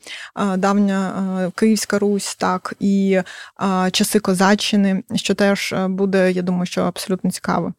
давня 0.57 1.53
Київська 1.57 1.99
Русь, 1.99 2.34
так 2.34 2.74
і 2.80 3.20
часи 3.92 4.20
Козаччини, 4.20 5.03
що 5.14 5.34
теж 5.34 5.74
буде, 5.88 6.32
я 6.32 6.42
думаю, 6.42 6.66
що 6.66 6.82
абсолютно 6.82 7.30
цікаво. 7.30 7.72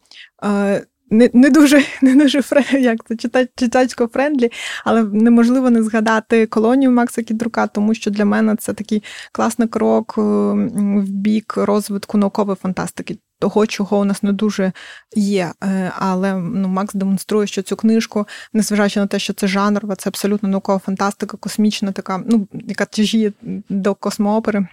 Не 1.09 1.29
не 1.33 1.49
дуже 1.49 1.83
не 2.01 2.15
дуже 2.15 2.41
як 2.71 2.97
це 3.07 3.47
читацько 3.55 4.07
friendly, 4.07 4.51
але 4.85 5.03
неможливо 5.03 5.69
не 5.69 5.83
згадати 5.83 6.45
колонію 6.45 6.91
Макса 6.91 7.23
Кідрука, 7.23 7.67
тому 7.67 7.93
що 7.93 8.11
для 8.11 8.25
мене 8.25 8.55
це 8.55 8.73
такий 8.73 9.03
класний 9.31 9.67
крок 9.67 10.13
в 10.17 11.09
бік 11.09 11.53
розвитку 11.57 12.17
наукової 12.17 12.55
фантастики 12.61 13.17
того, 13.39 13.67
чого 13.67 13.97
у 13.97 14.03
нас 14.05 14.23
не 14.23 14.31
дуже 14.31 14.71
є. 15.15 15.51
Е, 15.63 15.91
але 15.97 16.33
ну, 16.33 16.67
Макс 16.67 16.93
демонструє, 16.93 17.47
що 17.47 17.61
цю 17.61 17.75
книжку, 17.75 18.27
незважаючи 18.53 18.99
на 18.99 19.07
те, 19.07 19.19
що 19.19 19.33
це 19.33 19.47
жанрова, 19.47 19.95
це 19.95 20.09
абсолютно 20.09 20.49
наукова 20.49 20.79
фантастика, 20.79 21.37
космічна 21.37 21.91
така, 21.91 22.23
ну, 22.27 22.47
яка 22.53 22.85
тяжіє 22.85 23.31
до 23.69 23.95
космоопери, 23.95 24.67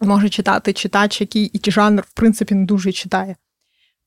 може 0.00 0.28
читати 0.28 0.72
читач, 0.72 1.20
який 1.20 1.44
і 1.44 1.70
жанр, 1.70 2.02
в 2.02 2.12
принципі, 2.14 2.54
не 2.54 2.64
дуже 2.64 2.92
читає. 2.92 3.36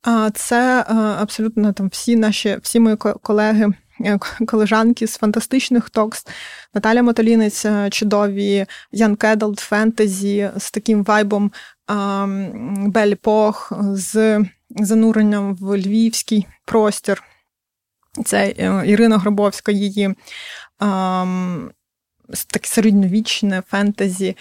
А 0.03 0.29
це 0.33 0.79
е, 0.79 0.93
абсолютно 0.93 1.73
там 1.73 1.87
всі 1.87 2.15
наші, 2.15 2.57
всі 2.61 2.79
мої 2.79 2.95
колеги. 2.95 3.73
Е, 4.05 4.19
колежанки 4.47 5.07
з 5.07 5.17
фантастичних 5.17 5.89
токс, 5.89 6.27
Наталя 6.73 7.03
Мотолінець, 7.03 7.65
чудові, 7.91 8.65
Ян 8.91 9.15
Кедалд, 9.15 9.59
фентезі 9.59 10.49
з 10.57 10.71
таким 10.71 11.03
вайбом 11.03 11.51
Бель 12.87 13.13
Пох 13.21 13.73
з 13.79 14.45
зануренням 14.69 15.55
в 15.55 15.77
львівський 15.77 16.47
простір. 16.65 17.23
Це 18.25 18.53
е, 18.57 18.83
Ірина 18.85 19.17
Гробовська, 19.17 19.71
її 19.71 20.15
таке 22.47 22.67
середньовічне 22.67 23.63
фентезі. 23.67 24.37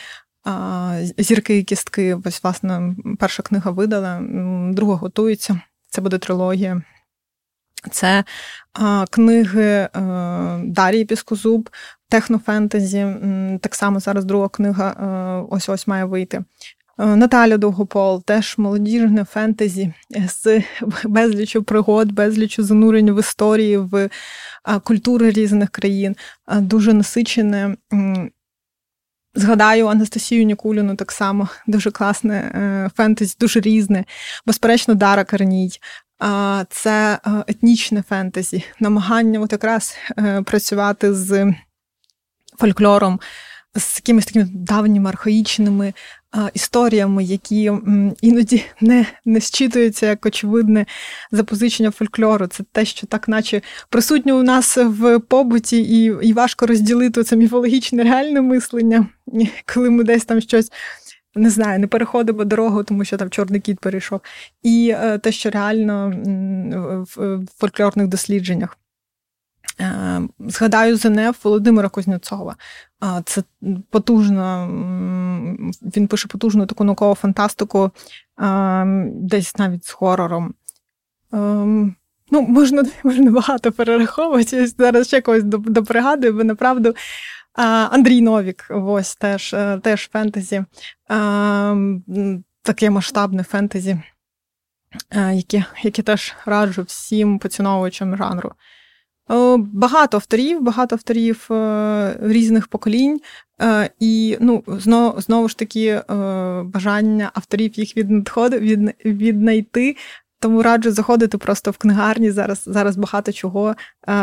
Зірки 1.18 1.58
і 1.58 1.64
кістки. 1.64 2.18
Ось, 2.24 2.42
власне, 2.42 2.94
перша 3.18 3.42
книга 3.42 3.70
видала, 3.70 4.20
друга 4.72 4.94
готується. 4.94 5.60
Це 5.88 6.00
буде 6.00 6.18
трилогія. 6.18 6.82
Це 7.90 8.24
книги 9.10 9.62
е, 9.62 9.90
Дарії 10.64 11.04
Піскозуб, 11.04 11.70
технофентезі. 12.08 13.06
Так 13.60 13.74
само 13.74 14.00
зараз 14.00 14.24
друга 14.24 14.48
книга 14.48 14.90
ось 15.50 15.68
ось 15.68 15.86
має 15.86 16.04
вийти. 16.04 16.44
Е, 16.98 17.16
Наталя 17.16 17.56
Довгопол, 17.56 18.24
теж 18.24 18.58
молодіжне 18.58 19.24
фентезі 19.24 19.92
з 20.28 20.62
безлічу 21.04 21.62
пригод, 21.62 22.12
безлічу 22.12 22.62
занурень 22.62 23.10
в 23.10 23.20
історії, 23.20 23.76
в 23.76 24.10
культури 24.84 25.30
різних 25.30 25.70
країн, 25.70 26.16
дуже 26.52 26.92
насичене. 26.92 27.76
Згадаю 29.34 29.86
Анастасію 29.86 30.44
Нікуліну 30.44 30.96
так 30.96 31.12
само 31.12 31.48
дуже 31.66 31.90
класне 31.90 32.34
е, 32.34 32.90
фентезі, 32.96 33.36
дуже 33.40 33.60
різне. 33.60 34.04
Безперечно, 34.46 34.94
Дара 34.94 35.24
Карній. 35.24 35.70
Це 36.70 37.18
е, 37.26 37.30
етнічне 37.46 38.02
фентезі, 38.02 38.64
намагання 38.80 39.40
от 39.40 39.52
якраз 39.52 39.96
працювати 40.44 41.14
з 41.14 41.54
фольклором, 42.58 43.20
з 43.74 43.96
якимись 43.96 44.26
такими 44.26 44.48
давніми 44.52 45.10
архаїчними 45.10 45.92
історіями, 46.54 47.24
які 47.24 47.72
іноді 48.20 48.64
не 48.80 49.06
не 49.24 49.40
зчитуються 49.40 50.06
як 50.06 50.26
очевидне 50.26 50.86
запозичення 51.30 51.90
фольклору. 51.90 52.46
Це 52.46 52.64
те, 52.72 52.84
що 52.84 53.06
так, 53.06 53.28
наче 53.28 53.62
присутнє 53.88 54.32
у 54.32 54.42
нас 54.42 54.76
в 54.76 55.18
побуті, 55.18 55.78
і 55.82 56.28
і 56.28 56.32
важко 56.32 56.66
розділити 56.66 57.24
це 57.24 57.36
міфологічне 57.36 58.02
реальне 58.02 58.40
мислення, 58.40 59.06
коли 59.74 59.90
ми 59.90 60.04
десь 60.04 60.24
там 60.24 60.40
щось. 60.40 60.72
Не 61.34 61.50
знаю, 61.50 61.78
не 61.78 61.86
переходимо 61.86 62.44
дорогу, 62.44 62.84
тому 62.84 63.04
що 63.04 63.16
там 63.16 63.30
чорний 63.30 63.60
кіт 63.60 63.80
перейшов. 63.80 64.20
І 64.62 64.94
е, 64.96 65.18
те, 65.18 65.32
що 65.32 65.50
реально 65.50 66.12
в 67.16 67.40
фольклорних 67.58 68.06
дослідженнях. 68.06 68.78
Е, 69.80 70.20
згадаю 70.38 70.96
ЗНФ 70.96 71.44
Володимира 71.44 71.88
Кузнєцова. 71.88 72.56
Це 73.24 73.42
потужно, 73.90 74.68
він 75.82 76.08
пише 76.08 76.28
потужну 76.28 76.66
таку 76.66 76.84
наукову 76.84 77.14
фантастику, 77.14 77.90
десь 79.04 79.56
навіть 79.56 79.84
з 79.84 79.90
хорором. 79.90 80.54
Ем, 81.32 81.94
ну, 82.30 82.42
можна 82.42 82.84
можна 83.04 83.30
багато 83.30 83.72
перераховувати. 83.72 84.66
Зараз 84.66 85.06
ще 85.06 85.20
когось 85.20 85.44
допригадую, 85.44 86.32
бо 86.32 86.44
направду. 86.44 86.94
Андрій 87.90 88.20
Новік, 88.20 88.66
ось 88.70 89.16
теж 89.16 89.54
е, 89.54 89.80
теж 89.82 90.08
фентезі, 90.12 90.64
таке 92.62 92.90
масштабне 92.90 93.42
фентезі, 93.42 94.02
е, 95.10 95.34
яке 95.34 95.64
яке 95.82 96.02
теж 96.02 96.34
раджу 96.46 96.82
всім 96.82 97.38
поціновувачам 97.38 98.16
жанру. 98.16 98.52
Е, 99.30 99.56
багато 99.56 100.16
авторів, 100.16 100.62
багато 100.62 100.94
авторів 100.94 101.46
різних 102.20 102.68
поколінь, 102.68 103.20
і 104.00 104.36
ну, 104.40 104.62
знову, 104.66 105.20
знову 105.20 105.48
ж 105.48 105.58
таки 105.58 106.02
бажання 106.64 107.30
авторів 107.34 107.78
їх 107.78 107.96
від, 107.96 108.94
віднайти. 109.04 109.96
Тому 110.40 110.62
раджу 110.62 110.90
заходити 110.90 111.38
просто 111.38 111.70
в 111.70 111.78
книгарні. 111.78 112.30
Зараз 112.30 112.62
зараз 112.66 112.96
багато 112.96 113.32
чого 113.32 113.74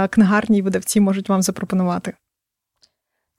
книгарні 0.09 0.57
і 0.57 0.61
видавці 0.61 0.99
можуть 0.99 1.29
вам 1.29 1.41
запропонувати. 1.41 2.13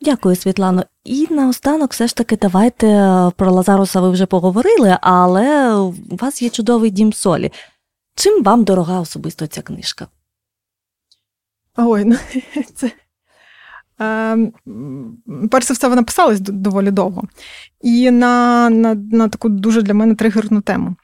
Дякую, 0.01 0.37
Світлано. 0.37 0.85
І 1.05 1.27
наостанок, 1.31 1.93
все 1.93 2.07
ж 2.07 2.17
таки, 2.17 2.37
давайте 2.37 2.87
е, 2.87 3.31
про 3.37 3.53
Лазаруса 3.53 4.01
ви 4.01 4.11
вже 4.11 4.27
поговорили, 4.27 4.99
але 5.01 5.75
у 6.11 6.17
вас 6.17 6.43
є 6.43 6.51
чудовий 6.51 6.91
дім 6.91 7.13
солі. 7.13 7.53
Чим 8.15 8.43
вам 8.43 8.65
дорога 8.65 9.01
особисто 9.01 9.47
ця 9.47 9.63
книжка? 9.63 10.07
Ой, 11.77 12.05
ну 12.05 12.17
це. 12.75 12.91
Е, 14.01 14.53
перш 15.51 15.67
за 15.67 15.75
все, 15.75 15.89
вона 15.89 16.03
писалась 16.03 16.41
доволі 16.41 16.91
довго. 16.91 17.23
І 17.81 18.11
на 18.11 18.71
на, 18.71 18.95
на 18.95 19.29
таку 19.29 19.49
дуже 19.49 19.83
для 19.83 19.95
мене 19.95 20.15
тригерну 20.15 20.61
тему. 20.61 20.97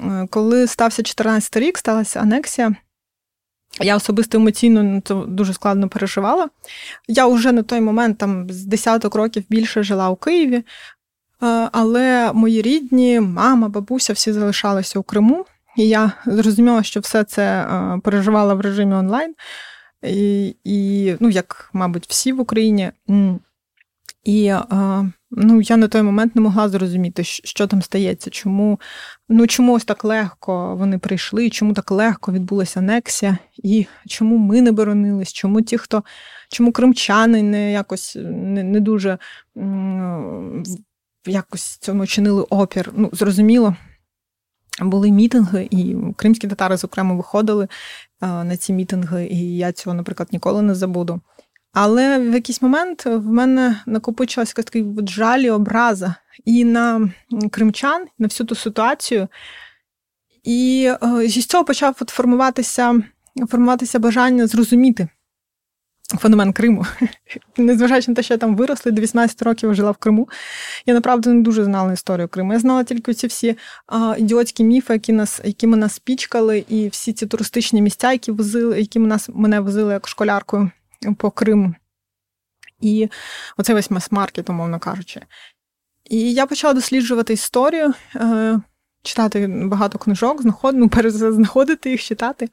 Е, 0.00 0.26
коли 0.30 0.66
стався 0.66 1.02
14 1.02 1.56
рік, 1.56 1.78
сталася 1.78 2.20
анексія. 2.20 2.74
Я 3.80 3.96
особисто 3.96 4.38
емоційно 4.38 5.00
це 5.04 5.14
дуже 5.14 5.54
складно 5.54 5.88
переживала. 5.88 6.48
Я 7.08 7.26
вже 7.26 7.52
на 7.52 7.62
той 7.62 7.80
момент 7.80 8.18
там 8.18 8.50
з 8.50 8.64
десяток 8.64 9.14
років 9.14 9.44
більше 9.50 9.82
жила 9.82 10.08
у 10.10 10.16
Києві, 10.16 10.56
е, 10.56 10.64
але 11.72 12.32
мої 12.32 12.62
рідні, 12.62 13.20
мама, 13.20 13.68
бабуся 13.68 14.12
всі 14.12 14.32
залишалися 14.32 14.98
у 14.98 15.02
Криму. 15.02 15.46
І 15.76 15.88
я 15.88 16.12
зрозуміла, 16.26 16.82
що 16.82 17.00
все 17.00 17.24
це 17.24 17.42
е, 17.42 18.00
переживала 18.04 18.54
в 18.54 18.60
режимі 18.60 18.94
онлайн. 18.94 19.34
І, 20.02 20.56
і 20.64 21.14
ну, 21.20 21.28
як, 21.28 21.70
мабуть, 21.72 22.06
всі 22.08 22.32
в 22.32 22.40
Україні. 22.40 22.92
І 24.24 24.54
ну, 25.30 25.60
я 25.60 25.76
на 25.76 25.88
той 25.88 26.02
момент 26.02 26.36
не 26.36 26.42
могла 26.42 26.68
зрозуміти, 26.68 27.24
що 27.24 27.66
там 27.66 27.82
стається, 27.82 28.30
чому 28.30 28.80
ну, 29.28 29.46
чому 29.46 29.72
ось 29.72 29.84
так 29.84 30.04
легко 30.04 30.76
вони 30.76 30.98
прийшли, 30.98 31.50
чому 31.50 31.72
так 31.72 31.90
легко 31.90 32.32
відбулася 32.32 32.80
анексія, 32.80 33.38
і 33.56 33.86
чому 34.06 34.36
ми 34.36 34.60
не 34.62 34.72
боронились, 34.72 35.32
чому 35.32 35.62
ті, 35.62 35.78
хто, 35.78 36.04
чому 36.48 36.72
кримчани 36.72 37.42
не 37.42 37.72
якось 37.72 38.16
не, 38.20 38.62
не 38.62 38.80
дуже 38.80 39.18
якось 41.26 41.76
цьому 41.76 42.06
чинили 42.06 42.42
опір. 42.42 42.92
Ну, 42.96 43.10
зрозуміло. 43.12 43.76
Були 44.80 45.10
мітинги, 45.10 45.68
і 45.70 45.96
кримські 46.16 46.48
татари, 46.48 46.76
зокрема, 46.76 47.14
виходили 47.14 47.68
на 48.20 48.56
ці 48.56 48.72
мітинги, 48.72 49.26
і 49.26 49.56
я 49.56 49.72
цього, 49.72 49.94
наприклад, 49.94 50.28
ніколи 50.32 50.62
не 50.62 50.74
забуду. 50.74 51.20
Але 51.72 52.18
в 52.18 52.34
якийсь 52.34 52.62
момент 52.62 53.06
в 53.06 53.26
мене 53.26 53.80
накопичилась 53.86 54.52
такий 54.52 54.86
жаль 55.06 55.40
і 55.40 55.50
образа 55.50 56.14
і 56.44 56.64
на 56.64 57.10
кримчан, 57.50 58.06
на 58.18 58.26
всю 58.26 58.46
ту 58.46 58.54
ситуацію. 58.54 59.28
І 60.44 60.90
е, 61.02 61.28
з 61.28 61.46
цього 61.46 61.64
почав 61.64 61.96
от 62.00 62.08
формуватися 62.08 63.02
формуватися 63.48 63.98
бажання 63.98 64.46
зрозуміти 64.46 65.08
феномен 66.16 66.52
Криму. 66.52 66.86
Незважаючи 67.56 68.10
на 68.10 68.14
те, 68.14 68.22
що 68.22 68.34
я 68.34 68.38
там 68.38 68.56
виросла, 68.56 68.92
до 68.92 69.02
18 69.02 69.42
років 69.42 69.74
жила 69.74 69.90
в 69.90 69.96
Криму. 69.96 70.28
Я 70.86 70.94
направду 70.94 71.30
не 71.30 71.42
дуже 71.42 71.64
знала 71.64 71.92
історію 71.92 72.28
Криму. 72.28 72.52
Я 72.52 72.58
знала 72.58 72.84
тільки 72.84 73.14
ці 73.14 73.26
всі 73.26 73.56
а, 73.86 74.14
ідіотські 74.18 74.64
міфи, 74.64 74.92
які 74.92 75.12
нас, 75.12 75.40
якими 75.44 75.76
нас 75.76 75.98
пічкали, 75.98 76.64
і 76.68 76.88
всі 76.88 77.12
ці 77.12 77.26
туристичні 77.26 77.82
місця, 77.82 78.12
які 78.12 78.32
возили, 78.32 78.78
які 78.80 78.98
нас 78.98 79.28
мене 79.34 79.60
возили 79.60 79.92
як 79.92 80.08
школяркою 80.08 80.70
по 81.16 81.30
Криму. 81.30 81.74
І 82.80 83.08
оце 83.56 83.74
весь 83.74 83.90
мас-маркет, 83.90 84.50
умовно 84.50 84.78
кажучи. 84.78 85.20
І 86.04 86.32
я 86.32 86.46
почала 86.46 86.74
досліджувати 86.74 87.32
історію, 87.32 87.94
е, 88.16 88.60
читати 89.02 89.46
багато 89.46 89.98
книжок, 89.98 90.40
ну, 90.72 90.90
знаходити 91.12 91.90
їх, 91.90 92.02
читати. 92.02 92.48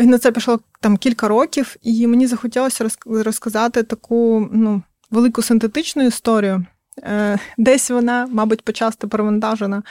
На 0.00 0.18
це 0.18 0.32
пішло 0.32 0.60
там 0.80 0.96
кілька 0.96 1.28
років, 1.28 1.76
і 1.82 2.06
мені 2.06 2.26
захотілося 2.26 2.88
розказати 3.06 3.82
таку 3.82 4.48
ну, 4.52 4.82
велику 5.10 5.42
синтетичну 5.42 6.06
історію. 6.06 6.66
Е, 7.02 7.38
десь 7.58 7.90
вона, 7.90 8.28
мабуть, 8.30 8.64
почасто 8.64 9.08
перевантажена 9.08 9.82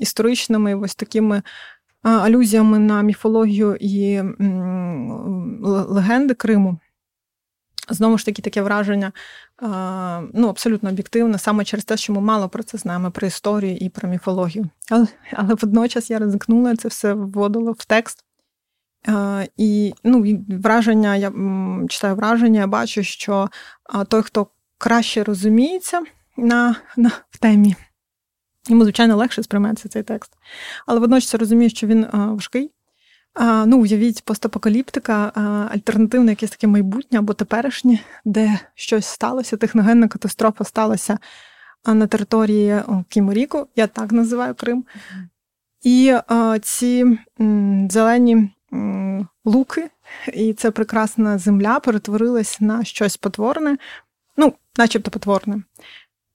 історичними 0.00 0.74
ось 0.74 0.94
такими 0.94 1.42
алюзіями 2.02 2.78
на 2.78 3.02
міфологію 3.02 3.76
і 3.80 4.22
легенди 5.62 6.34
Криму. 6.34 6.78
Знову 7.88 8.18
ж 8.18 8.24
таки, 8.24 8.42
таке 8.42 8.62
враження 8.62 9.12
ну, 10.32 10.48
абсолютно 10.48 10.90
об'єктивне, 10.90 11.38
саме 11.38 11.64
через 11.64 11.84
те, 11.84 11.96
що 11.96 12.12
ми 12.12 12.20
мало 12.20 12.48
про 12.48 12.62
це 12.62 12.78
знаємо, 12.78 13.10
про 13.10 13.26
історію 13.26 13.76
і 13.76 13.88
про 13.88 14.08
міфологію. 14.08 14.68
Але 14.90 15.06
але 15.32 15.54
водночас 15.54 16.10
я 16.10 16.18
ризикнула 16.18 16.76
це 16.76 16.88
все 16.88 17.14
вводила 17.14 17.72
в 17.72 17.84
текст. 17.84 18.24
І 19.56 19.94
ну, 20.04 20.24
враження, 20.48 21.16
я 21.16 21.32
читаю 21.88 22.16
враження, 22.16 22.60
я 22.60 22.66
бачу, 22.66 23.02
що 23.02 23.48
той, 24.08 24.22
хто 24.22 24.46
краще 24.78 25.24
розуміється 25.24 26.02
на, 26.36 26.76
на 26.96 27.10
в 27.30 27.38
темі 27.38 27.74
Йому, 28.68 28.82
звичайно, 28.82 29.16
легше 29.16 29.42
сприймається 29.42 29.88
цей 29.88 30.02
текст. 30.02 30.32
Але 30.86 31.00
водночас 31.00 31.34
я 31.34 31.38
розумію, 31.38 31.70
що 31.70 31.86
він 31.86 32.06
важкий. 32.12 32.70
Ну, 33.66 33.80
уявіть, 33.80 34.24
постапокаліптика, 34.24 35.32
альтернативне 35.72 36.32
якесь 36.32 36.50
таке 36.50 36.66
майбутнє 36.66 37.18
або 37.18 37.34
теперішнє, 37.34 37.98
де 38.24 38.58
щось 38.74 39.06
сталося, 39.06 39.56
техногенна 39.56 40.08
катастрофа 40.08 40.64
сталася 40.64 41.18
на 41.86 42.06
території 42.06 42.82
Кіморіку, 43.08 43.68
я 43.76 43.86
так 43.86 44.12
називаю 44.12 44.54
Крим. 44.54 44.84
І 45.82 46.14
ці 46.62 47.18
зелені 47.90 48.50
луки, 49.44 49.90
і 50.32 50.52
ця 50.52 50.70
прекрасна 50.70 51.38
земля 51.38 51.80
перетворилась 51.80 52.60
на 52.60 52.84
щось 52.84 53.16
потворне, 53.16 53.76
ну, 54.36 54.54
начебто 54.78 55.10
потворне. 55.10 55.62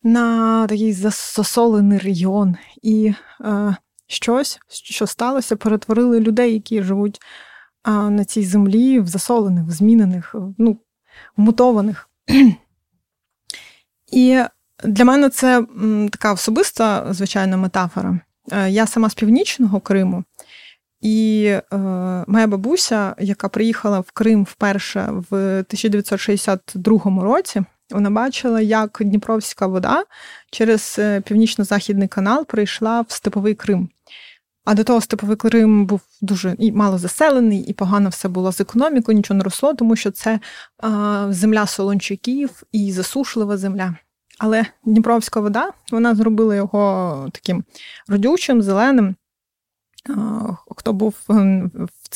На 0.04 0.68
такий 0.68 0.94
засолений 0.94 2.00
регіон, 2.00 2.56
і 2.82 3.14
е, 3.42 3.76
щось, 4.08 4.60
що 4.70 5.08
сталося, 5.08 5.56
перетворили 5.56 6.20
людей, 6.20 6.54
які 6.54 6.84
живуть 6.84 7.20
е, 7.88 7.92
на 7.92 8.26
цій 8.26 8.44
землі, 8.44 9.00
в 9.00 9.08
засолених, 9.08 9.66
в 9.66 9.72
змінених, 9.72 10.36
ну, 10.58 10.80
мутованих. 11.38 12.10
І 14.12 14.44
для 14.84 15.06
мене 15.06 15.30
це 15.30 15.66
така 16.12 16.34
особиста, 16.34 17.14
звичайна 17.14 17.58
метафора. 17.58 18.20
Е, 18.52 18.70
я 18.70 18.88
сама 18.88 19.10
з 19.10 19.14
північного 19.14 19.80
Криму, 19.80 20.24
і 21.02 21.44
е, 21.46 21.78
моя 22.28 22.48
бабуся, 22.48 23.16
яка 23.20 23.50
приїхала 23.50 24.00
в 24.00 24.12
Крим 24.12 24.44
вперше 24.44 25.08
в 25.30 25.36
1962 25.36 27.24
році, 27.24 27.64
вона 27.90 28.10
бачила, 28.10 28.62
як 28.62 28.98
Дніпровська 29.02 29.68
вода 29.68 30.04
через 30.52 30.96
е, 31.00 31.22
північно-західний 31.22 32.08
канал 32.08 32.46
прийшла 32.46 33.02
в 33.02 33.12
Степовий 33.12 33.56
Крим. 33.56 33.90
А 34.66 34.74
до 34.74 34.84
того 34.84 35.02
Степовий 35.02 35.36
Крим 35.36 35.86
був 35.86 36.02
дуже 36.22 36.56
і 36.60 36.72
мало 36.72 36.98
заселений, 36.98 37.60
і 37.60 37.74
погано 37.74 38.10
все 38.10 38.28
було 38.28 38.52
з 38.52 38.62
економікою, 38.62 39.18
нічого 39.18 39.38
не 39.38 39.44
росло, 39.44 39.74
тому 39.74 39.96
що 39.96 40.12
це 40.12 40.40
а, 40.78 41.28
земля 41.30 41.68
солончаків 41.68 42.64
і 42.72 42.92
засушлива 42.92 43.58
земля. 43.58 43.96
Але 44.40 44.66
Дніпровська 44.86 45.40
вода 45.40 45.72
вона 45.92 46.16
зробила 46.16 46.56
його 46.56 47.30
таким 47.34 47.64
родючим, 48.08 48.62
зеленим. 48.62 49.16
Хто 50.78 50.94
був 50.94 51.16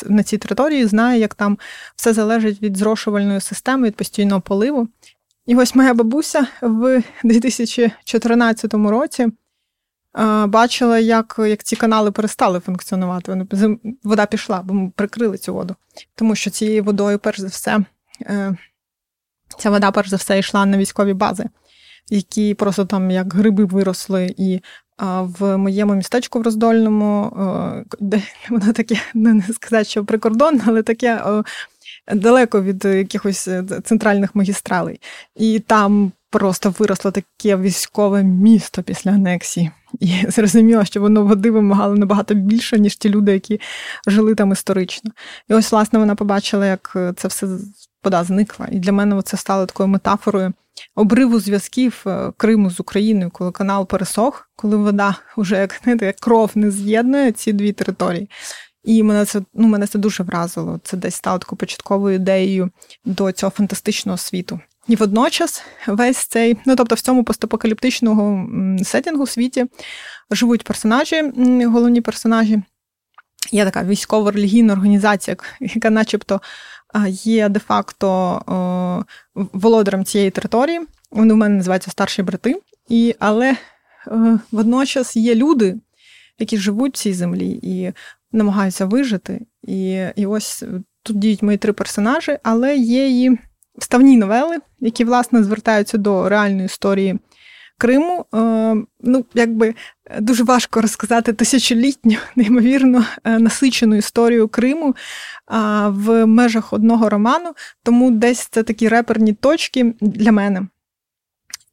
на 0.06 0.24
цій 0.24 0.38
території, 0.38 0.86
знає, 0.86 1.20
як 1.20 1.36
там 1.36 1.58
все 1.96 2.14
залежить 2.14 2.62
від 2.62 2.78
зрошувальної 2.78 3.42
системи, 3.42 3.88
від 3.88 3.96
постійного 3.96 4.42
поливу. 4.42 4.88
І 5.46 5.56
ось 5.56 5.76
моя 5.76 5.94
бабуся 5.94 6.48
в 6.62 7.04
2014 7.24 8.74
році 8.74 9.28
бачила, 10.48 11.00
як 11.00 11.36
як 11.40 11.64
ці 11.64 11.76
канали 11.76 12.12
перестали 12.12 12.60
функціонувати. 12.60 13.48
Вода 14.04 14.26
пішла, 14.26 14.62
бо 14.62 14.74
ми 14.74 14.92
прикрили 14.96 15.38
цю 15.38 15.54
воду. 15.54 15.76
Тому 16.16 16.36
що 16.36 16.50
цією 16.50 16.84
водою, 16.84 17.20
перш 17.20 17.40
за 17.40 17.48
все, 17.48 17.80
е, 18.22 18.58
ця 19.58 19.70
вода, 19.70 19.92
перш 19.92 20.10
за 20.10 20.16
все, 20.16 20.40
йшла 20.40 20.66
на 20.66 20.78
військові 20.78 21.14
бази, 21.14 21.46
які 22.10 22.54
просто 22.54 22.86
там 22.86 23.12
як 23.12 23.34
гриби 23.34 23.66
виросли. 23.66 24.36
І 24.38 24.62
в 25.00 25.58
моєму 25.58 25.96
містечку 25.96 26.40
в 26.40 26.42
Роздольному, 26.42 27.34
де 28.00 28.22
воно 28.50 28.74
таке, 28.74 28.96
ну, 29.14 29.34
не 29.34 29.44
сказати, 29.54 29.86
що 29.86 30.06
прикордонне, 30.06 30.64
але 30.66 30.84
таке 30.84 31.44
далеко 32.08 32.62
від 32.62 32.86
якихось 32.86 33.48
е, 33.48 33.64
центральних 33.84 34.36
магістралей. 34.36 35.00
І 35.36 35.60
там 35.60 36.12
просто 36.30 36.74
виросло 36.80 37.12
таке 37.12 37.58
військове 37.58 38.24
місто 38.24 38.84
після 38.84 39.12
анексії. 39.12 39.72
І 40.00 40.14
зрозуміло, 40.28 40.86
що 40.86 41.02
воно 41.02 41.24
води 41.24 41.52
вимагало 41.52 41.96
набагато 41.96 42.34
більше, 42.34 42.80
ніж 42.80 42.96
ті 42.96 43.10
люди, 43.10 43.34
які 43.34 43.60
жили 44.08 44.36
там 44.36 44.52
історично. 44.52 45.12
І 45.50 45.54
ось, 45.54 45.72
власне, 45.72 46.00
вона 46.00 46.16
побачила, 46.16 46.66
як 46.66 46.94
е, 46.96 47.14
це 47.18 47.28
все 47.28 47.48
вода 48.04 48.24
зникла. 48.24 48.68
І 48.72 48.80
для 48.80 48.92
мене 48.92 49.22
це 49.22 49.38
стало 49.38 49.66
такою 49.66 49.90
метафорою 49.90 50.54
обриву 50.96 51.40
зв'язків 51.40 52.04
е, 52.08 52.32
Криму 52.38 52.72
з 52.72 52.80
Україною, 52.80 53.32
коли 53.32 53.52
канал 53.52 53.88
пересох, 53.88 54.50
коли 54.56 54.78
вода 54.78 55.16
вже 55.38 55.68
як 55.86 56.16
кров 56.20 56.52
не 56.56 56.72
з'єднує 56.72 57.32
ці 57.32 57.54
дві 57.54 57.72
території. 57.72 58.30
І 58.84 59.04
мене 59.04 59.26
це 59.26 59.42
ну, 59.54 59.68
мене 59.68 59.88
це 59.88 60.00
дуже 60.00 60.24
вразило. 60.24 60.80
Це 60.84 60.98
десь 60.98 61.16
стало 61.16 61.40
такою 61.40 61.58
початковою 61.58 62.16
ідеєю 62.16 62.70
до 63.06 63.32
цього 63.32 63.50
фантастичного 63.50 64.18
світу. 64.18 64.60
І 64.88 64.96
водночас 64.96 65.64
весь 65.88 66.18
цей, 66.18 66.58
ну 66.66 66.76
тобто 66.76 66.96
в 66.96 67.02
цьому 67.02 67.24
постапокаліптичного 67.24 68.50
сетінгу 68.84 69.28
світі 69.28 69.66
живуть 70.32 70.64
персонажі, 70.64 71.32
головні 71.66 72.02
персонажі. 72.02 72.62
Є 73.52 73.66
така 73.66 73.84
військово-релігійна 73.84 74.74
організація, 74.74 75.38
яка, 75.60 75.90
начебто, 75.90 76.42
є 77.10 77.50
де-факто 77.50 79.06
володарем 79.36 80.06
цієї 80.06 80.32
території. 80.32 80.82
Вони 81.12 81.34
в 81.34 81.38
мене 81.38 81.56
називаються 81.56 81.92
старші 81.92 82.24
брати. 82.24 82.62
І, 82.90 83.16
Але 83.20 83.56
водночас 84.52 85.16
є 85.16 85.36
люди, 85.36 85.76
які 86.40 86.58
живуть 86.58 86.96
в 86.96 86.98
цій 86.98 87.14
землі 87.14 87.60
і 87.64 87.94
намагаються 88.32 88.86
вижити. 88.86 89.42
І, 89.64 90.06
І 90.16 90.26
ось 90.26 90.64
тут 91.04 91.20
діють 91.20 91.44
мої 91.44 91.58
три 91.58 91.74
персонажі, 91.74 92.38
але 92.44 92.76
є 92.78 93.24
і 93.24 93.38
вставні 93.78 94.18
новели, 94.18 94.58
які, 94.80 95.04
власне, 95.04 95.44
звертаються 95.44 95.98
до 95.98 96.30
реальної 96.30 96.66
історії 96.66 97.20
Криму. 97.78 98.26
Е, 98.34 98.76
ну, 99.02 99.26
якби 99.34 99.76
дуже 100.20 100.44
важко 100.44 100.82
розказати 100.82 101.34
тисячолітню, 101.34 102.18
неймовірно 102.36 103.06
е, 103.24 103.40
насичену 103.40 103.96
історію 103.96 104.48
Криму 104.48 104.96
в 105.88 106.26
межах 106.26 106.74
одного 106.74 107.10
роману, 107.10 107.54
тому 107.84 108.12
десь 108.12 108.48
це 108.52 108.64
такі 108.64 108.88
реперні 108.88 109.34
точки 109.34 109.94
для 110.02 110.32
мене. 110.32 110.68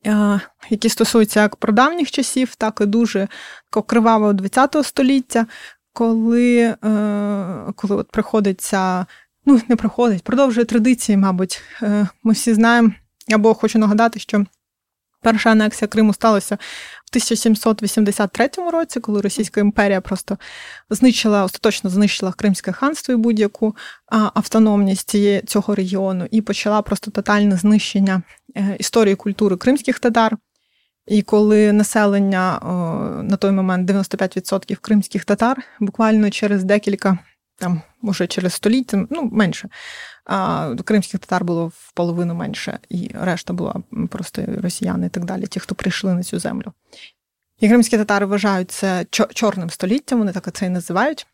Е, 0.07 0.41
які 0.71 0.89
стосуються 0.89 1.43
як 1.43 1.57
про 1.57 1.73
давніх 1.73 2.11
часів, 2.11 2.55
так 2.55 2.79
і 2.83 2.87
дуже 2.87 3.29
кривавого 3.87 4.35
ХХ 4.55 4.85
століття, 4.85 5.47
коли 5.93 6.75
коли 7.77 7.97
от 7.97 8.11
приходиться 8.11 9.07
ну, 9.47 9.61
не 9.69 9.77
проходить, 9.77 10.23
продовжує 10.23 10.65
традиції, 10.65 11.17
мабуть. 11.17 11.63
Е, 11.83 12.09
ми 12.23 12.33
всі 12.33 12.55
знаємо, 12.55 12.91
або 13.33 13.55
хочу 13.55 13.79
нагадати, 13.79 14.21
що 14.21 14.45
перша 15.23 15.51
анексія 15.51 15.89
Криму 15.89 16.13
сталася 16.13 16.55
в 16.55 17.11
1783 17.13 18.49
році, 18.73 19.01
коли 19.01 19.21
Російська 19.21 19.61
імперія 19.61 20.01
просто 20.01 20.39
знищила, 20.91 21.45
остаточно 21.45 21.91
знищила 21.91 22.33
Кримське 22.33 22.73
ханство 22.73 23.15
і 23.15 23.17
будь-яку 23.17 23.77
автономність 24.35 25.17
цього 25.47 25.75
регіону 25.75 26.27
і 26.31 26.41
почала 26.41 26.83
просто 26.83 27.11
тотальне 27.11 27.57
знищення 27.57 28.23
е, 28.57 28.77
історії 28.79 29.15
культури 29.15 29.57
кримських 29.57 29.99
татар. 29.99 30.37
І 31.07 31.23
коли 31.23 31.73
населення 31.73 32.59
на 33.23 33.37
той 33.37 33.51
момент 33.51 33.91
95% 33.91 34.77
кримських 34.77 35.25
татар 35.25 35.63
буквально 35.81 36.31
через 36.31 36.65
декілька 36.65 37.19
там 37.61 37.83
уже 38.03 38.27
через 38.27 38.53
століття, 38.53 39.07
ну 39.11 39.29
менше. 39.33 39.69
А 40.25 40.75
Кримських 40.85 41.21
татар 41.21 41.45
було 41.45 41.67
в 41.67 41.93
половину 41.95 42.35
менше, 42.35 42.79
і 42.89 43.11
решта 43.15 43.53
була 43.53 43.75
просто 44.11 44.43
росіяни 44.63 45.07
і 45.07 45.11
так 45.11 45.25
далі, 45.25 45.47
ті, 45.47 45.61
хто 45.61 45.75
прийшли 45.75 46.15
на 46.15 46.23
цю 46.23 46.39
землю. 46.39 46.73
І 47.61 47.69
кримські 47.69 47.99
татари 47.99 48.27
вважають 48.27 48.71
це 48.71 49.07
чорним 49.11 49.71
століттям, 49.71 50.19
вони 50.19 50.33
так 50.33 50.53
це 50.53 50.67
і 50.67 50.69
називають. 50.69 51.27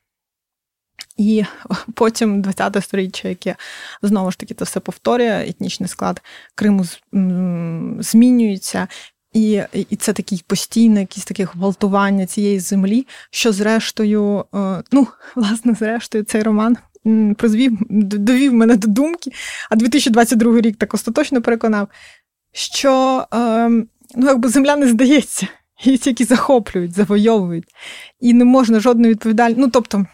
І 1.16 1.44
потім 1.94 2.42
20-те 2.42 2.82
сторіччя, 2.82 3.28
яке 3.28 3.56
знову 4.02 4.30
ж 4.30 4.38
таки 4.38 4.54
це 4.54 4.64
все 4.64 4.80
повторює, 4.80 5.44
етнічний 5.48 5.88
склад 5.88 6.22
Криму 6.54 6.84
змінюється, 8.00 8.88
і 9.32 9.62
і 9.72 9.96
це 9.96 10.12
такий 10.12 10.44
постійне, 10.46 11.00
якісь 11.00 11.24
таке 11.24 11.44
гвалтування 11.44 12.26
цієї 12.26 12.60
землі, 12.60 13.06
що 13.30 13.52
зрештою, 13.52 14.44
е, 14.54 14.82
ну, 14.92 15.06
власне, 15.34 15.74
зрештою, 15.74 16.24
цей 16.24 16.42
роман 16.42 16.76
призвів, 17.38 17.78
довів 17.90 18.54
мене 18.54 18.76
до 18.76 18.88
думки, 18.88 19.30
а 19.70 19.76
2022 19.76 20.60
рік 20.60 20.76
так 20.76 20.94
остаточно 20.94 21.42
переконав, 21.42 21.88
що 22.52 23.24
ем, 23.32 23.88
ну, 24.14 24.26
якби 24.26 24.48
земля 24.48 24.76
не 24.76 24.88
здається, 24.88 25.48
ці, 25.84 26.00
які 26.04 26.24
захоплюють, 26.24 26.94
завойовують, 26.94 27.68
і 28.20 28.32
не 28.32 28.44
можна 28.44 28.80
жодної 28.80 29.12
відповідальності. 29.12 29.60
Ну, 29.60 29.70
тобто, 29.70 30.06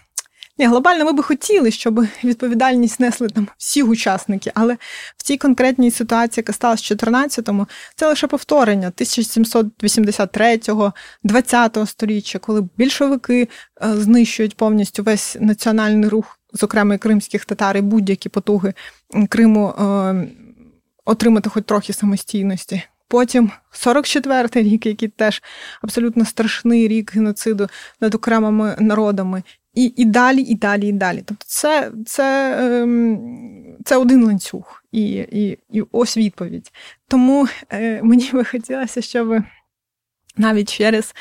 ні, 0.59 0.67
глобально 0.67 1.05
ми 1.05 1.13
би 1.13 1.23
хотіли, 1.23 1.71
щоб 1.71 2.07
відповідальність 2.25 3.01
несли 3.01 3.29
там 3.29 3.49
всі 3.59 3.83
учасники, 3.83 4.53
але 4.55 4.75
в 5.17 5.23
цій 5.23 5.37
конкретній 5.37 5.91
ситуації, 5.91 6.43
яка 6.43 6.53
сталася 6.53 6.95
в 6.95 6.99
14-му, 6.99 7.67
це 7.97 8.09
лише 8.09 8.27
повторення 8.27 8.91
1783-го, 8.91 10.93
20-го 11.25 11.87
сторіччя, 11.87 12.39
коли 12.39 12.69
більшовики 12.77 13.43
е, 13.43 13.49
знищують 13.97 14.57
повністю 14.57 15.03
весь 15.03 15.37
національний 15.41 16.09
рух, 16.09 16.39
зокрема 16.53 16.95
і 16.95 16.99
кримських 16.99 17.45
татар, 17.45 17.77
і 17.77 17.81
будь-які 17.81 18.29
потуги 18.29 18.75
Криму 19.29 19.69
е, 19.69 20.29
отримати 21.05 21.51
хоч 21.51 21.65
трохи 21.65 21.93
самостійності. 21.93 22.83
Потім 23.09 23.51
44-й 23.73 24.63
рік, 24.63 24.87
який 24.87 25.09
теж 25.09 25.43
абсолютно 25.83 26.25
страшний 26.25 26.89
рік 26.89 27.15
геноциду 27.15 27.69
над 28.01 28.15
окремими 28.15 28.77
народами, 28.79 29.43
і 29.75 29.93
і 29.97 30.05
далі, 30.05 30.41
і 30.41 30.55
далі, 30.55 30.89
і 30.89 30.93
далі. 30.93 31.23
Тобто, 31.27 31.45
це 31.49 31.93
це, 32.07 32.57
ем, 32.83 33.77
це 33.85 33.97
один 33.97 34.25
ланцюг 34.25 34.85
і 34.93 35.03
і, 35.13 35.59
і 35.71 35.83
ось 35.93 36.17
відповідь. 36.17 36.73
Тому 37.09 37.49
е, 37.73 38.03
мені 38.03 38.31
би 38.33 38.45
хотілося, 38.45 39.03
щоб 39.03 39.43
навіть 40.37 40.73
через 40.73 41.15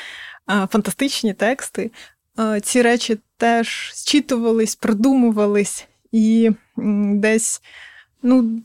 е, 0.50 0.68
фантастичні 0.70 1.34
тексти 1.34 1.90
ці 2.62 2.82
речі 2.82 3.18
теж 3.42 3.92
зчитувались, 3.94 4.74
продумувались 4.74 5.86
і 6.12 6.50
десь 7.14 7.62
ну, 8.22 8.62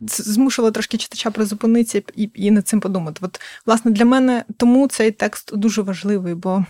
змушували 0.00 0.72
трошки 0.72 0.98
читача 0.98 1.30
призупинитися 1.30 2.02
і 2.16 2.30
і 2.34 2.50
над 2.50 2.68
цим 2.68 2.80
подумати. 2.80 3.20
От, 3.22 3.40
власне, 3.66 3.90
для 3.90 4.04
мене 4.04 4.44
тому 4.56 4.88
цей 4.88 5.10
текст 5.10 5.56
дуже 5.56 5.82
важливий, 5.82 6.34
бо 6.34 6.64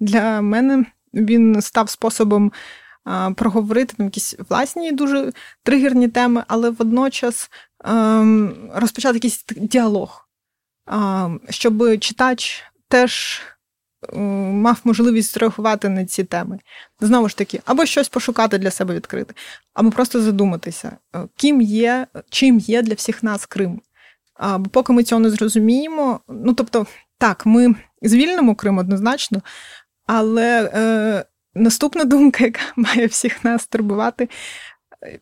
для 0.00 0.40
мене 0.40 0.84
він 1.14 1.62
став 1.62 1.90
способом 1.90 2.52
проговорити 3.34 3.94
там 3.96 4.06
якісь 4.06 4.36
власні 4.48 4.92
дуже 4.92 5.32
тригерні 5.62 6.08
теми, 6.08 6.44
але 6.48 6.70
водночас 6.70 7.50
ем, 7.84 8.70
розпочати 8.74 9.16
якийсь 9.16 9.44
діалог, 9.56 10.28
щоб 11.50 11.98
читач 11.98 12.62
теж 12.88 13.42
мав 14.52 14.80
можливість 14.84 15.34
зреагувати 15.34 15.88
на 15.88 16.04
ці 16.04 16.24
теми. 16.24 16.58
Знову 17.00 17.28
ж 17.28 17.36
таки, 17.36 17.60
або 17.64 17.86
щось 17.86 18.08
пошукати 18.08 18.58
для 18.58 18.70
себе 18.70 18.94
відкрити, 18.94 19.34
або 19.74 19.90
просто 19.90 20.22
задуматися, 20.22 20.96
е, 21.16 21.18
ким 21.36 21.60
є, 21.60 22.06
чим 22.30 22.58
є 22.58 22.82
для 22.82 22.94
всіх 22.94 23.22
нас 23.22 23.46
Крим. 23.46 23.80
Бо 24.58 24.70
поки 24.70 24.92
ми 24.92 25.02
цього 25.02 25.20
не 25.20 25.30
зрозуміємо, 25.30 26.20
ну 26.28 26.54
тобто, 26.54 26.86
так, 27.18 27.46
ми 27.46 27.74
звільнимо 28.02 28.54
Крим 28.54 28.78
однозначно, 28.78 29.42
але 30.06 30.70
е, 30.74 31.24
наступна 31.54 32.04
думка, 32.04 32.44
яка 32.44 32.60
має 32.76 33.06
всіх 33.06 33.44
нас 33.44 33.66
турбувати, 33.66 34.28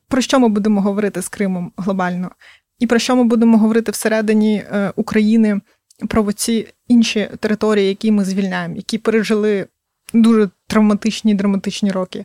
про 0.09 0.21
що 0.21 0.41
ми 0.41 0.49
будемо 0.49 0.81
говорити 0.81 1.23
з 1.23 1.29
Кримом 1.29 1.73
глобально, 1.77 2.31
і 2.79 2.87
про 2.87 2.99
що 2.99 3.17
ми 3.17 3.25
будемо 3.25 3.59
говорити 3.59 3.93
всередині 3.93 4.57
е, 4.57 4.93
України 4.97 5.61
про 6.09 6.33
ці 6.33 6.69
інші 6.89 7.31
території, 7.41 7.89
які 7.89 8.11
ми 8.11 8.25
звільняємо, 8.25 8.77
які 8.77 8.99
пережили 8.99 9.67
дуже 10.15 10.49
травматичні 10.67 11.35
драматичні 11.35 11.93
роки. 11.93 12.25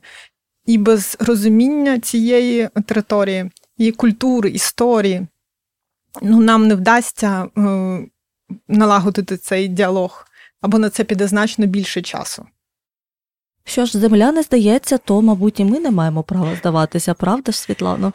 І 0.65 0.77
без 0.77 1.17
розуміння 1.19 1.99
цієї 1.99 2.69
території, 2.85 3.51
її 3.77 3.91
культури, 3.91 4.49
історії, 4.49 5.27
ну, 6.21 6.41
нам 6.41 6.67
не 6.67 6.75
вдасться 6.75 7.47
е, 7.57 8.07
налагодити 8.67 9.37
цей 9.37 9.67
діалог 9.67 10.27
або 10.61 10.79
на 10.79 10.89
це 10.89 11.03
піде 11.03 11.27
значно 11.27 11.65
більше 11.65 12.01
часу. 12.01 12.45
Що 13.67 13.85
ж, 13.85 13.99
земля 13.99 14.31
не 14.31 14.41
здається, 14.41 14.97
то, 14.97 15.21
мабуть, 15.21 15.59
і 15.59 15.65
ми 15.65 15.79
не 15.79 15.91
маємо 15.91 16.23
права 16.23 16.55
здаватися, 16.59 17.13
правда 17.13 17.51
ж, 17.51 17.59
Світлано? 17.59 18.13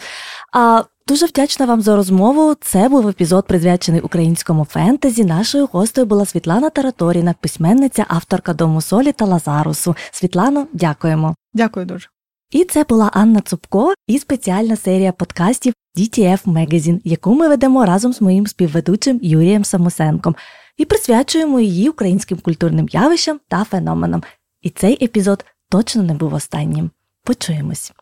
А 0.53 0.82
дуже 1.09 1.26
вдячна 1.26 1.66
вам 1.66 1.80
за 1.82 1.96
розмову. 1.96 2.55
Це 2.61 2.88
був 2.88 3.09
епізод, 3.09 3.46
присвячений 3.46 4.00
українському 4.00 4.64
фентезі. 4.64 5.24
Нашою 5.24 5.68
гостею 5.72 6.07
була 6.07 6.26
Світлана 6.26 6.70
Тараторіна, 6.70 7.34
письменниця, 7.40 8.05
авторка 8.09 8.55
Дому 8.55 8.80
Солі 8.80 9.12
та 9.12 9.24
Лазарусу. 9.24 9.96
Світлано, 10.11 10.66
дякуємо. 10.72 11.34
Дякую 11.55 11.86
дуже. 11.86 12.09
І 12.50 12.64
це 12.64 12.84
була 12.84 13.11
Анна 13.12 13.40
Цупко 13.40 13.94
і 14.07 14.18
спеціальна 14.18 14.76
серія 14.76 15.12
подкастів 15.12 15.74
DTF 15.98 16.44
Magazine, 16.44 17.00
яку 17.05 17.34
ми 17.34 17.48
ведемо 17.48 17.86
разом 17.86 18.12
з 18.12 18.20
моїм 18.20 18.46
співведучим 18.46 19.20
Юрієм 19.22 19.64
Самусенком 19.64 20.36
і 20.76 20.84
присвячуємо 20.84 21.61
її 21.61 21.88
українським 21.88 22.38
культурним 22.38 22.88
явищам 22.92 23.40
та 23.48 23.64
феноменам. 23.64 24.22
І 24.62 24.70
цей 24.70 25.04
епізод 25.04 25.44
точно 25.68 26.02
не 26.02 26.14
був 26.14 26.34
останнім. 26.34 26.90
Почуємось. 27.22 27.92